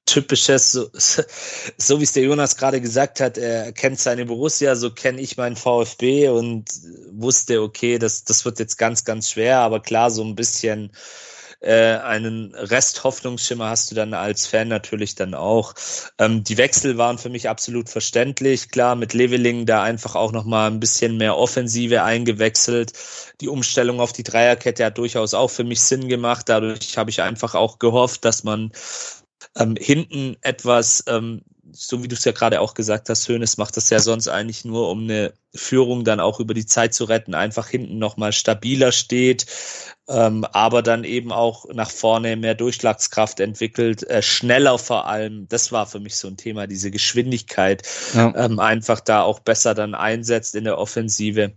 [0.06, 0.90] typisches so,
[1.78, 5.38] so wie es der Jonas gerade gesagt hat, er kennt seine Borussia, so kenne ich
[5.38, 6.70] meinen VfB und
[7.12, 10.92] wusste okay, das das wird jetzt ganz ganz schwer, aber klar so ein bisschen
[11.64, 15.74] äh, einen Rest-Hoffnungsschimmer hast du dann als Fan natürlich dann auch.
[16.20, 18.70] Ähm, die Wechsel waren für mich absolut verständlich.
[18.70, 22.94] Klar, mit Leveling da einfach auch nochmal ein bisschen mehr Offensive eingewechselt.
[23.42, 26.50] Die Umstellung auf die Dreierkette hat durchaus auch für mich Sinn gemacht.
[26.50, 28.72] Dadurch habe ich einfach auch gehofft, dass man
[29.58, 33.78] ähm, hinten etwas ähm, so wie du es ja gerade auch gesagt hast, Hönes macht
[33.78, 37.34] das ja sonst eigentlich nur, um eine Führung dann auch über die Zeit zu retten,
[37.34, 39.46] einfach hinten nochmal stabiler steht,
[40.10, 45.48] ähm, aber dann eben auch nach vorne mehr Durchschlagskraft entwickelt, äh, schneller vor allem.
[45.48, 48.34] Das war für mich so ein Thema, diese Geschwindigkeit, ja.
[48.36, 51.54] ähm, einfach da auch besser dann einsetzt in der Offensive.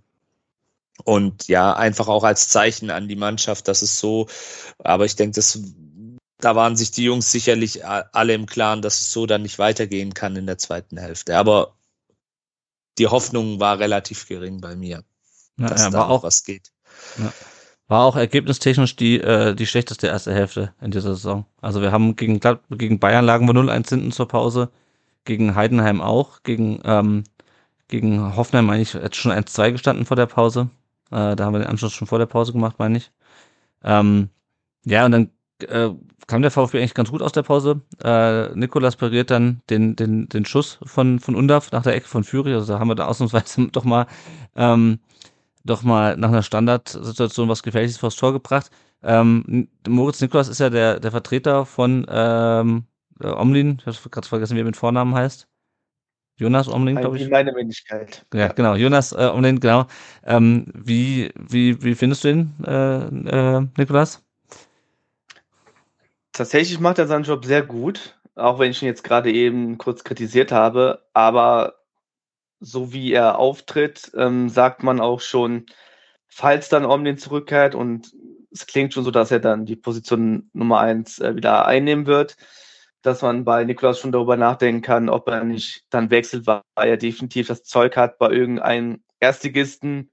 [1.04, 4.28] Und ja, einfach auch als Zeichen an die Mannschaft, dass es so,
[4.78, 5.58] aber ich denke, das
[6.38, 10.14] da waren sich die Jungs sicherlich alle im Klaren, dass es so dann nicht weitergehen
[10.14, 11.36] kann in der zweiten Hälfte.
[11.36, 11.74] Aber
[12.98, 15.04] die Hoffnung war relativ gering bei mir,
[15.58, 16.72] ja, dass ja, da auch was geht.
[17.18, 17.32] Ja.
[17.88, 21.46] War auch ergebnistechnisch die, äh, die schlechteste erste Hälfte in dieser Saison.
[21.60, 24.70] Also wir haben gegen, gegen Bayern lagen wir 0-1 hinten zur Pause,
[25.24, 27.24] gegen Heidenheim auch, gegen, ähm,
[27.88, 30.68] gegen Hoffenheim meine ich jetzt schon 1-2 gestanden vor der Pause.
[31.12, 33.12] Äh, da haben wir den Anschluss schon vor der Pause gemacht, meine ich.
[33.84, 34.30] Ähm,
[34.84, 35.30] ja, und dann
[35.62, 35.90] äh,
[36.26, 37.80] kam der VfB eigentlich ganz gut aus der Pause.
[38.02, 42.24] Äh, Nikolas pariert dann den, den, den Schuss von, von Undaf nach der Ecke von
[42.24, 42.54] Führig.
[42.54, 44.06] Also da haben wir da ausnahmsweise doch mal,
[44.56, 44.98] ähm,
[45.64, 48.70] doch mal nach einer Standardsituation was Gefährliches vors Tor gebracht.
[49.02, 52.84] Ähm, Moritz Nikolas ist ja der, der Vertreter von ähm,
[53.22, 53.78] Omlin.
[53.80, 55.46] Ich habe gerade vergessen, wie er mit Vornamen heißt.
[56.38, 57.30] Jonas Omlin, glaube ich.
[57.30, 58.26] Meine Wenigkeit.
[58.34, 58.74] Ja, genau.
[58.74, 59.86] Jonas äh, Omlin, genau.
[60.24, 64.25] Ähm, wie, wie, wie findest du ihn, äh, äh, Nikolas?
[66.36, 70.04] Tatsächlich macht er seinen Job sehr gut, auch wenn ich ihn jetzt gerade eben kurz
[70.04, 71.02] kritisiert habe.
[71.14, 71.76] Aber
[72.60, 75.64] so wie er auftritt, ähm, sagt man auch schon,
[76.28, 78.12] falls dann Omlin zurückkehrt und
[78.50, 82.36] es klingt schon so, dass er dann die Position Nummer eins äh, wieder einnehmen wird,
[83.00, 86.98] dass man bei Nikolaus schon darüber nachdenken kann, ob er nicht dann wechselt, weil er
[86.98, 90.10] definitiv das Zeug hat, bei irgendeinem Erstligisten,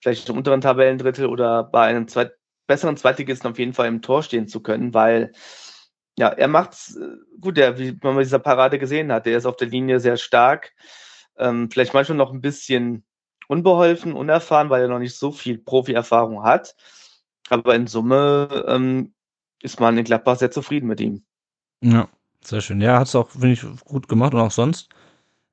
[0.00, 2.39] vielleicht im unteren Tabellendrittel oder bei einem Zweit
[2.70, 5.32] besseren Zweitligisten auf jeden Fall im Tor stehen zu können, weil
[6.16, 9.46] ja, er macht's äh, gut, der, wie man bei dieser Parade gesehen hat, der ist
[9.46, 10.72] auf der Linie sehr stark.
[11.36, 13.04] Ähm, vielleicht manchmal noch ein bisschen
[13.48, 16.76] unbeholfen, unerfahren, weil er noch nicht so viel Profi-Erfahrung hat.
[17.48, 19.14] Aber in Summe ähm,
[19.60, 21.24] ist man in Gladbach sehr zufrieden mit ihm.
[21.82, 22.08] Ja,
[22.44, 22.80] sehr schön.
[22.80, 24.90] Ja, hat es auch, finde ich, gut gemacht und auch sonst.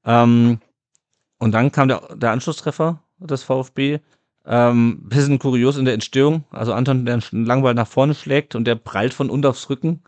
[0.06, 0.60] Ähm,
[1.40, 4.00] und dann kam der, der Anschlusstreffer des VfB.
[4.50, 6.46] Ähm, bisschen kurios in der Entstehung.
[6.52, 10.02] Also Anton, der einen Langball nach vorne schlägt und der prallt von unten aufs Rücken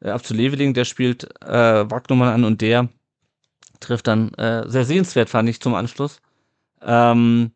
[0.00, 2.88] äh, ab zu Leveling, der spielt äh, Wagnummern an und der
[3.80, 6.20] trifft dann äh, sehr sehenswert, fand ich, zum Anschluss.
[6.82, 7.52] Ähm,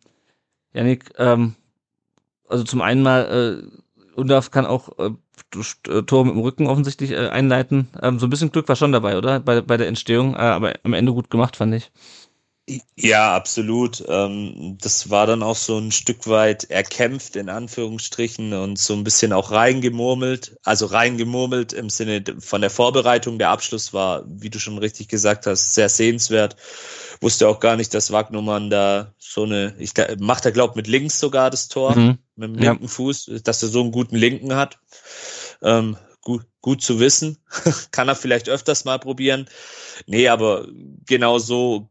[0.73, 1.57] Janik, ähm,
[2.49, 5.11] also zum einen mal, äh, Undaf kann auch äh,
[5.89, 7.89] äh, Tor mit dem Rücken offensichtlich äh, einleiten.
[8.03, 9.41] Ähm, so ein bisschen Glück war schon dabei, oder?
[9.41, 11.91] Bei, bei der Entstehung, äh, aber am Ende gut gemacht, fand ich.
[12.97, 14.05] Ja, absolut.
[14.09, 19.05] Ähm, das war dann auch so ein Stück weit erkämpft, in Anführungsstrichen, und so ein
[19.05, 20.57] bisschen auch reingemurmelt.
[20.63, 23.39] Also reingemurmelt im Sinne von der Vorbereitung.
[23.39, 26.57] Der Abschluss war, wie du schon richtig gesagt hast, sehr sehenswert.
[27.21, 31.19] Wusste auch gar nicht, dass Wagnumann da so eine, ich macht er glaubt mit links
[31.19, 32.19] sogar das Tor, mhm.
[32.37, 32.91] mit dem linken ja.
[32.91, 34.79] Fuß, dass er so einen guten linken hat.
[35.63, 37.39] Ähm, gut, gut zu wissen.
[37.91, 39.49] Kann er vielleicht öfters mal probieren.
[40.07, 40.69] Nee, aber
[41.07, 41.91] genau so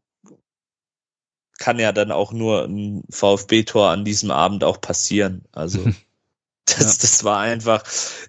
[1.60, 5.44] kann ja dann auch nur ein VfB-Tor an diesem Abend auch passieren.
[5.52, 5.84] Also
[6.66, 6.86] das, ja.
[6.86, 7.84] das war einfach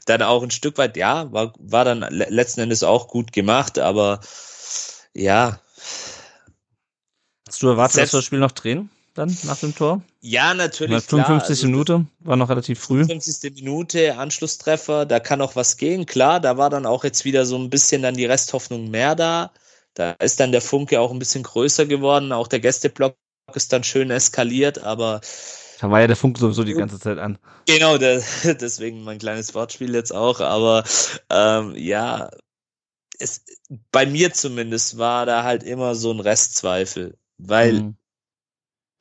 [0.07, 4.21] dann auch ein Stück weit, ja, war, war dann letzten Endes auch gut gemacht, aber
[5.15, 5.61] ja.
[7.49, 8.91] Hast du erwartet, Selbst, dass wir das Spiel noch drehen?
[9.15, 10.03] Dann nach dem Tor?
[10.21, 11.03] Ja, natürlich.
[11.03, 11.49] 55.
[11.49, 13.05] Also, Minute, war noch relativ früh.
[13.05, 13.55] 55.
[13.57, 16.39] Minute, Anschlusstreffer, da kann auch was gehen, klar.
[16.39, 19.51] Da war dann auch jetzt wieder so ein bisschen dann die Resthoffnung mehr da.
[20.01, 22.33] Da ist dann der Funke auch ein bisschen größer geworden.
[22.33, 23.17] Auch der Gästeblock
[23.55, 25.21] ist dann schön eskaliert, aber.
[25.79, 27.39] Da war ja der Funke sowieso die ganze Zeit an.
[27.67, 30.41] Genau, der, deswegen mein kleines Wortspiel jetzt auch.
[30.41, 30.85] Aber
[31.29, 32.31] ähm, ja,
[33.19, 33.45] es,
[33.93, 37.19] bei mir zumindest war da halt immer so ein Restzweifel.
[37.37, 37.97] Weil mhm.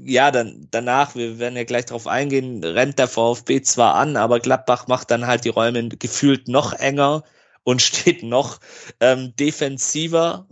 [0.01, 4.41] ja, dann danach, wir werden ja gleich drauf eingehen, rennt der VfB zwar an, aber
[4.41, 7.23] Gladbach macht dann halt die Räume gefühlt noch enger
[7.63, 8.59] und steht noch
[8.99, 10.47] ähm, defensiver,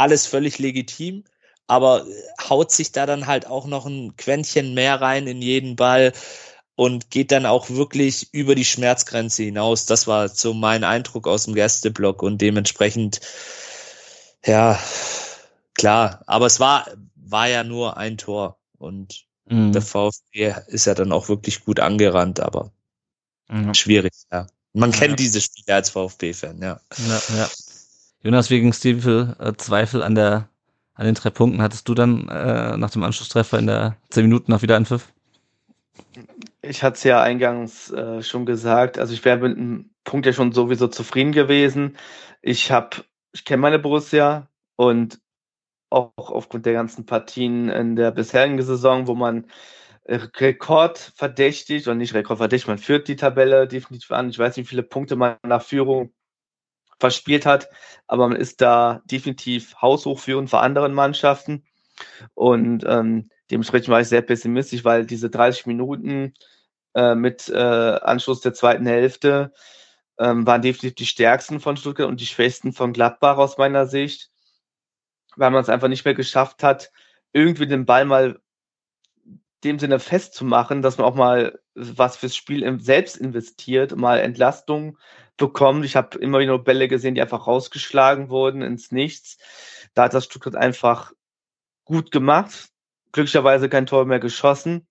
[0.00, 1.24] alles völlig legitim,
[1.66, 2.06] aber
[2.48, 6.12] haut sich da dann halt auch noch ein Quäntchen mehr rein in jeden Ball
[6.74, 9.84] und geht dann auch wirklich über die Schmerzgrenze hinaus.
[9.84, 13.20] Das war so mein Eindruck aus dem Gästeblock und dementsprechend,
[14.44, 14.80] ja,
[15.74, 19.72] klar, aber es war, war ja nur ein Tor und mhm.
[19.72, 22.72] der VfB ist ja dann auch wirklich gut angerannt, aber
[23.48, 23.74] mhm.
[23.74, 24.46] schwierig, ja.
[24.72, 26.80] Man kennt diese Spiele als VfB-Fan, ja.
[26.96, 27.50] ja, ja.
[28.22, 30.48] Jonas, wegen Stiefel äh, Zweifel an der
[30.94, 34.52] an den drei Punkten hattest du dann äh, nach dem Anschlusstreffer in der zehn Minuten
[34.52, 35.10] noch wieder einen Pfiff?
[36.60, 40.34] Ich hatte es ja eingangs äh, schon gesagt, also ich wäre mit einem Punkt ja
[40.34, 41.96] schon sowieso zufrieden gewesen.
[42.42, 42.98] Ich habe,
[43.32, 45.18] ich kenne meine Borussia und
[45.88, 49.46] auch aufgrund der ganzen Partien in der bisherigen Saison, wo man
[50.06, 54.28] rekordverdächtig, oder nicht rekordverdächtig, man führt die Tabelle definitiv an.
[54.28, 56.12] Ich weiß nicht, wie viele Punkte man nach Führung
[57.00, 57.68] verspielt hat,
[58.06, 61.64] aber man ist da definitiv haushochführend vor anderen Mannschaften.
[62.34, 66.34] Und ähm, dementsprechend war ich sehr pessimistisch, weil diese 30 Minuten
[66.94, 69.52] äh, mit äh, Anschluss der zweiten Hälfte
[70.18, 74.30] ähm, waren definitiv die stärksten von Stuttgart und die schwächsten von Gladbach aus meiner Sicht,
[75.36, 76.90] weil man es einfach nicht mehr geschafft hat,
[77.32, 78.38] irgendwie den Ball mal
[79.64, 84.98] dem Sinne festzumachen, dass man auch mal was fürs Spiel selbst investiert, mal Entlastung
[85.40, 85.84] bekommt.
[85.84, 89.38] Ich habe immer wieder Bälle gesehen, die einfach rausgeschlagen wurden ins Nichts.
[89.94, 91.12] Da hat das Stuttgart einfach
[91.84, 92.68] gut gemacht.
[93.10, 94.86] Glücklicherweise kein Tor mehr geschossen.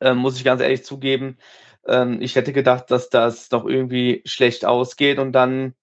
[0.00, 1.38] Ähm, muss ich ganz ehrlich zugeben.
[1.86, 5.74] Ähm, ich hätte gedacht, dass das noch irgendwie schlecht ausgeht und dann,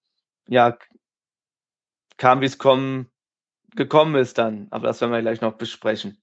[0.48, 0.78] ja,
[2.16, 3.10] kam, wie es kommen,
[3.74, 4.68] gekommen ist dann.
[4.70, 6.16] Aber das werden wir gleich noch besprechen.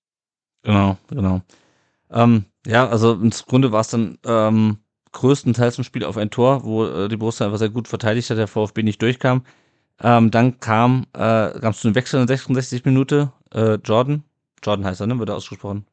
[0.63, 1.41] Genau, genau.
[2.09, 4.77] Ähm, ja, also im Grunde war es dann ähm,
[5.11, 8.37] größtenteils ein Spiel auf ein Tor, wo äh, die Borussia einfach sehr gut verteidigt hat,
[8.37, 9.43] der VfB nicht durchkam.
[10.01, 14.23] Ähm, dann kam, äh, gab es einen Wechsel in 66 Minute, äh, Jordan,
[14.63, 15.85] Jordan heißt er, ne, wird er ausgesprochen.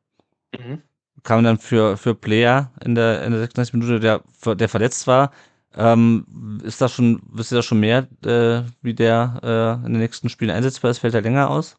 [0.59, 0.83] Mhm.
[1.25, 4.23] Kam dann für, für Player in der, in der 66 Minute, der,
[4.55, 5.33] der verletzt war.
[5.75, 10.01] Ähm, ist das schon, wisst ihr da schon mehr, äh, wie der äh, in den
[10.01, 10.99] nächsten Spielen einsetzbar ist?
[10.99, 11.77] Fällt er länger aus?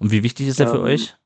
[0.00, 1.16] Und wie wichtig ist er für euch?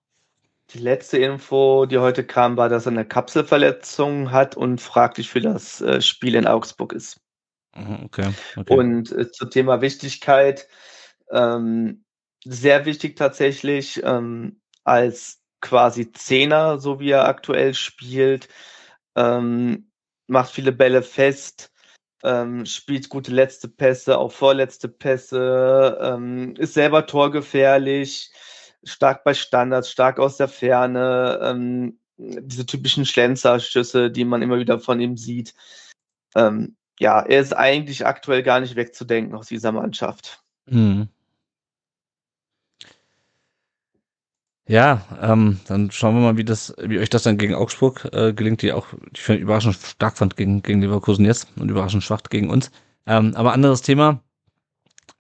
[0.72, 5.40] Die letzte Info, die heute kam, war, dass er eine Kapselverletzung hat und fraglich für
[5.40, 7.20] das äh, Spiel in Augsburg ist.
[7.76, 8.30] Mhm, okay.
[8.56, 8.74] okay.
[8.74, 10.68] Und äh, zum Thema Wichtigkeit,
[11.30, 12.04] ähm,
[12.44, 18.48] sehr wichtig tatsächlich ähm, als quasi Zehner, so wie er aktuell spielt,
[19.14, 19.90] ähm,
[20.26, 21.70] macht viele Bälle fest,
[22.22, 28.30] ähm, spielt gute letzte Pässe, auch vorletzte Pässe, ähm, ist selber torgefährlich,
[28.84, 34.78] stark bei Standards, stark aus der Ferne, ähm, diese typischen Schlenzer-Schüsse, die man immer wieder
[34.80, 35.54] von ihm sieht.
[36.34, 40.42] Ähm, ja, er ist eigentlich aktuell gar nicht wegzudenken aus dieser Mannschaft.
[40.66, 41.08] Mhm.
[44.68, 48.32] Ja, ähm, dann schauen wir mal, wie das, wie euch das dann gegen Augsburg äh,
[48.32, 52.22] gelingt, die auch, ich finde überraschend stark fand gegen, gegen Leverkusen jetzt und überraschend schwach
[52.30, 52.70] gegen uns.
[53.06, 54.20] Ähm, aber anderes Thema.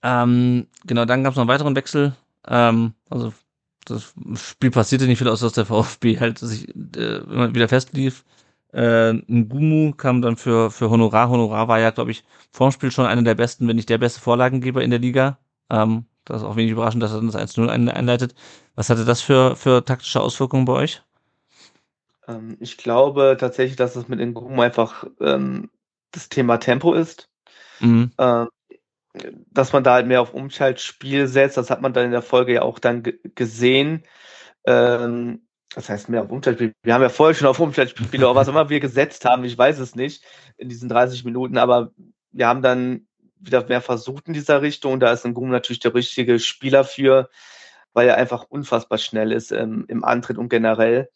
[0.02, 2.14] Ähm, genau, dann gab es noch einen weiteren Wechsel.
[2.46, 3.32] Ähm, also
[3.84, 8.24] das Spiel passierte nicht viel aus, dass der VfB halt sich äh, immer wieder festlief.
[8.72, 11.28] Äh, Ngumu kam dann für, für Honorar.
[11.28, 14.20] Honorar war ja, glaube ich, vorm Spiel schon einer der besten, wenn nicht der beste
[14.20, 15.38] Vorlagengeber in der Liga.
[15.70, 18.34] Ähm, das ist auch wenig überraschend, dass er dann das 1-0 einleitet.
[18.74, 21.02] Was hatte das für, für taktische Auswirkungen bei euch?
[22.28, 25.70] Ähm, ich glaube tatsächlich, dass es mit Ngumu einfach ähm,
[26.12, 27.28] das Thema Tempo ist.
[27.80, 28.12] Mhm.
[28.18, 28.48] Ähm,
[29.50, 31.56] dass man da halt mehr auf Umschaltspiel setzt.
[31.56, 33.02] Das hat man dann in der Folge ja auch dann
[33.34, 34.04] gesehen.
[34.64, 36.72] Ähm, das heißt mehr auf Umschaltspiel.
[36.82, 39.78] Wir haben ja vorher schon auf Umschaltspiele, aber was immer wir gesetzt haben, ich weiß
[39.78, 40.24] es nicht,
[40.56, 41.92] in diesen 30 Minuten, aber
[42.30, 43.06] wir haben dann
[43.38, 45.00] wieder mehr versucht in dieser Richtung.
[45.00, 47.28] Da ist ein Gum natürlich der richtige Spieler für,
[47.92, 51.10] weil er einfach unfassbar schnell ist ähm, im Antritt und generell.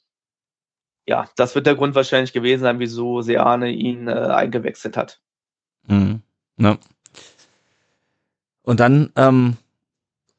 [1.06, 5.20] Ja, das wird der Grund wahrscheinlich gewesen sein, wieso Seane ihn äh, eingewechselt hat.
[5.86, 6.22] Mhm.
[6.58, 6.78] Ja.
[8.66, 9.56] Und dann ähm,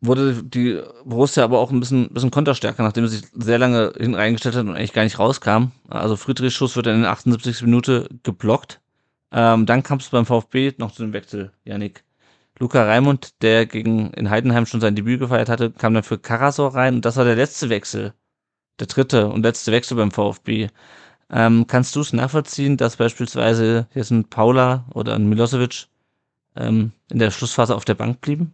[0.02, 4.16] wurde die Borussia aber auch ein bisschen, bisschen konterstärker, nachdem sie sich sehr lange hinten
[4.16, 5.72] reingestellt hat und eigentlich gar nicht rauskam.
[5.88, 7.62] Also Friedrichs Schuss wird dann in der 78.
[7.62, 8.82] Minute geblockt.
[9.32, 12.04] Ähm, dann kam es beim VfB noch zu dem Wechsel, Janik.
[12.60, 16.76] Luca Raimund, der gegen in Heidenheim schon sein Debüt gefeiert hatte, kam dann für Karasor
[16.76, 18.14] rein und das war der letzte Wechsel.
[18.80, 20.68] Der dritte und letzte Wechsel beim VfB.
[21.30, 25.88] Ähm, kannst du es nachvollziehen, dass beispielsweise jetzt ein Paula oder ein Milosevic
[26.60, 28.54] ähm, in der Schlussphase auf der Bank blieben?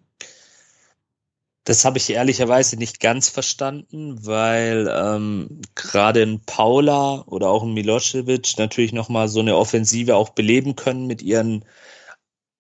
[1.66, 7.74] Das habe ich ehrlicherweise nicht ganz verstanden, weil ähm, gerade ein Paula oder auch ein
[7.74, 11.64] Milosevic natürlich nochmal so eine Offensive auch beleben können mit ihren,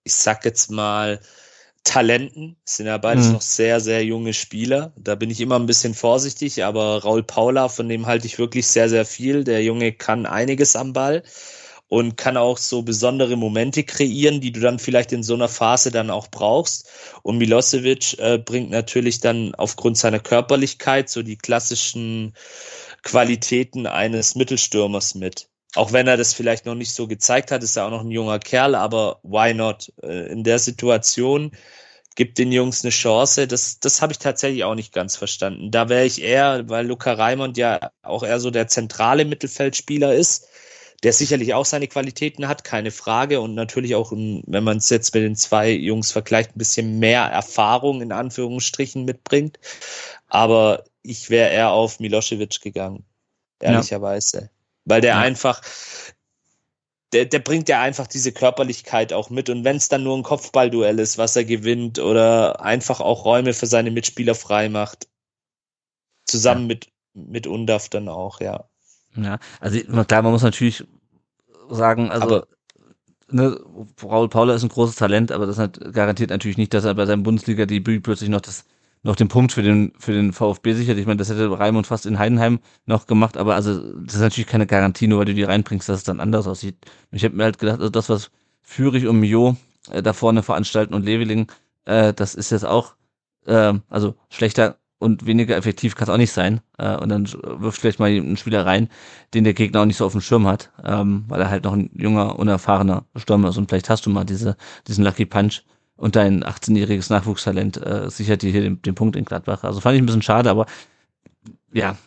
[0.05, 1.19] ich sag jetzt mal,
[1.83, 2.55] Talenten.
[2.63, 3.33] Das sind ja beides mhm.
[3.33, 4.93] noch sehr, sehr junge Spieler.
[4.95, 8.67] Da bin ich immer ein bisschen vorsichtig, aber Raul Paula, von dem halte ich wirklich
[8.67, 9.43] sehr, sehr viel.
[9.43, 11.23] Der Junge kann einiges am Ball
[11.93, 15.91] und kann auch so besondere Momente kreieren, die du dann vielleicht in so einer Phase
[15.91, 16.89] dann auch brauchst.
[17.21, 22.33] Und Milosevic äh, bringt natürlich dann aufgrund seiner Körperlichkeit so die klassischen
[23.03, 25.49] Qualitäten eines Mittelstürmers mit.
[25.75, 28.09] Auch wenn er das vielleicht noch nicht so gezeigt hat, ist er auch noch ein
[28.09, 29.93] junger Kerl, aber why not?
[30.01, 31.51] Äh, in der Situation
[32.15, 33.47] gibt den Jungs eine Chance.
[33.47, 35.69] Das, das habe ich tatsächlich auch nicht ganz verstanden.
[35.69, 40.47] Da wäre ich eher, weil Luca Raimond ja auch eher so der zentrale Mittelfeldspieler ist,
[41.03, 43.41] der sicherlich auch seine Qualitäten hat, keine Frage.
[43.41, 47.23] Und natürlich auch, wenn man es jetzt mit den zwei Jungs vergleicht, ein bisschen mehr
[47.23, 49.59] Erfahrung in Anführungsstrichen mitbringt.
[50.27, 53.03] Aber ich wäre eher auf Milosevic gegangen,
[53.59, 54.37] ehrlicherweise.
[54.37, 54.49] Ja.
[54.85, 55.19] Weil der ja.
[55.19, 55.61] einfach,
[57.11, 59.49] der, der bringt ja einfach diese Körperlichkeit auch mit.
[59.49, 63.53] Und wenn es dann nur ein Kopfballduell ist, was er gewinnt oder einfach auch Räume
[63.53, 65.09] für seine Mitspieler frei macht,
[66.25, 66.67] zusammen ja.
[66.67, 68.69] mit, mit Undaf dann auch, ja.
[69.15, 70.85] Ja, also klar, man muss natürlich
[71.69, 72.47] sagen, also aber,
[73.29, 73.59] ne,
[74.01, 77.05] Raul Paula ist ein großes Talent, aber das hat, garantiert natürlich nicht, dass er bei
[77.05, 78.65] seinem Bundesliga-Debüt plötzlich noch das
[79.03, 80.97] noch den Punkt für den, für den VfB sichert.
[80.97, 84.47] Ich meine, das hätte Raimund fast in Heidenheim noch gemacht, aber also das ist natürlich
[84.47, 86.77] keine Garantie, nur weil du die reinbringst, dass es dann anders aussieht.
[87.11, 88.31] Ich habe mir halt gedacht, also das, was
[88.61, 89.57] Fürich und Mio
[89.91, 91.51] äh, da vorne veranstalten und Leveling,
[91.85, 92.95] äh, das ist jetzt auch,
[93.45, 96.61] äh, also schlechter und weniger effektiv kann es auch nicht sein.
[96.77, 98.89] Äh, und dann wirft vielleicht mal einen Spieler rein,
[99.33, 101.73] den der Gegner auch nicht so auf dem Schirm hat, ähm, weil er halt noch
[101.73, 103.57] ein junger, unerfahrener Stürmer ist.
[103.57, 104.55] Und vielleicht hast du mal diese,
[104.87, 105.63] diesen Lucky Punch
[105.95, 109.63] und dein 18-jähriges Nachwuchstalent äh, sichert dir hier den, den Punkt in Gladbach.
[109.63, 110.65] Also fand ich ein bisschen schade, aber
[111.73, 111.97] ja,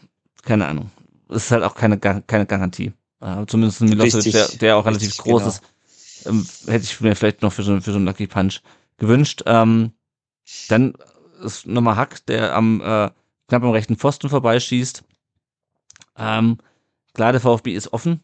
[0.42, 0.90] keine Ahnung.
[1.28, 2.92] ist halt auch keine, keine Garantie.
[3.20, 5.48] Äh, zumindest ein Milosevic, der, der auch relativ groß genau.
[5.48, 5.62] ist,
[6.26, 8.60] ähm, hätte ich mir vielleicht noch für so, für so einen Lucky Punch
[8.98, 9.42] gewünscht.
[9.46, 9.92] Ähm,
[10.68, 10.94] dann
[11.42, 13.10] ist nochmal Hack, der am äh,
[13.48, 15.04] knapp am rechten Pfosten vorbeischießt.
[16.18, 16.58] Ähm,
[17.14, 18.22] klar, der VfB ist offen,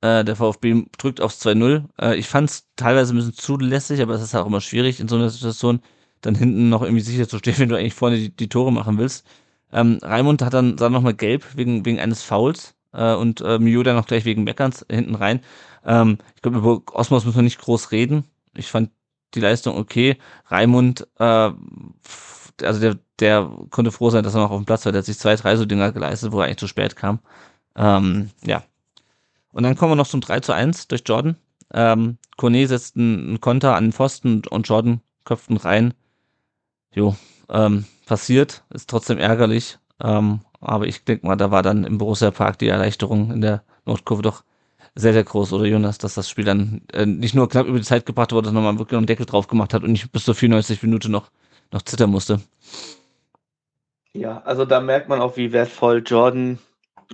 [0.00, 1.84] äh, der VfB drückt aufs 2-0.
[2.00, 5.00] Äh, ich fand es teilweise ein bisschen zu lässig, aber es ist auch immer schwierig
[5.00, 5.80] in so einer Situation,
[6.20, 8.98] dann hinten noch irgendwie sicher zu stehen, wenn du eigentlich vorne die, die Tore machen
[8.98, 9.26] willst.
[9.72, 13.58] Ähm, Raimund hat dann sah noch mal gelb wegen, wegen eines Fouls äh, und äh,
[13.58, 15.40] Mio dann noch gleich wegen Meckerns hinten rein.
[15.84, 18.24] Ähm, ich glaube, über Osmos müssen wir nicht groß reden.
[18.54, 18.90] Ich fand
[19.34, 20.18] die Leistung okay.
[20.46, 21.50] Raimund, äh,
[22.62, 24.92] also der, der konnte froh sein, dass er noch auf dem Platz war.
[24.92, 27.20] Der hat sich zwei, drei so Dinger geleistet, wo er eigentlich zu spät kam.
[27.76, 28.62] Ähm, ja,
[29.56, 31.36] und dann kommen wir noch zum 3 zu 1 durch Jordan.
[31.72, 35.94] Ähm, Kone setzt einen Konter an den Pfosten und Jordan köpft ihn rein.
[36.92, 37.16] Jo,
[37.48, 39.78] ähm, passiert, ist trotzdem ärgerlich.
[39.98, 43.62] Ähm, aber ich denke mal, da war dann im Borussia Park die Erleichterung in der
[43.86, 44.44] Nordkurve doch
[44.96, 47.84] sehr, sehr groß, oder Jonas, dass das Spiel dann äh, nicht nur knapp über die
[47.84, 50.34] Zeit gebracht wurde, sondern man wirklich einen Deckel drauf gemacht hat und nicht bis zur
[50.34, 51.30] 94 Minute noch,
[51.70, 52.40] noch zittern musste.
[54.14, 56.58] Ja, also da merkt man auch, wie wertvoll Jordan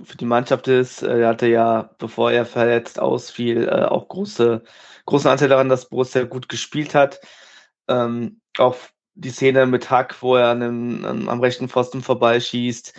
[0.05, 1.03] für die Mannschaft ist.
[1.03, 4.63] Er hatte ja, bevor er verletzt ausfiel, äh, auch große,
[5.05, 7.19] großen Anteil daran, dass Borussia gut gespielt hat.
[7.89, 8.77] Ähm, auch
[9.15, 12.93] die Szene mit Hack, wo er an einem, am rechten Pfosten vorbeischießt,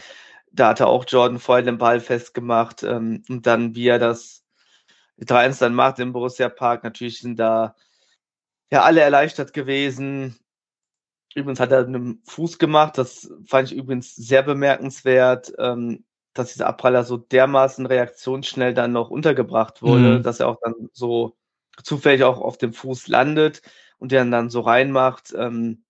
[0.52, 2.82] da hatte auch Jordan vorher den Ball festgemacht.
[2.82, 4.43] Ähm, und dann, wie er das
[5.20, 7.74] 3-1 dann macht im Borussia Park, natürlich sind da
[8.70, 10.39] ja alle erleichtert gewesen.
[11.35, 15.53] Übrigens hat er einen Fuß gemacht, das fand ich übrigens sehr bemerkenswert.
[15.59, 16.05] Ähm,
[16.35, 20.23] dass dieser Abpraller so dermaßen reaktionsschnell dann noch untergebracht wurde, mhm.
[20.23, 21.36] dass er auch dann so
[21.82, 23.62] zufällig auch auf dem Fuß landet
[23.99, 25.32] und der dann so reinmacht.
[25.36, 25.85] Ähm,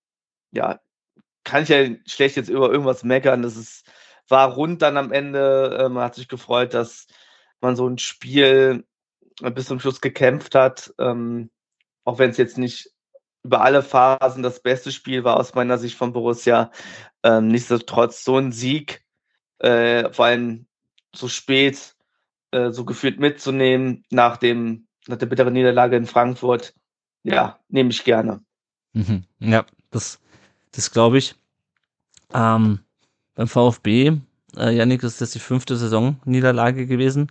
[0.53, 0.81] ja,
[1.45, 3.43] kann ich ja schlecht jetzt über irgendwas meckern.
[3.43, 3.91] Das ist,
[4.29, 5.79] war rund dann am Ende.
[5.81, 7.07] Äh, man hat sich gefreut, dass
[7.61, 8.87] man so ein Spiel
[9.41, 10.93] bis zum Schluss gekämpft hat.
[10.99, 11.51] Ähm,
[12.05, 12.91] auch wenn es jetzt nicht
[13.43, 16.71] über alle Phasen das beste Spiel war aus meiner Sicht von Borussia.
[17.23, 19.03] Ähm, nichtsdestotrotz so ein Sieg
[19.59, 20.67] äh, vor allem
[21.15, 21.95] so spät
[22.51, 26.75] äh, so gefühlt mitzunehmen nach dem nach der bitteren Niederlage in Frankfurt,
[27.23, 28.41] ja, nehme ich gerne.
[28.93, 29.25] Mhm.
[29.39, 30.19] Ja, das,
[30.73, 31.35] das glaube ich.
[32.33, 32.81] Ähm,
[33.35, 34.19] beim VfB,
[34.57, 37.29] äh, Janik, ist das die fünfte Saison-Niederlage gewesen.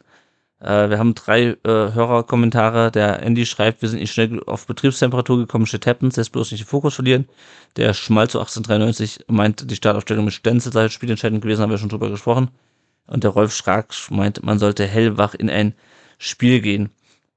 [0.64, 2.91] Äh, wir haben drei äh, Hörerkommentare.
[2.91, 6.64] Der Andy schreibt, wir sind nicht schnell auf Betriebstemperatur gekommen, shit happens, jetzt bloß nicht
[6.64, 7.27] den Fokus verlieren.
[7.76, 12.10] Der Schmalzo 1893 meint, die Startaufstellung mit Stenzel sei spielentscheidend gewesen, haben wir schon drüber
[12.10, 12.49] gesprochen.
[13.07, 15.73] Und der Rolf Schrag meint, man sollte hellwach in ein
[16.18, 16.90] Spiel gehen.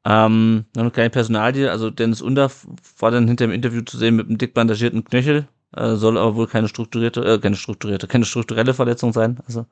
[0.04, 2.48] Ähm, noch eine kleine Personalie, also Dennis Under
[3.00, 6.36] war dann hinter dem Interview zu sehen mit einem dick bandagierten Knöchel, äh, soll aber
[6.36, 9.38] wohl keine strukturierte, äh, keine strukturierte, keine strukturelle Verletzung sein.
[9.48, 9.66] Also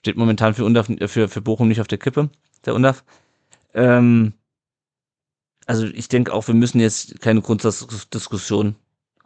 [0.00, 2.30] steht momentan für, Undaf, für, für Bochum nicht auf der Kippe
[2.64, 3.04] der UNAF.
[3.74, 4.32] Ähm,
[5.66, 8.76] also ich denke auch, wir müssen jetzt keine Grundsatzdiskussion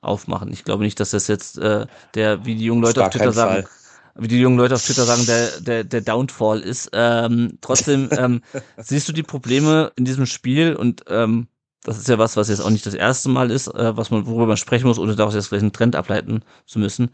[0.01, 0.53] aufmachen.
[0.53, 3.67] Ich glaube nicht, dass das jetzt äh, der, wie die jungen Leute auf Twitter sagen,
[4.15, 6.91] wie die jungen Leute auf Twitter sagen, der, der, der Downfall ist.
[6.93, 8.43] Ähm, trotzdem ähm,
[8.79, 11.49] siehst du die Probleme in diesem Spiel und ähm,
[11.83, 14.27] das ist ja was, was jetzt auch nicht das erste Mal ist, äh, was man,
[14.27, 17.11] worüber man sprechen muss, ohne daraus jetzt gleich einen Trend ableiten zu müssen.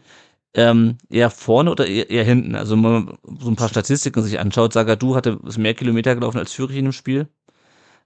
[0.57, 2.57] Ähm, eher vorne oder eher, eher hinten?
[2.57, 6.53] Also wenn man so ein paar Statistiken sich anschaut, Sagadu hatte mehr Kilometer gelaufen als
[6.53, 7.29] Zürich in dem Spiel.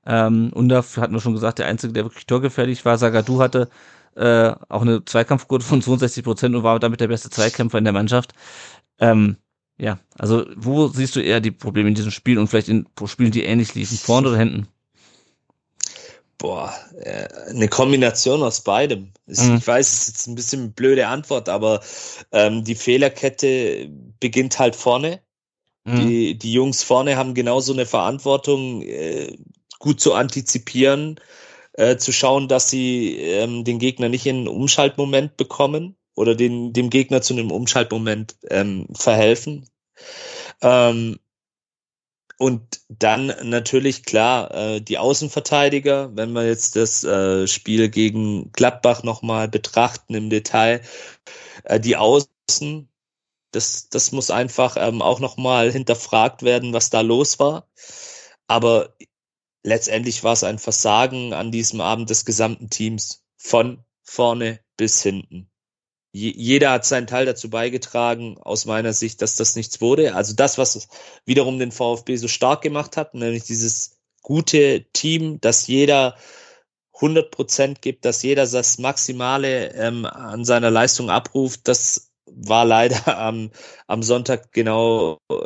[0.07, 2.99] Ähm, Undaf hatten wir schon gesagt, der Einzige, der wirklich torgefährlich war.
[2.99, 3.71] Sagadu hatte
[4.17, 7.93] äh, auch eine Zweikampfquote von 62 Prozent und war damit der beste Zweikämpfer in der
[7.93, 8.33] Mannschaft.
[8.99, 9.37] Ähm,
[9.79, 13.31] ja, also wo siehst du eher die Probleme in diesem Spiel und vielleicht in Spielen,
[13.31, 14.69] die ähnlich liefen, vorne oder hinten?
[16.41, 19.13] Boah, äh, eine Kombination aus beidem.
[19.27, 19.57] Mhm.
[19.59, 21.83] Ich weiß, es ist jetzt ein bisschen eine blöde Antwort, aber
[22.33, 23.91] ähm, die Fehlerkette
[24.21, 25.21] beginnt halt vorne.
[25.85, 26.01] Mhm.
[26.01, 29.37] Die, die Jungs vorne haben genauso eine Verantwortung, äh,
[29.81, 31.21] gut zu antizipieren,
[31.75, 36.73] äh, zu schauen, dass sie ähm, den Gegner nicht in einen Umschaltmoment bekommen oder den,
[36.73, 39.69] dem Gegner zu einem Umschaltmoment ähm, verhelfen.
[40.63, 41.19] Ähm,
[42.41, 49.03] und dann natürlich klar äh, die Außenverteidiger, wenn wir jetzt das äh, Spiel gegen Gladbach
[49.03, 50.81] nochmal betrachten im Detail,
[51.65, 52.89] äh, die Außen,
[53.51, 57.69] das, das muss einfach ähm, auch nochmal hinterfragt werden, was da los war.
[58.47, 58.95] Aber
[59.63, 65.50] letztendlich war es ein Versagen an diesem Abend des gesamten Teams von vorne bis hinten
[66.13, 70.15] jeder hat seinen Teil dazu beigetragen, aus meiner Sicht, dass das nichts wurde.
[70.15, 70.89] Also das, was
[71.25, 76.17] wiederum den VfB so stark gemacht hat, nämlich dieses gute Team, dass jeder
[76.95, 83.19] 100 Prozent gibt, dass jeder das Maximale ähm, an seiner Leistung abruft, das war leider
[83.19, 83.51] am,
[83.87, 85.37] am Sonntag genau äh,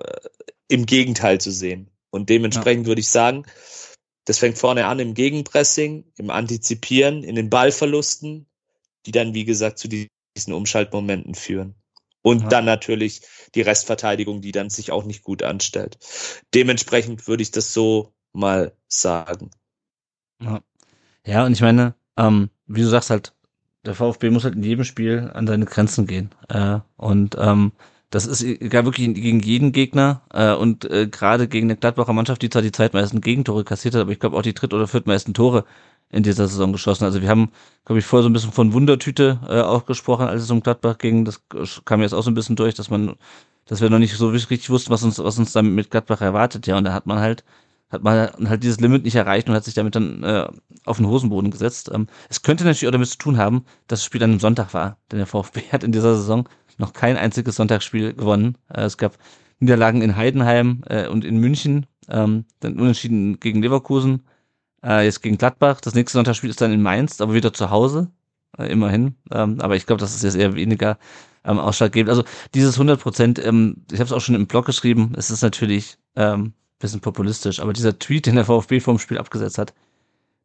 [0.68, 1.90] im Gegenteil zu sehen.
[2.10, 2.88] Und dementsprechend ja.
[2.88, 3.44] würde ich sagen,
[4.24, 8.46] das fängt vorne an im Gegenpressing, im Antizipieren, in den Ballverlusten,
[9.04, 9.88] die dann, wie gesagt, zu
[10.36, 11.74] diesen Umschaltmomenten führen.
[12.22, 12.48] Und ja.
[12.48, 13.22] dann natürlich
[13.54, 15.98] die Restverteidigung, die dann sich auch nicht gut anstellt.
[16.54, 19.50] Dementsprechend würde ich das so mal sagen.
[20.40, 20.62] Ja,
[21.26, 23.34] ja und ich meine, ähm, wie du sagst halt,
[23.84, 26.30] der VfB muss halt in jedem Spiel an seine Grenzen gehen.
[26.48, 27.72] Äh, und ähm,
[28.10, 32.42] das ist egal wirklich gegen jeden Gegner äh, und äh, gerade gegen eine Gladbacher Mannschaft,
[32.42, 35.34] die zwar die zweitmeisten Gegentore kassiert hat, aber ich glaube auch die dritt- oder viertmeisten
[35.34, 35.64] Tore
[36.10, 37.04] in dieser Saison geschossen.
[37.04, 37.50] Also wir haben,
[37.84, 40.98] glaube ich, vorher so ein bisschen von Wundertüte äh, auch gesprochen, als es um Gladbach
[40.98, 41.24] ging.
[41.24, 41.42] Das
[41.84, 43.16] kam jetzt auch so ein bisschen durch, dass man,
[43.66, 46.66] dass wir noch nicht so richtig wussten, was uns, was uns damit mit Gladbach erwartet.
[46.66, 47.44] Ja, und da hat man halt,
[47.90, 50.48] hat man halt dieses Limit nicht erreicht und hat sich damit dann äh,
[50.84, 51.90] auf den Hosenboden gesetzt.
[51.92, 54.72] Ähm, es könnte natürlich auch damit zu tun haben, dass das Spiel dann am Sonntag
[54.72, 56.48] war, denn der VfB hat in dieser Saison
[56.78, 58.56] noch kein einziges Sonntagsspiel gewonnen.
[58.68, 59.18] Äh, es gab
[59.58, 64.24] Niederlagen in Heidenheim äh, und in München, ähm, dann Unentschieden gegen Leverkusen,
[64.84, 65.80] äh, jetzt gegen Gladbach.
[65.80, 68.10] Das nächste Sonntagsspiel ist dann in Mainz, aber wieder zu Hause.
[68.58, 69.16] Äh, immerhin.
[69.32, 70.98] Ähm, aber ich glaube, das ist jetzt eher weniger
[71.44, 72.10] ähm, ausschlaggebend.
[72.10, 72.24] Also
[72.54, 75.98] dieses 100 Prozent, ähm, ich habe es auch schon im Blog geschrieben, es ist natürlich
[76.16, 79.74] ähm, bisschen populistisch, aber dieser Tweet, den der VfB vorm Spiel abgesetzt hat,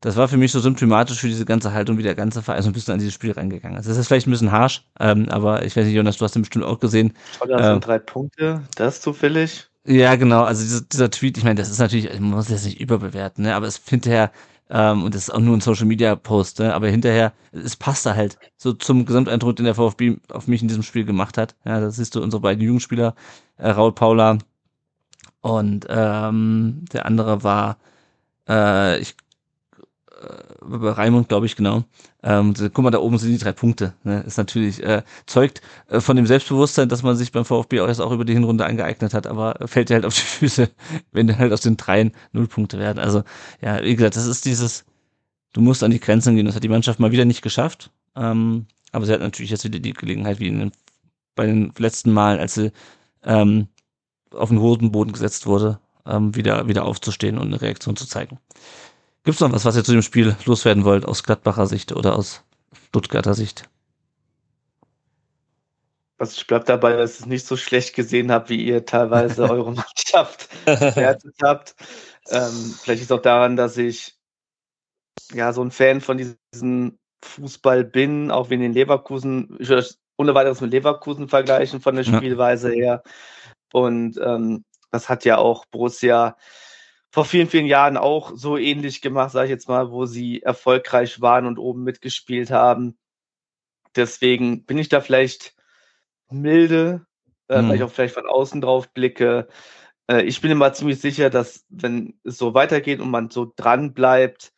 [0.01, 2.69] das war für mich so symptomatisch für diese ganze Haltung, wie der ganze Verein so
[2.69, 3.89] ein bisschen an dieses Spiel reingegangen ist.
[3.89, 6.43] Das ist vielleicht ein bisschen harsch, ähm, aber ich weiß nicht, Jonas, du hast den
[6.43, 7.13] bestimmt auch gesehen.
[7.39, 9.67] Das sind ähm, drei Punkte, das ist zufällig.
[9.91, 10.43] Ja, genau.
[10.43, 13.55] Also dieser, dieser Tweet, ich meine, das ist natürlich, man muss das nicht überbewerten, ne?
[13.55, 14.31] aber es hinterher,
[14.69, 16.75] ähm, und das ist auch nur ein Social Media Post, ne?
[16.75, 20.67] aber hinterher, es passt da halt so zum Gesamteindruck, den der VfB auf mich in
[20.67, 21.55] diesem Spiel gemacht hat.
[21.65, 23.15] Ja, das siehst du unsere beiden Jugendspieler,
[23.57, 24.37] äh, Raul Paula
[25.41, 27.77] und ähm, der andere war,
[28.49, 29.15] äh, ich
[30.19, 31.83] äh, Raimund, glaube ich, genau.
[32.21, 33.93] Ähm, guck mal, da oben sind die drei Punkte.
[34.03, 34.21] Ne?
[34.21, 38.01] Ist natürlich, äh, zeugt äh, von dem Selbstbewusstsein, dass man sich beim VfB auch erst
[38.01, 40.69] auch über die Hinrunde angeeignet hat, aber fällt dir halt auf die Füße,
[41.11, 42.99] wenn halt aus den dreien Nullpunkte werden.
[42.99, 43.23] Also,
[43.61, 44.85] ja, wie gesagt, das ist dieses,
[45.53, 46.45] du musst an die Grenzen gehen.
[46.45, 47.91] Das hat die Mannschaft mal wieder nicht geschafft.
[48.15, 50.71] Ähm, aber sie hat natürlich jetzt wieder die Gelegenheit, wie in den,
[51.35, 52.71] bei den letzten Malen, als sie
[53.23, 53.67] ähm,
[54.31, 58.39] auf den Hosenboden gesetzt wurde, ähm, wieder, wieder aufzustehen und eine Reaktion zu zeigen.
[59.23, 62.15] Gibt es noch was, was ihr zu dem Spiel loswerden wollt, aus Gladbacher Sicht oder
[62.15, 62.43] aus
[62.87, 63.69] Stuttgarter Sicht?
[66.17, 69.43] Also ich bleibe dabei, dass ich es nicht so schlecht gesehen habe, wie ihr teilweise
[69.49, 71.75] eure Mannschaft bewertet habt.
[72.29, 74.15] Ähm, vielleicht ist auch daran, dass ich
[75.33, 79.87] ja so ein Fan von diesem Fußball bin, auch wenn in Leverkusen, ich würde
[80.17, 83.03] ohne weiteres mit Leverkusen vergleichen von der Spielweise her.
[83.71, 86.35] Und ähm, das hat ja auch Borussia
[87.11, 91.21] vor vielen, vielen Jahren auch so ähnlich gemacht, sage ich jetzt mal, wo sie erfolgreich
[91.21, 92.97] waren und oben mitgespielt haben.
[93.95, 95.55] Deswegen bin ich da vielleicht
[96.29, 97.05] milde,
[97.47, 97.69] äh, mhm.
[97.69, 99.47] weil ich auch vielleicht von außen drauf blicke.
[100.07, 103.93] Äh, ich bin immer ziemlich sicher, dass wenn es so weitergeht und man so dran
[103.93, 104.53] bleibt,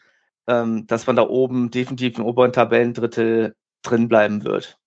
[0.47, 4.77] ähm, dass man da oben definitiv im oberen Tabellendrittel drin bleiben wird.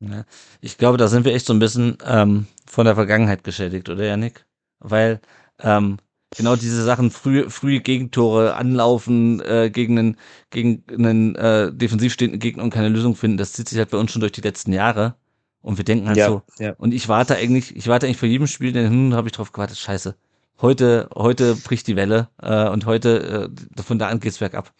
[0.00, 0.24] Ja,
[0.60, 4.04] ich glaube, da sind wir echt so ein bisschen ähm, von der Vergangenheit geschädigt, oder
[4.04, 4.44] Janik?
[4.80, 5.20] Weil
[5.60, 5.98] ähm,
[6.36, 10.16] genau diese Sachen, früh, frühe Gegentore anlaufen äh, gegen einen,
[10.50, 13.98] gegen einen äh, defensiv stehenden Gegner und keine Lösung finden, das zieht sich halt bei
[13.98, 15.14] uns schon durch die letzten Jahre.
[15.62, 16.76] Und wir denken halt Ja, so, ja.
[16.76, 19.52] und ich warte eigentlich, ich warte eigentlich vor jedem Spiel, denn hm, habe ich drauf
[19.52, 20.16] gewartet, scheiße.
[20.60, 24.72] Heute, heute bricht die Welle äh, und heute, äh, von da an geht's bergab.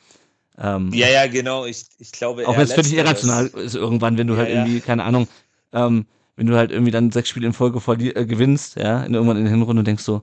[0.58, 1.64] Ähm, Ja, ja, genau.
[1.66, 4.80] Ich, ich glaube, auch wenn es völlig irrational ist irgendwann, wenn du Ja, halt irgendwie,
[4.80, 5.28] keine Ahnung,
[5.72, 6.06] ähm,
[6.36, 7.78] wenn du halt irgendwie dann sechs Spiele in Folge
[8.14, 10.22] äh, gewinnst, ja, in irgendwann in der Hinrunde und denkst so,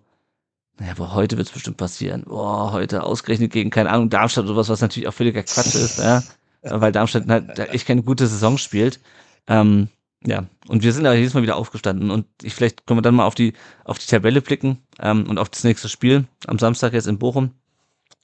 [0.79, 2.23] naja, aber heute wird's bestimmt passieren.
[2.25, 5.99] Boah, heute ausgerechnet gegen, keine Ahnung, Darmstadt oder sowas, was natürlich auch völliger Quatsch ist,
[5.99, 6.23] ja,
[6.61, 8.99] weil Darmstadt halt echt keine gute Saison spielt.
[9.47, 9.89] Ähm,
[10.25, 13.15] ja, und wir sind aber jedes Mal wieder aufgestanden und ich, vielleicht können wir dann
[13.15, 13.53] mal auf die,
[13.85, 17.51] auf die Tabelle blicken ähm, und auf das nächste Spiel am Samstag jetzt in Bochum.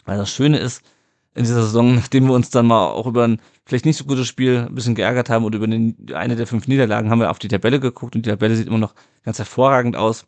[0.06, 0.84] Weil das Schöne ist,
[1.36, 4.28] in dieser Saison, nachdem wir uns dann mal auch über ein vielleicht nicht so gutes
[4.28, 5.68] Spiel ein bisschen geärgert haben oder über
[6.16, 8.78] eine der fünf Niederlagen, haben wir auf die Tabelle geguckt und die Tabelle sieht immer
[8.78, 10.26] noch ganz hervorragend aus.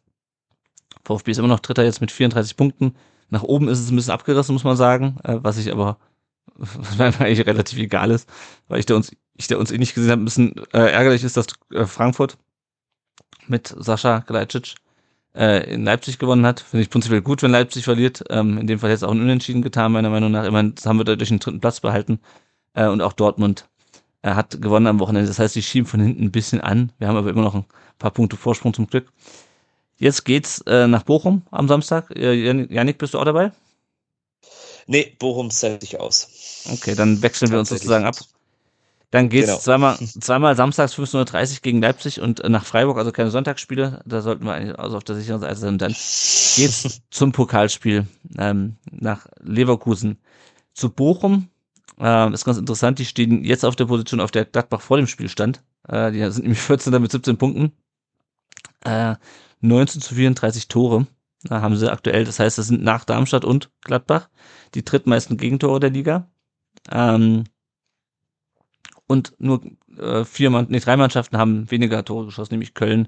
[1.08, 2.96] VfB ist immer noch Dritter jetzt mit 34 Punkten.
[3.30, 5.98] Nach oben ist es ein bisschen abgerissen, muss man sagen, äh, was ich aber
[6.56, 8.30] was mir eigentlich relativ egal ist,
[8.68, 11.24] weil ich der uns, ich der uns eh nicht gesehen habe, ein bisschen äh, ärgerlich
[11.24, 12.38] ist, dass äh, Frankfurt
[13.48, 14.76] mit Sascha Gleitschitsch
[15.36, 16.60] äh, in Leipzig gewonnen hat.
[16.60, 18.24] Finde ich prinzipiell gut, wenn Leipzig verliert.
[18.30, 20.46] Ähm, in dem Fall jetzt auch ein Unentschieden getan, meiner Meinung nach.
[20.46, 22.20] Immerhin haben wir dadurch den dritten Platz behalten.
[22.74, 23.68] Äh, und auch Dortmund
[24.24, 25.28] äh, hat gewonnen am Wochenende.
[25.28, 26.92] Das heißt, die schieben von hinten ein bisschen an.
[26.98, 27.66] Wir haben aber immer noch ein
[28.00, 29.12] paar Punkte Vorsprung zum Glück.
[29.98, 32.12] Jetzt geht's äh, nach Bochum am Samstag.
[32.16, 33.52] Äh, Jan- Janik, bist du auch dabei?
[34.86, 36.66] Nee, Bochum zählt sich aus.
[36.72, 38.16] Okay, dann wechseln wir uns sozusagen ab.
[39.12, 39.60] Dann geht's Genau.
[39.60, 44.02] zweimal, zweimal samstags 15.30 Uhr gegen Leipzig und äh, nach Freiburg, also keine Sonntagsspiele.
[44.06, 45.78] Da sollten wir eigentlich also auf der sicheren Seite sein.
[45.78, 48.06] Dann geht's zum Pokalspiel
[48.38, 50.18] ähm, nach Leverkusen.
[50.74, 51.48] Zu Bochum
[52.00, 55.08] ähm, ist ganz interessant, die stehen jetzt auf der Position, auf der Gladbach vor dem
[55.08, 55.64] Spiel stand.
[55.88, 57.02] Äh, die sind nämlich 14.
[57.02, 57.72] mit 17 Punkten.
[58.84, 59.16] Äh,
[59.62, 61.08] 19 zu 34 Tore
[61.50, 62.26] äh, haben sie aktuell.
[62.26, 64.30] Das heißt, das sind nach Darmstadt und Gladbach
[64.74, 66.30] die drittmeisten Gegentore der Liga.
[66.92, 67.46] Ähm,
[69.08, 69.62] und nur
[69.98, 73.08] äh, vier nee, drei Mannschaften haben weniger Tore geschossen, nämlich Köln,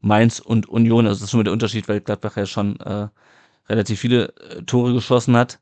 [0.00, 1.06] Mainz und Union.
[1.06, 3.08] Also das ist schon mal der Unterschied, weil Gladbach ja schon äh,
[3.68, 5.60] relativ viele äh, Tore geschossen hat.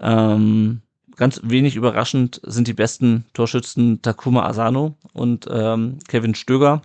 [0.00, 0.82] Ähm,
[1.16, 6.82] ganz wenig überraschend sind die besten Torschützen Takuma Asano und ähm, Kevin Stöger.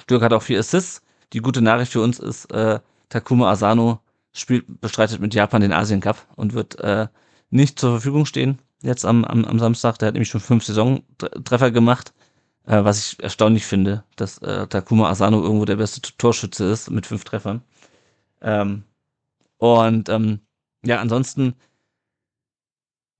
[0.00, 1.02] Stöger hat auch vier Assists.
[1.32, 4.00] Die gute Nachricht für uns ist, äh, Takuma Asano
[4.32, 7.08] spielt, bestreitet mit Japan den Asien Cup und wird äh,
[7.50, 9.98] nicht zur Verfügung stehen jetzt am, am, am Samstag.
[9.98, 12.12] Der hat nämlich schon fünf Saisontreffer gemacht,
[12.66, 17.06] äh, was ich erstaunlich finde, dass äh, Takuma Asano irgendwo der beste Torschütze ist mit
[17.06, 17.62] fünf Treffern.
[18.40, 18.84] Ähm,
[19.58, 20.40] und ähm,
[20.84, 21.54] ja, ansonsten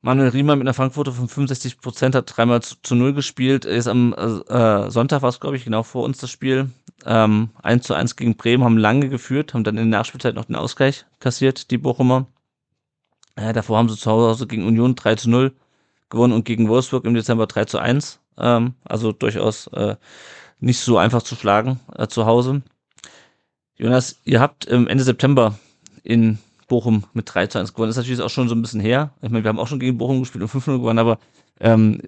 [0.05, 3.65] Manuel Riemann mit einer Fangquote von 65 Prozent hat dreimal zu, zu null gespielt.
[3.65, 6.71] Ist am äh, Sonntag war es, glaube ich, genau vor uns das Spiel.
[7.05, 10.45] Ähm, 1 zu 1 gegen Bremen, haben lange geführt, haben dann in der Nachspielzeit noch
[10.45, 12.27] den Ausgleich kassiert, die Bochumer.
[13.35, 15.53] Äh, davor haben sie zu Hause gegen Union 3 zu 0
[16.11, 18.21] gewonnen und gegen Wolfsburg im Dezember 3 zu 1.
[18.39, 19.97] Ähm, also durchaus äh,
[20.61, 22.63] nicht so einfach zu schlagen äh, zu Hause.
[23.77, 25.59] Jonas, ihr habt ähm, Ende September
[26.05, 26.39] in
[26.69, 27.89] Bochum mit 3 zu 1 gewonnen.
[27.89, 29.13] Das ist natürlich auch schon so ein bisschen her.
[29.23, 31.19] Ich meine, wir haben auch schon gegen Bochum gespielt und 5-0 gewonnen, aber
[31.61, 32.01] ähm,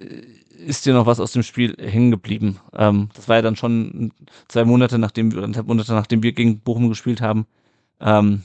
[0.65, 2.59] ist dir noch was aus dem Spiel hängen geblieben?
[2.73, 4.11] Ähm, das war ja dann schon
[4.47, 7.45] zwei Monate, nachdem wir, anderthalb Monate, nachdem wir gegen Bochum gespielt haben.
[7.99, 8.43] Ähm,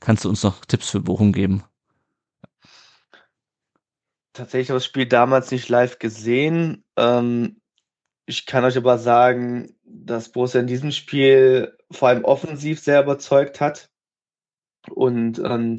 [0.00, 1.62] kannst du uns noch Tipps für Bochum geben?
[4.32, 6.84] Tatsächlich habe ich das Spiel damals nicht live gesehen.
[6.96, 7.60] Ähm,
[8.26, 13.60] ich kann euch aber sagen, dass Borussia in diesem Spiel vor allem offensiv sehr überzeugt
[13.60, 13.90] hat
[14.88, 15.78] und ähm,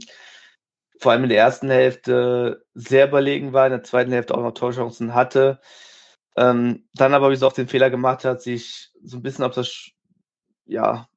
[1.04, 4.54] vor allem in der ersten Hälfte sehr überlegen war, in der zweiten Hälfte auch noch
[4.54, 5.60] Torchancen hatte.
[6.38, 9.54] Ähm, dann aber, wie es auch den Fehler gemacht hat, sich so ein bisschen auf
[9.54, 9.92] das
[10.66, 11.08] ja,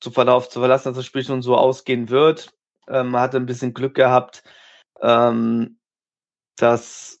[0.00, 2.52] zu Verlauf zu verlassen, dass das Spiel schon so ausgehen wird.
[2.88, 4.42] Ähm, man hatte ein bisschen Glück gehabt,
[5.00, 5.78] ähm,
[6.56, 7.20] dass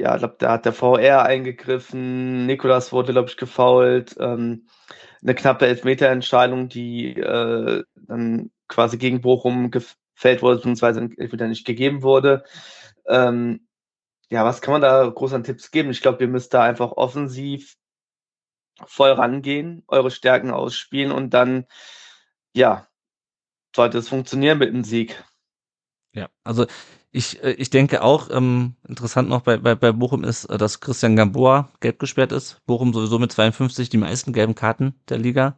[0.00, 4.66] ja, ich glaube, da hat der VR eingegriffen, Nikolas wurde, glaube ich, gefault, ähm,
[5.22, 9.70] eine knappe Elfmeterentscheidung, die äh, dann quasi gegen Bochum
[10.20, 12.44] gefällt wurde, beziehungsweise Elfmeter nicht gegeben wurde.
[13.08, 13.66] Ähm,
[14.28, 15.90] ja, was kann man da groß an Tipps geben?
[15.90, 17.76] Ich glaube, ihr müsst da einfach offensiv
[18.84, 21.66] voll rangehen, eure Stärken ausspielen und dann,
[22.54, 22.86] ja,
[23.74, 25.24] sollte es funktionieren mit dem Sieg.
[26.12, 26.66] Ja, also
[27.12, 30.80] ich, äh, ich denke auch, ähm, interessant noch bei, bei, bei Bochum ist, äh, dass
[30.80, 32.60] Christian Gamboa gelb gesperrt ist.
[32.66, 35.56] Bochum sowieso mit 52 die meisten gelben Karten der Liga.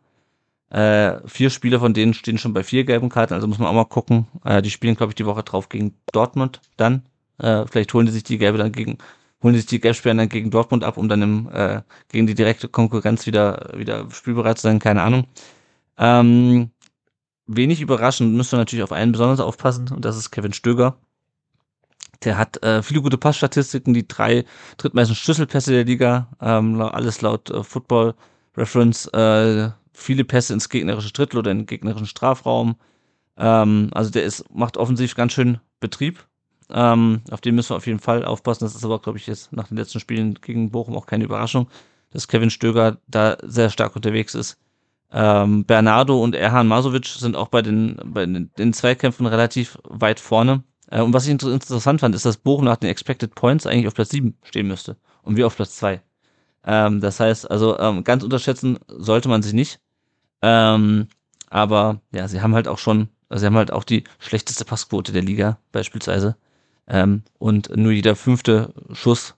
[0.72, 3.74] Äh, vier Spieler von denen stehen schon bei vier gelben Karten, also muss man auch
[3.74, 4.26] mal gucken.
[4.42, 7.02] Äh, die spielen, glaube ich, die Woche drauf gegen Dortmund dann.
[7.36, 8.96] Äh, vielleicht holen die sich die gelbe dann gegen,
[9.42, 12.34] holen die sich die Gelbsperren dann gegen Dortmund ab, um dann im, äh, gegen die
[12.34, 15.26] direkte Konkurrenz wieder, wieder spielbereit zu sein, keine Ahnung.
[15.98, 16.70] Ähm,
[17.46, 20.96] wenig überraschend müssen wir natürlich auf einen besonders aufpassen und das ist Kevin Stöger.
[22.24, 24.46] Der hat äh, viele gute Passstatistiken, die drei
[24.78, 28.14] drittmeisten Schlüsselpässe der Liga, ähm, alles laut äh, Football
[28.56, 32.76] Reference, äh, viele Pässe ins gegnerische Drittel oder in den gegnerischen Strafraum.
[33.36, 36.26] Ähm, also der ist, macht offensiv ganz schön Betrieb.
[36.70, 38.64] Ähm, auf den müssen wir auf jeden Fall aufpassen.
[38.64, 41.68] Das ist aber, glaube ich, jetzt nach den letzten Spielen gegen Bochum auch keine Überraschung,
[42.10, 44.58] dass Kevin Stöger da sehr stark unterwegs ist.
[45.12, 50.20] Ähm, Bernardo und Erhan Masovic sind auch bei den, bei den, den Zweikämpfen relativ weit
[50.20, 50.64] vorne.
[50.90, 53.88] Äh, und was ich inter interessant fand, ist, dass Bochum nach den Expected Points eigentlich
[53.88, 54.96] auf Platz 7 stehen müsste.
[55.22, 56.00] Und wir auf Platz 2.
[56.64, 59.80] Ähm, das heißt, also ähm, ganz unterschätzen sollte man sich nicht.
[60.42, 61.08] Ähm,
[61.50, 65.22] aber ja, sie haben halt auch schon, sie haben halt auch die schlechteste Passquote der
[65.22, 66.36] Liga beispielsweise.
[66.86, 69.34] Ähm, und nur jeder fünfte Schuss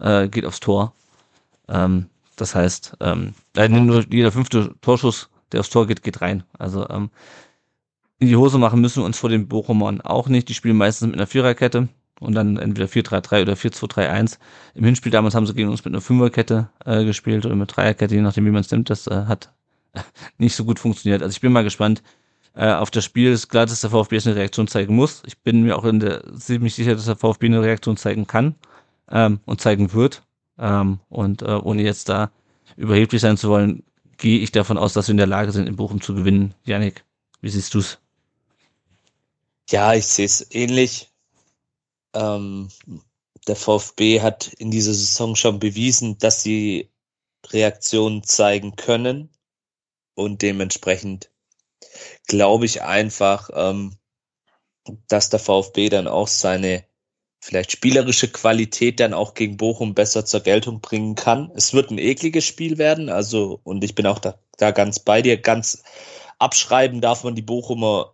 [0.00, 0.94] äh, geht aufs Tor.
[1.68, 2.06] Ähm,
[2.36, 6.44] das heißt, ähm, äh, nur jeder fünfte Torschuss, der aufs Tor geht, geht rein.
[6.58, 7.10] Also ähm,
[8.18, 10.48] in die Hose machen müssen wir uns vor den Bochumern auch nicht.
[10.48, 11.88] Die spielen meistens mit einer Viererkette
[12.20, 14.38] und dann entweder 4-3-3 oder 4-2-3-1.
[14.74, 18.14] Im Hinspiel damals haben sie gegen uns mit einer Fünferkette äh, gespielt oder mit Dreierkette,
[18.14, 18.90] je nachdem wie man es nimmt.
[18.90, 19.52] Das äh, hat
[20.38, 21.22] nicht so gut funktioniert.
[21.22, 22.02] Also ich bin mal gespannt
[22.54, 23.32] äh, auf das Spiel.
[23.32, 25.22] Es ist klar, dass der VfB jetzt eine Reaktion zeigen muss.
[25.26, 28.54] Ich bin mir auch in der ziemlich sicher, dass der VfB eine Reaktion zeigen kann
[29.10, 30.22] ähm, und zeigen wird.
[30.58, 32.30] Ähm, und äh, ohne jetzt da
[32.76, 33.82] überheblich sein zu wollen,
[34.18, 36.54] gehe ich davon aus, dass wir in der Lage sind, in Bochum zu gewinnen.
[36.64, 37.04] Janik,
[37.40, 37.98] wie siehst du's?
[39.68, 41.10] Ja, ich sehe es ähnlich.
[42.14, 42.68] Ähm,
[43.46, 46.90] der VfB hat in dieser Saison schon bewiesen, dass sie
[47.48, 49.30] Reaktionen zeigen können
[50.14, 51.30] und dementsprechend
[52.26, 53.96] glaube ich einfach, ähm,
[55.08, 56.84] dass der VfB dann auch seine
[57.40, 61.52] vielleicht spielerische Qualität dann auch gegen Bochum besser zur Geltung bringen kann.
[61.54, 65.20] Es wird ein ekliges Spiel werden, also und ich bin auch da, da ganz bei
[65.20, 65.36] dir.
[65.36, 65.82] Ganz
[66.38, 68.13] abschreiben darf man die Bochumer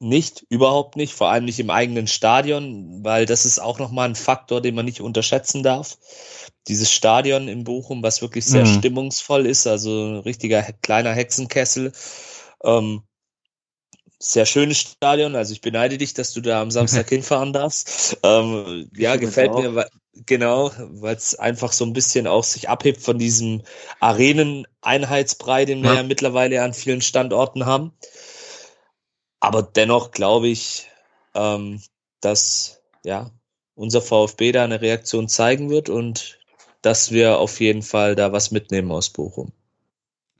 [0.00, 4.14] nicht, überhaupt nicht, vor allem nicht im eigenen Stadion, weil das ist auch nochmal ein
[4.14, 5.98] Faktor, den man nicht unterschätzen darf.
[6.68, 8.78] Dieses Stadion in Bochum, was wirklich sehr mhm.
[8.78, 11.92] stimmungsvoll ist, also ein richtiger kleiner Hexenkessel.
[12.62, 13.02] Ähm,
[14.18, 15.36] sehr schönes Stadion.
[15.36, 18.18] Also ich beneide dich, dass du da am Samstag hinfahren darfst.
[18.22, 19.88] Ähm, ja, gefällt mir, weil,
[20.26, 23.62] genau, weil es einfach so ein bisschen auch sich abhebt von diesem
[24.00, 25.96] Arenen-Einheitsbrei, den wir ja.
[25.96, 27.92] ja mittlerweile an vielen Standorten haben.
[29.44, 30.88] Aber dennoch glaube ich,
[31.34, 31.82] ähm,
[32.22, 33.30] dass ja
[33.74, 36.38] unser VfB da eine Reaktion zeigen wird und
[36.80, 39.52] dass wir auf jeden Fall da was mitnehmen aus Bochum.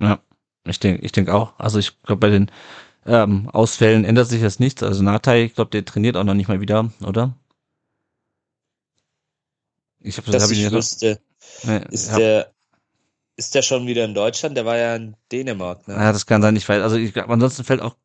[0.00, 0.20] Ja,
[0.66, 1.52] ich denke, ich denke auch.
[1.58, 2.50] Also ich glaube, bei den
[3.04, 4.82] ähm, Ausfällen ändert sich jetzt nichts.
[4.82, 7.36] Also Natai, ich glaube, der trainiert auch noch nicht mal wieder, oder?
[10.00, 11.20] Ich habe das, hab ich wüsste.
[11.64, 12.54] Nee, ist hab, der
[13.36, 14.56] ist der schon wieder in Deutschland?
[14.56, 15.94] Der war ja in Dänemark, ne?
[15.94, 16.82] Ja, das kann sein, ich weiß.
[16.82, 17.96] Also ich ansonsten fällt auch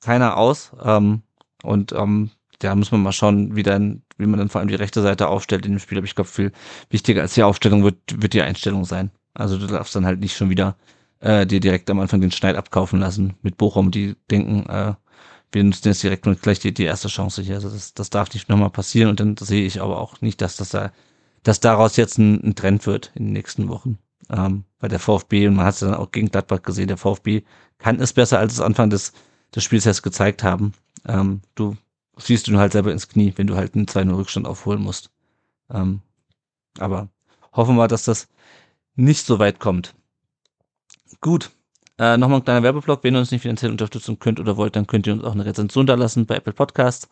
[0.00, 0.72] keiner aus.
[0.82, 1.22] Ähm,
[1.62, 4.74] und ähm, da muss man mal schauen, wie dann, wie man dann vor allem die
[4.74, 5.98] rechte Seite aufstellt in dem Spiel.
[5.98, 6.52] Aber ich glaube, viel
[6.90, 9.10] wichtiger als die Aufstellung wird, wird die Einstellung sein.
[9.34, 10.76] Also du darfst dann halt nicht schon wieder
[11.20, 14.94] äh, dir direkt am Anfang den Schneid abkaufen lassen mit Bochum, die denken, äh,
[15.52, 17.56] wir nutzen jetzt direkt und gleich die, die erste Chance hier.
[17.56, 20.56] Also das, das darf nicht nochmal passieren und dann sehe ich aber auch nicht, dass
[20.56, 20.92] das da,
[21.42, 23.98] dass daraus jetzt ein, ein Trend wird in den nächsten Wochen.
[24.30, 27.42] Ähm, bei der VfB, und man hat es dann auch gegen Gladbach gesehen, der VfB
[27.78, 29.12] kann es besser, als es Anfang des,
[29.54, 30.72] des Spiels erst gezeigt haben.
[31.06, 31.76] Ähm, du
[32.18, 35.10] schießt du halt selber ins Knie, wenn du halt einen 2-0 Rückstand aufholen musst.
[35.70, 36.00] Ähm,
[36.78, 37.08] aber
[37.52, 38.28] hoffen wir, dass das
[38.96, 39.94] nicht so weit kommt.
[41.20, 41.50] Gut.
[41.98, 43.02] Äh, Nochmal ein kleiner Werbeblock.
[43.02, 45.44] Wenn ihr uns nicht finanziell unterstützen könnt oder wollt, dann könnt ihr uns auch eine
[45.44, 47.08] Rezension da lassen bei Apple Podcasts.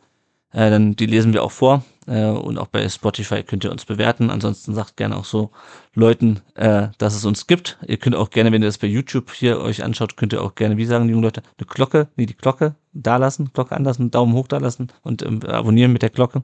[0.53, 1.85] Äh, dann die lesen wir auch vor.
[2.07, 4.31] Äh, und auch bei Spotify könnt ihr uns bewerten.
[4.31, 5.51] Ansonsten sagt gerne auch so
[5.95, 7.79] Leuten, äh, dass es uns gibt.
[7.87, 10.55] Ihr könnt auch gerne, wenn ihr das bei YouTube hier euch anschaut, könnt ihr auch
[10.55, 14.11] gerne, wie sagen die jungen Leute, eine Glocke, nee, die Glocke da lassen, Glocke anlassen,
[14.11, 16.39] Daumen hoch da lassen und ähm, abonnieren mit der Glocke.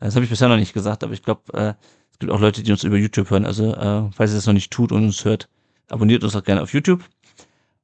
[0.00, 1.74] Äh, das habe ich bisher noch nicht gesagt, aber ich glaube, äh,
[2.12, 3.46] es gibt auch Leute, die uns über YouTube hören.
[3.46, 5.48] Also, äh, falls ihr das noch nicht tut und uns hört,
[5.90, 7.02] Abonniert uns auch gerne auf YouTube.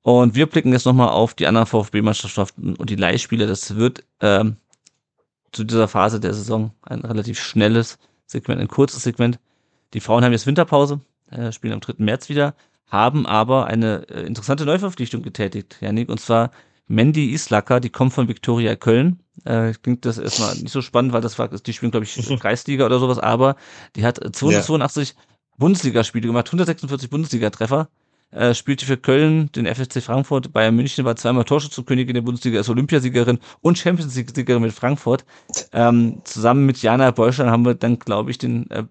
[0.02, 3.46] Und wir blicken jetzt nochmal auf die anderen VfB-Meisterschaften und die Leihspiele.
[3.46, 4.56] Das wird ähm,
[5.54, 9.38] zu dieser Phase der Saison ein relativ schnelles Segment, ein kurzes Segment.
[9.92, 11.00] Die Frauen haben jetzt Winterpause,
[11.30, 11.94] äh, spielen am 3.
[11.98, 12.54] März wieder,
[12.86, 16.50] haben aber eine äh, interessante Neuverpflichtung getätigt, Janik, und zwar
[16.86, 19.20] Mandy Islacker, die kommt von Viktoria Köln.
[19.44, 22.84] Äh, klingt das erstmal nicht so spannend, weil das war, die spielen, glaube ich, Kreisliga
[22.84, 23.56] oder sowas, aber
[23.96, 25.14] die hat 282 ja.
[25.56, 27.88] Bundesligaspiele gemacht, 146 Bundesliga-Treffer,
[28.30, 32.68] äh, spielte für Köln, den FSC Frankfurt, Bayern München, war zweimal Torschützenkönigin der Bundesliga, ist
[32.68, 35.24] Olympiasiegerin und Champions League-Siegerin mit Frankfurt.
[35.72, 38.84] Ähm, zusammen mit Jana Beuschern haben wir dann, glaube ich, den äh,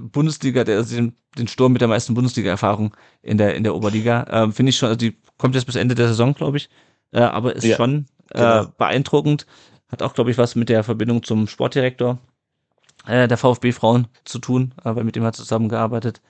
[0.00, 4.26] Bundesliga, der also den, den Sturm mit der meisten Bundesliga-Erfahrung in der, in der Oberliga.
[4.30, 6.68] Ähm, Finde ich schon, also die kommt jetzt bis Ende der Saison, glaube ich,
[7.12, 8.66] äh, aber ist ja, schon äh, genau.
[8.76, 9.46] beeindruckend.
[9.88, 12.18] Hat auch, glaube ich, was mit der Verbindung zum Sportdirektor
[13.06, 16.20] äh, der VfB-Frauen zu tun, äh, weil mit dem hat zusammengearbeitet.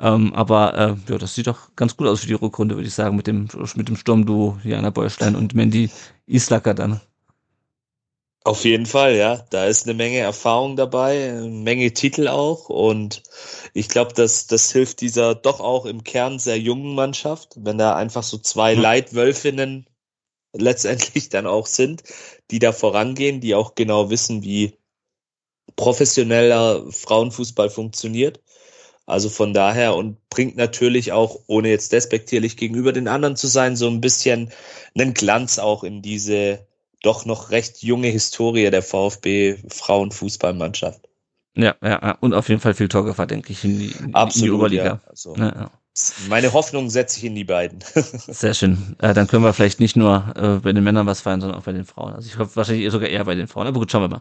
[0.00, 2.94] Ähm, aber äh, ja, das sieht doch ganz gut aus für die Rückrunde, würde ich
[2.94, 5.90] sagen, mit dem, mit dem Sturmduo Jana Beustein und Mandy
[6.26, 7.00] Islacker dann.
[8.44, 9.44] Auf jeden Fall, ja.
[9.50, 12.68] Da ist eine Menge Erfahrung dabei, eine Menge Titel auch.
[12.68, 13.22] Und
[13.74, 17.94] ich glaube, dass das hilft dieser doch auch im Kern sehr jungen Mannschaft, wenn da
[17.94, 18.80] einfach so zwei mhm.
[18.80, 19.86] Leitwölfinnen
[20.54, 22.04] letztendlich dann auch sind,
[22.50, 24.78] die da vorangehen, die auch genau wissen, wie
[25.76, 28.40] professioneller Frauenfußball funktioniert.
[29.08, 33.74] Also von daher und bringt natürlich auch, ohne jetzt despektierlich gegenüber den anderen zu sein,
[33.74, 34.50] so ein bisschen
[34.94, 36.66] einen Glanz auch in diese
[37.02, 41.08] doch noch recht junge Historie der VfB Frauenfußballmannschaft.
[41.56, 44.50] Ja, ja, und auf jeden Fall viel Torgefahr, denke ich, in die, in Absolut, die
[44.50, 44.84] Oberliga.
[44.84, 45.70] Ja, also ja, ja.
[46.28, 47.78] Meine Hoffnung setze ich in die beiden.
[47.94, 48.94] Sehr schön.
[48.98, 51.64] Äh, dann können wir vielleicht nicht nur äh, bei den Männern was feiern, sondern auch
[51.64, 52.12] bei den Frauen.
[52.12, 53.66] Also ich hoffe wahrscheinlich sogar eher bei den Frauen.
[53.66, 54.20] Aber gut, schauen wir mal.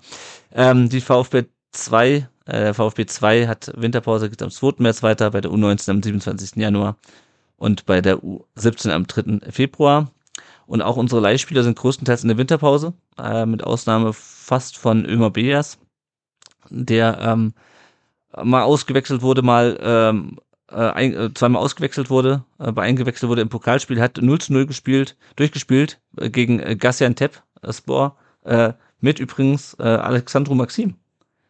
[0.56, 1.44] Ähm, die VfB
[1.74, 4.76] 2, äh, der VfB 2 hat Winterpause, geht am 2.
[4.78, 6.56] März weiter, bei der U19 am 27.
[6.56, 6.98] Januar
[7.58, 9.52] und bei der U17 am 3.
[9.52, 10.12] Februar.
[10.66, 15.32] Und auch unsere Leihspieler sind größtenteils in der Winterpause, äh, mit Ausnahme fast von Ömer
[15.32, 15.78] Beas,
[16.70, 17.54] der ähm,
[18.44, 20.38] mal ausgewechselt wurde, mal ähm,
[20.70, 24.54] äh, ein, äh, zweimal ausgewechselt wurde, äh, bei eingewechselt wurde im Pokalspiel, hat 0 zu
[24.54, 30.96] 0 gespielt, durchgespielt äh, gegen äh, Gaziantep äh, Spor, äh, mit übrigens äh, Alexandru Maxim.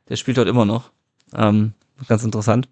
[0.10, 0.92] Der spielt dort immer noch.
[1.36, 1.74] Ähm,
[2.08, 2.70] ganz interessant.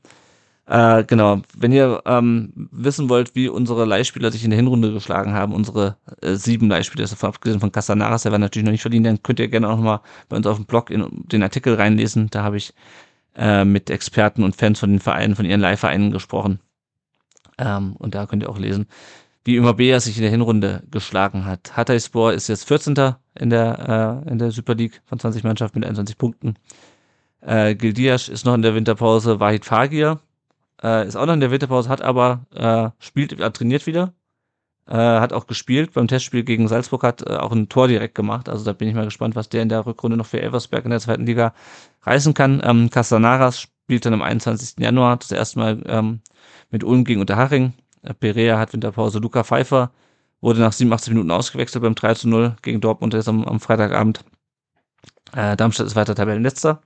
[0.67, 5.33] Äh, genau, wenn ihr ähm, wissen wollt, wie unsere Leihspieler sich in der Hinrunde geschlagen
[5.33, 9.03] haben, unsere äh, sieben Leihspieler, das abgesehen von Casanaras, der war natürlich noch nicht verliehen,
[9.03, 12.29] dann könnt ihr gerne auch mal bei uns auf dem Blog in den Artikel reinlesen.
[12.31, 12.73] Da habe ich
[13.35, 16.59] äh, mit Experten und Fans von den Vereinen, von ihren Leihvereinen gesprochen.
[17.59, 18.87] Ähm, und da könnt ihr auch lesen,
[19.43, 21.77] wie immer Bea sich in der Hinrunde geschlagen hat.
[21.77, 22.95] Hatayspor ist jetzt 14.
[23.35, 26.55] in der, äh, in der Super League von 20 Mannschaften mit 21 Punkten.
[27.45, 29.39] Äh, Gildias ist noch in der Winterpause.
[29.39, 30.19] Wahid Fagir
[30.83, 34.13] äh, ist auch noch in der Winterpause, hat aber äh, spielt, äh, trainiert wieder,
[34.87, 38.49] äh, hat auch gespielt beim Testspiel gegen Salzburg, hat äh, auch ein Tor direkt gemacht.
[38.49, 40.91] Also da bin ich mal gespannt, was der in der Rückrunde noch für Elversberg in
[40.91, 41.53] der zweiten Liga
[42.01, 42.61] reißen kann.
[42.63, 44.79] Ähm, Castanaras spielt dann am 21.
[44.79, 46.21] Januar das erste Mal ähm,
[46.71, 47.73] mit Ulm gegen Unterhaching.
[48.01, 49.19] Äh, Perea hat Winterpause.
[49.19, 49.91] Luca Pfeiffer
[50.41, 54.25] wurde nach 87 Minuten ausgewechselt beim 3 zu 0 gegen Dortmund jetzt am, am Freitagabend.
[55.35, 56.81] Äh, Darmstadt ist weiter Tabellenletzter.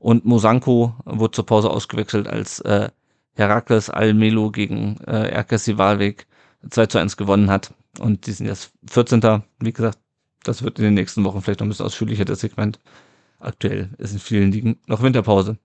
[0.00, 2.88] Und Mosanko wurde zur Pause ausgewechselt, als äh,
[3.34, 6.26] Herakles Almelo gegen äh, Erkesi Walweg
[6.68, 7.74] 2 zu 1 gewonnen hat.
[7.98, 9.42] Und die sind jetzt 14.
[9.60, 9.98] Wie gesagt,
[10.42, 12.80] das wird in den nächsten Wochen vielleicht noch ein bisschen ausführlicher, das Segment.
[13.38, 15.58] Aktuell ist in vielen Ligen noch Winterpause.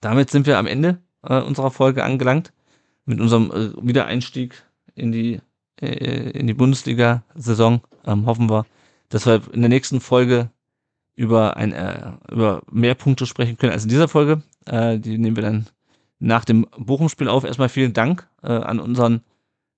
[0.00, 2.52] Damit sind wir am Ende äh, unserer Folge angelangt.
[3.06, 4.62] Mit unserem äh, Wiedereinstieg
[4.94, 5.40] in die,
[5.80, 8.66] äh, in die Bundesliga-Saison ähm, hoffen wir,
[9.08, 10.50] dass wir in der nächsten Folge
[11.14, 14.42] über ein, äh, über mehr Punkte sprechen können als in dieser Folge.
[14.66, 15.66] Äh, die nehmen wir dann
[16.18, 17.44] nach dem Bochum-Spiel auf.
[17.44, 19.22] Erstmal vielen Dank äh, an unseren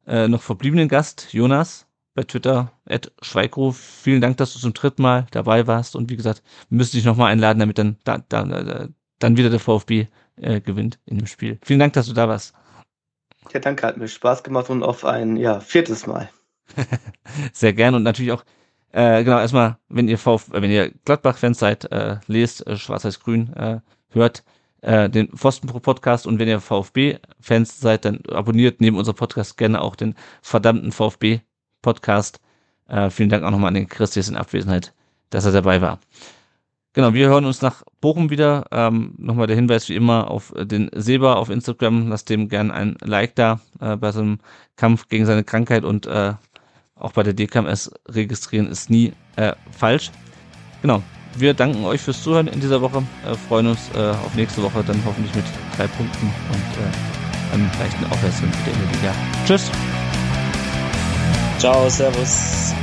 [0.06, 3.78] äh, noch verbliebenen Gast, Jonas, bei Twitter, at Schweigruf.
[3.78, 5.96] Vielen Dank, dass du zum dritten Mal dabei warst.
[5.96, 8.88] Und wie gesagt, wir müssen dich nochmal einladen, damit dann, da, da,
[9.18, 10.06] dann wieder der VfB
[10.36, 11.58] äh, gewinnt in dem Spiel.
[11.62, 12.54] Vielen Dank, dass du da warst.
[13.52, 16.30] Ja, danke, hat mir Spaß gemacht und auf ein ja, viertes Mal.
[17.52, 18.44] Sehr gern und natürlich auch,
[18.94, 23.80] äh, genau, erstmal, wenn ihr VfB, wenn ihr Gladbach-Fans seid, äh, lest äh, Schwarz-Weiß-Grün, äh,
[24.10, 24.44] hört
[24.82, 29.96] äh, den Pfostenpro-Podcast und wenn ihr VfB-Fans seid, dann abonniert neben unserem Podcast gerne auch
[29.96, 32.40] den verdammten VfB-Podcast.
[32.86, 34.94] Äh, vielen Dank auch nochmal an den Christian in Abwesenheit,
[35.30, 35.98] dass er dabei war.
[36.92, 38.66] Genau, wir hören uns nach Bochum wieder.
[38.70, 42.10] Ähm, nochmal der Hinweis wie immer auf den Seba auf Instagram.
[42.10, 44.38] Lasst dem gern ein Like da äh, bei so einem
[44.76, 46.34] Kampf gegen seine Krankheit und äh,
[46.96, 50.10] auch bei der DKMS registrieren ist nie äh, falsch.
[50.82, 51.02] Genau,
[51.36, 54.84] wir danken euch fürs Zuhören in dieser Woche, äh, freuen uns äh, auf nächste Woche,
[54.84, 55.44] dann hoffentlich mit
[55.76, 59.14] drei Punkten und äh, einem leichten Aufwärtswind wieder in der Liga.
[59.46, 59.70] Tschüss.
[61.58, 62.74] Ciao, Servus.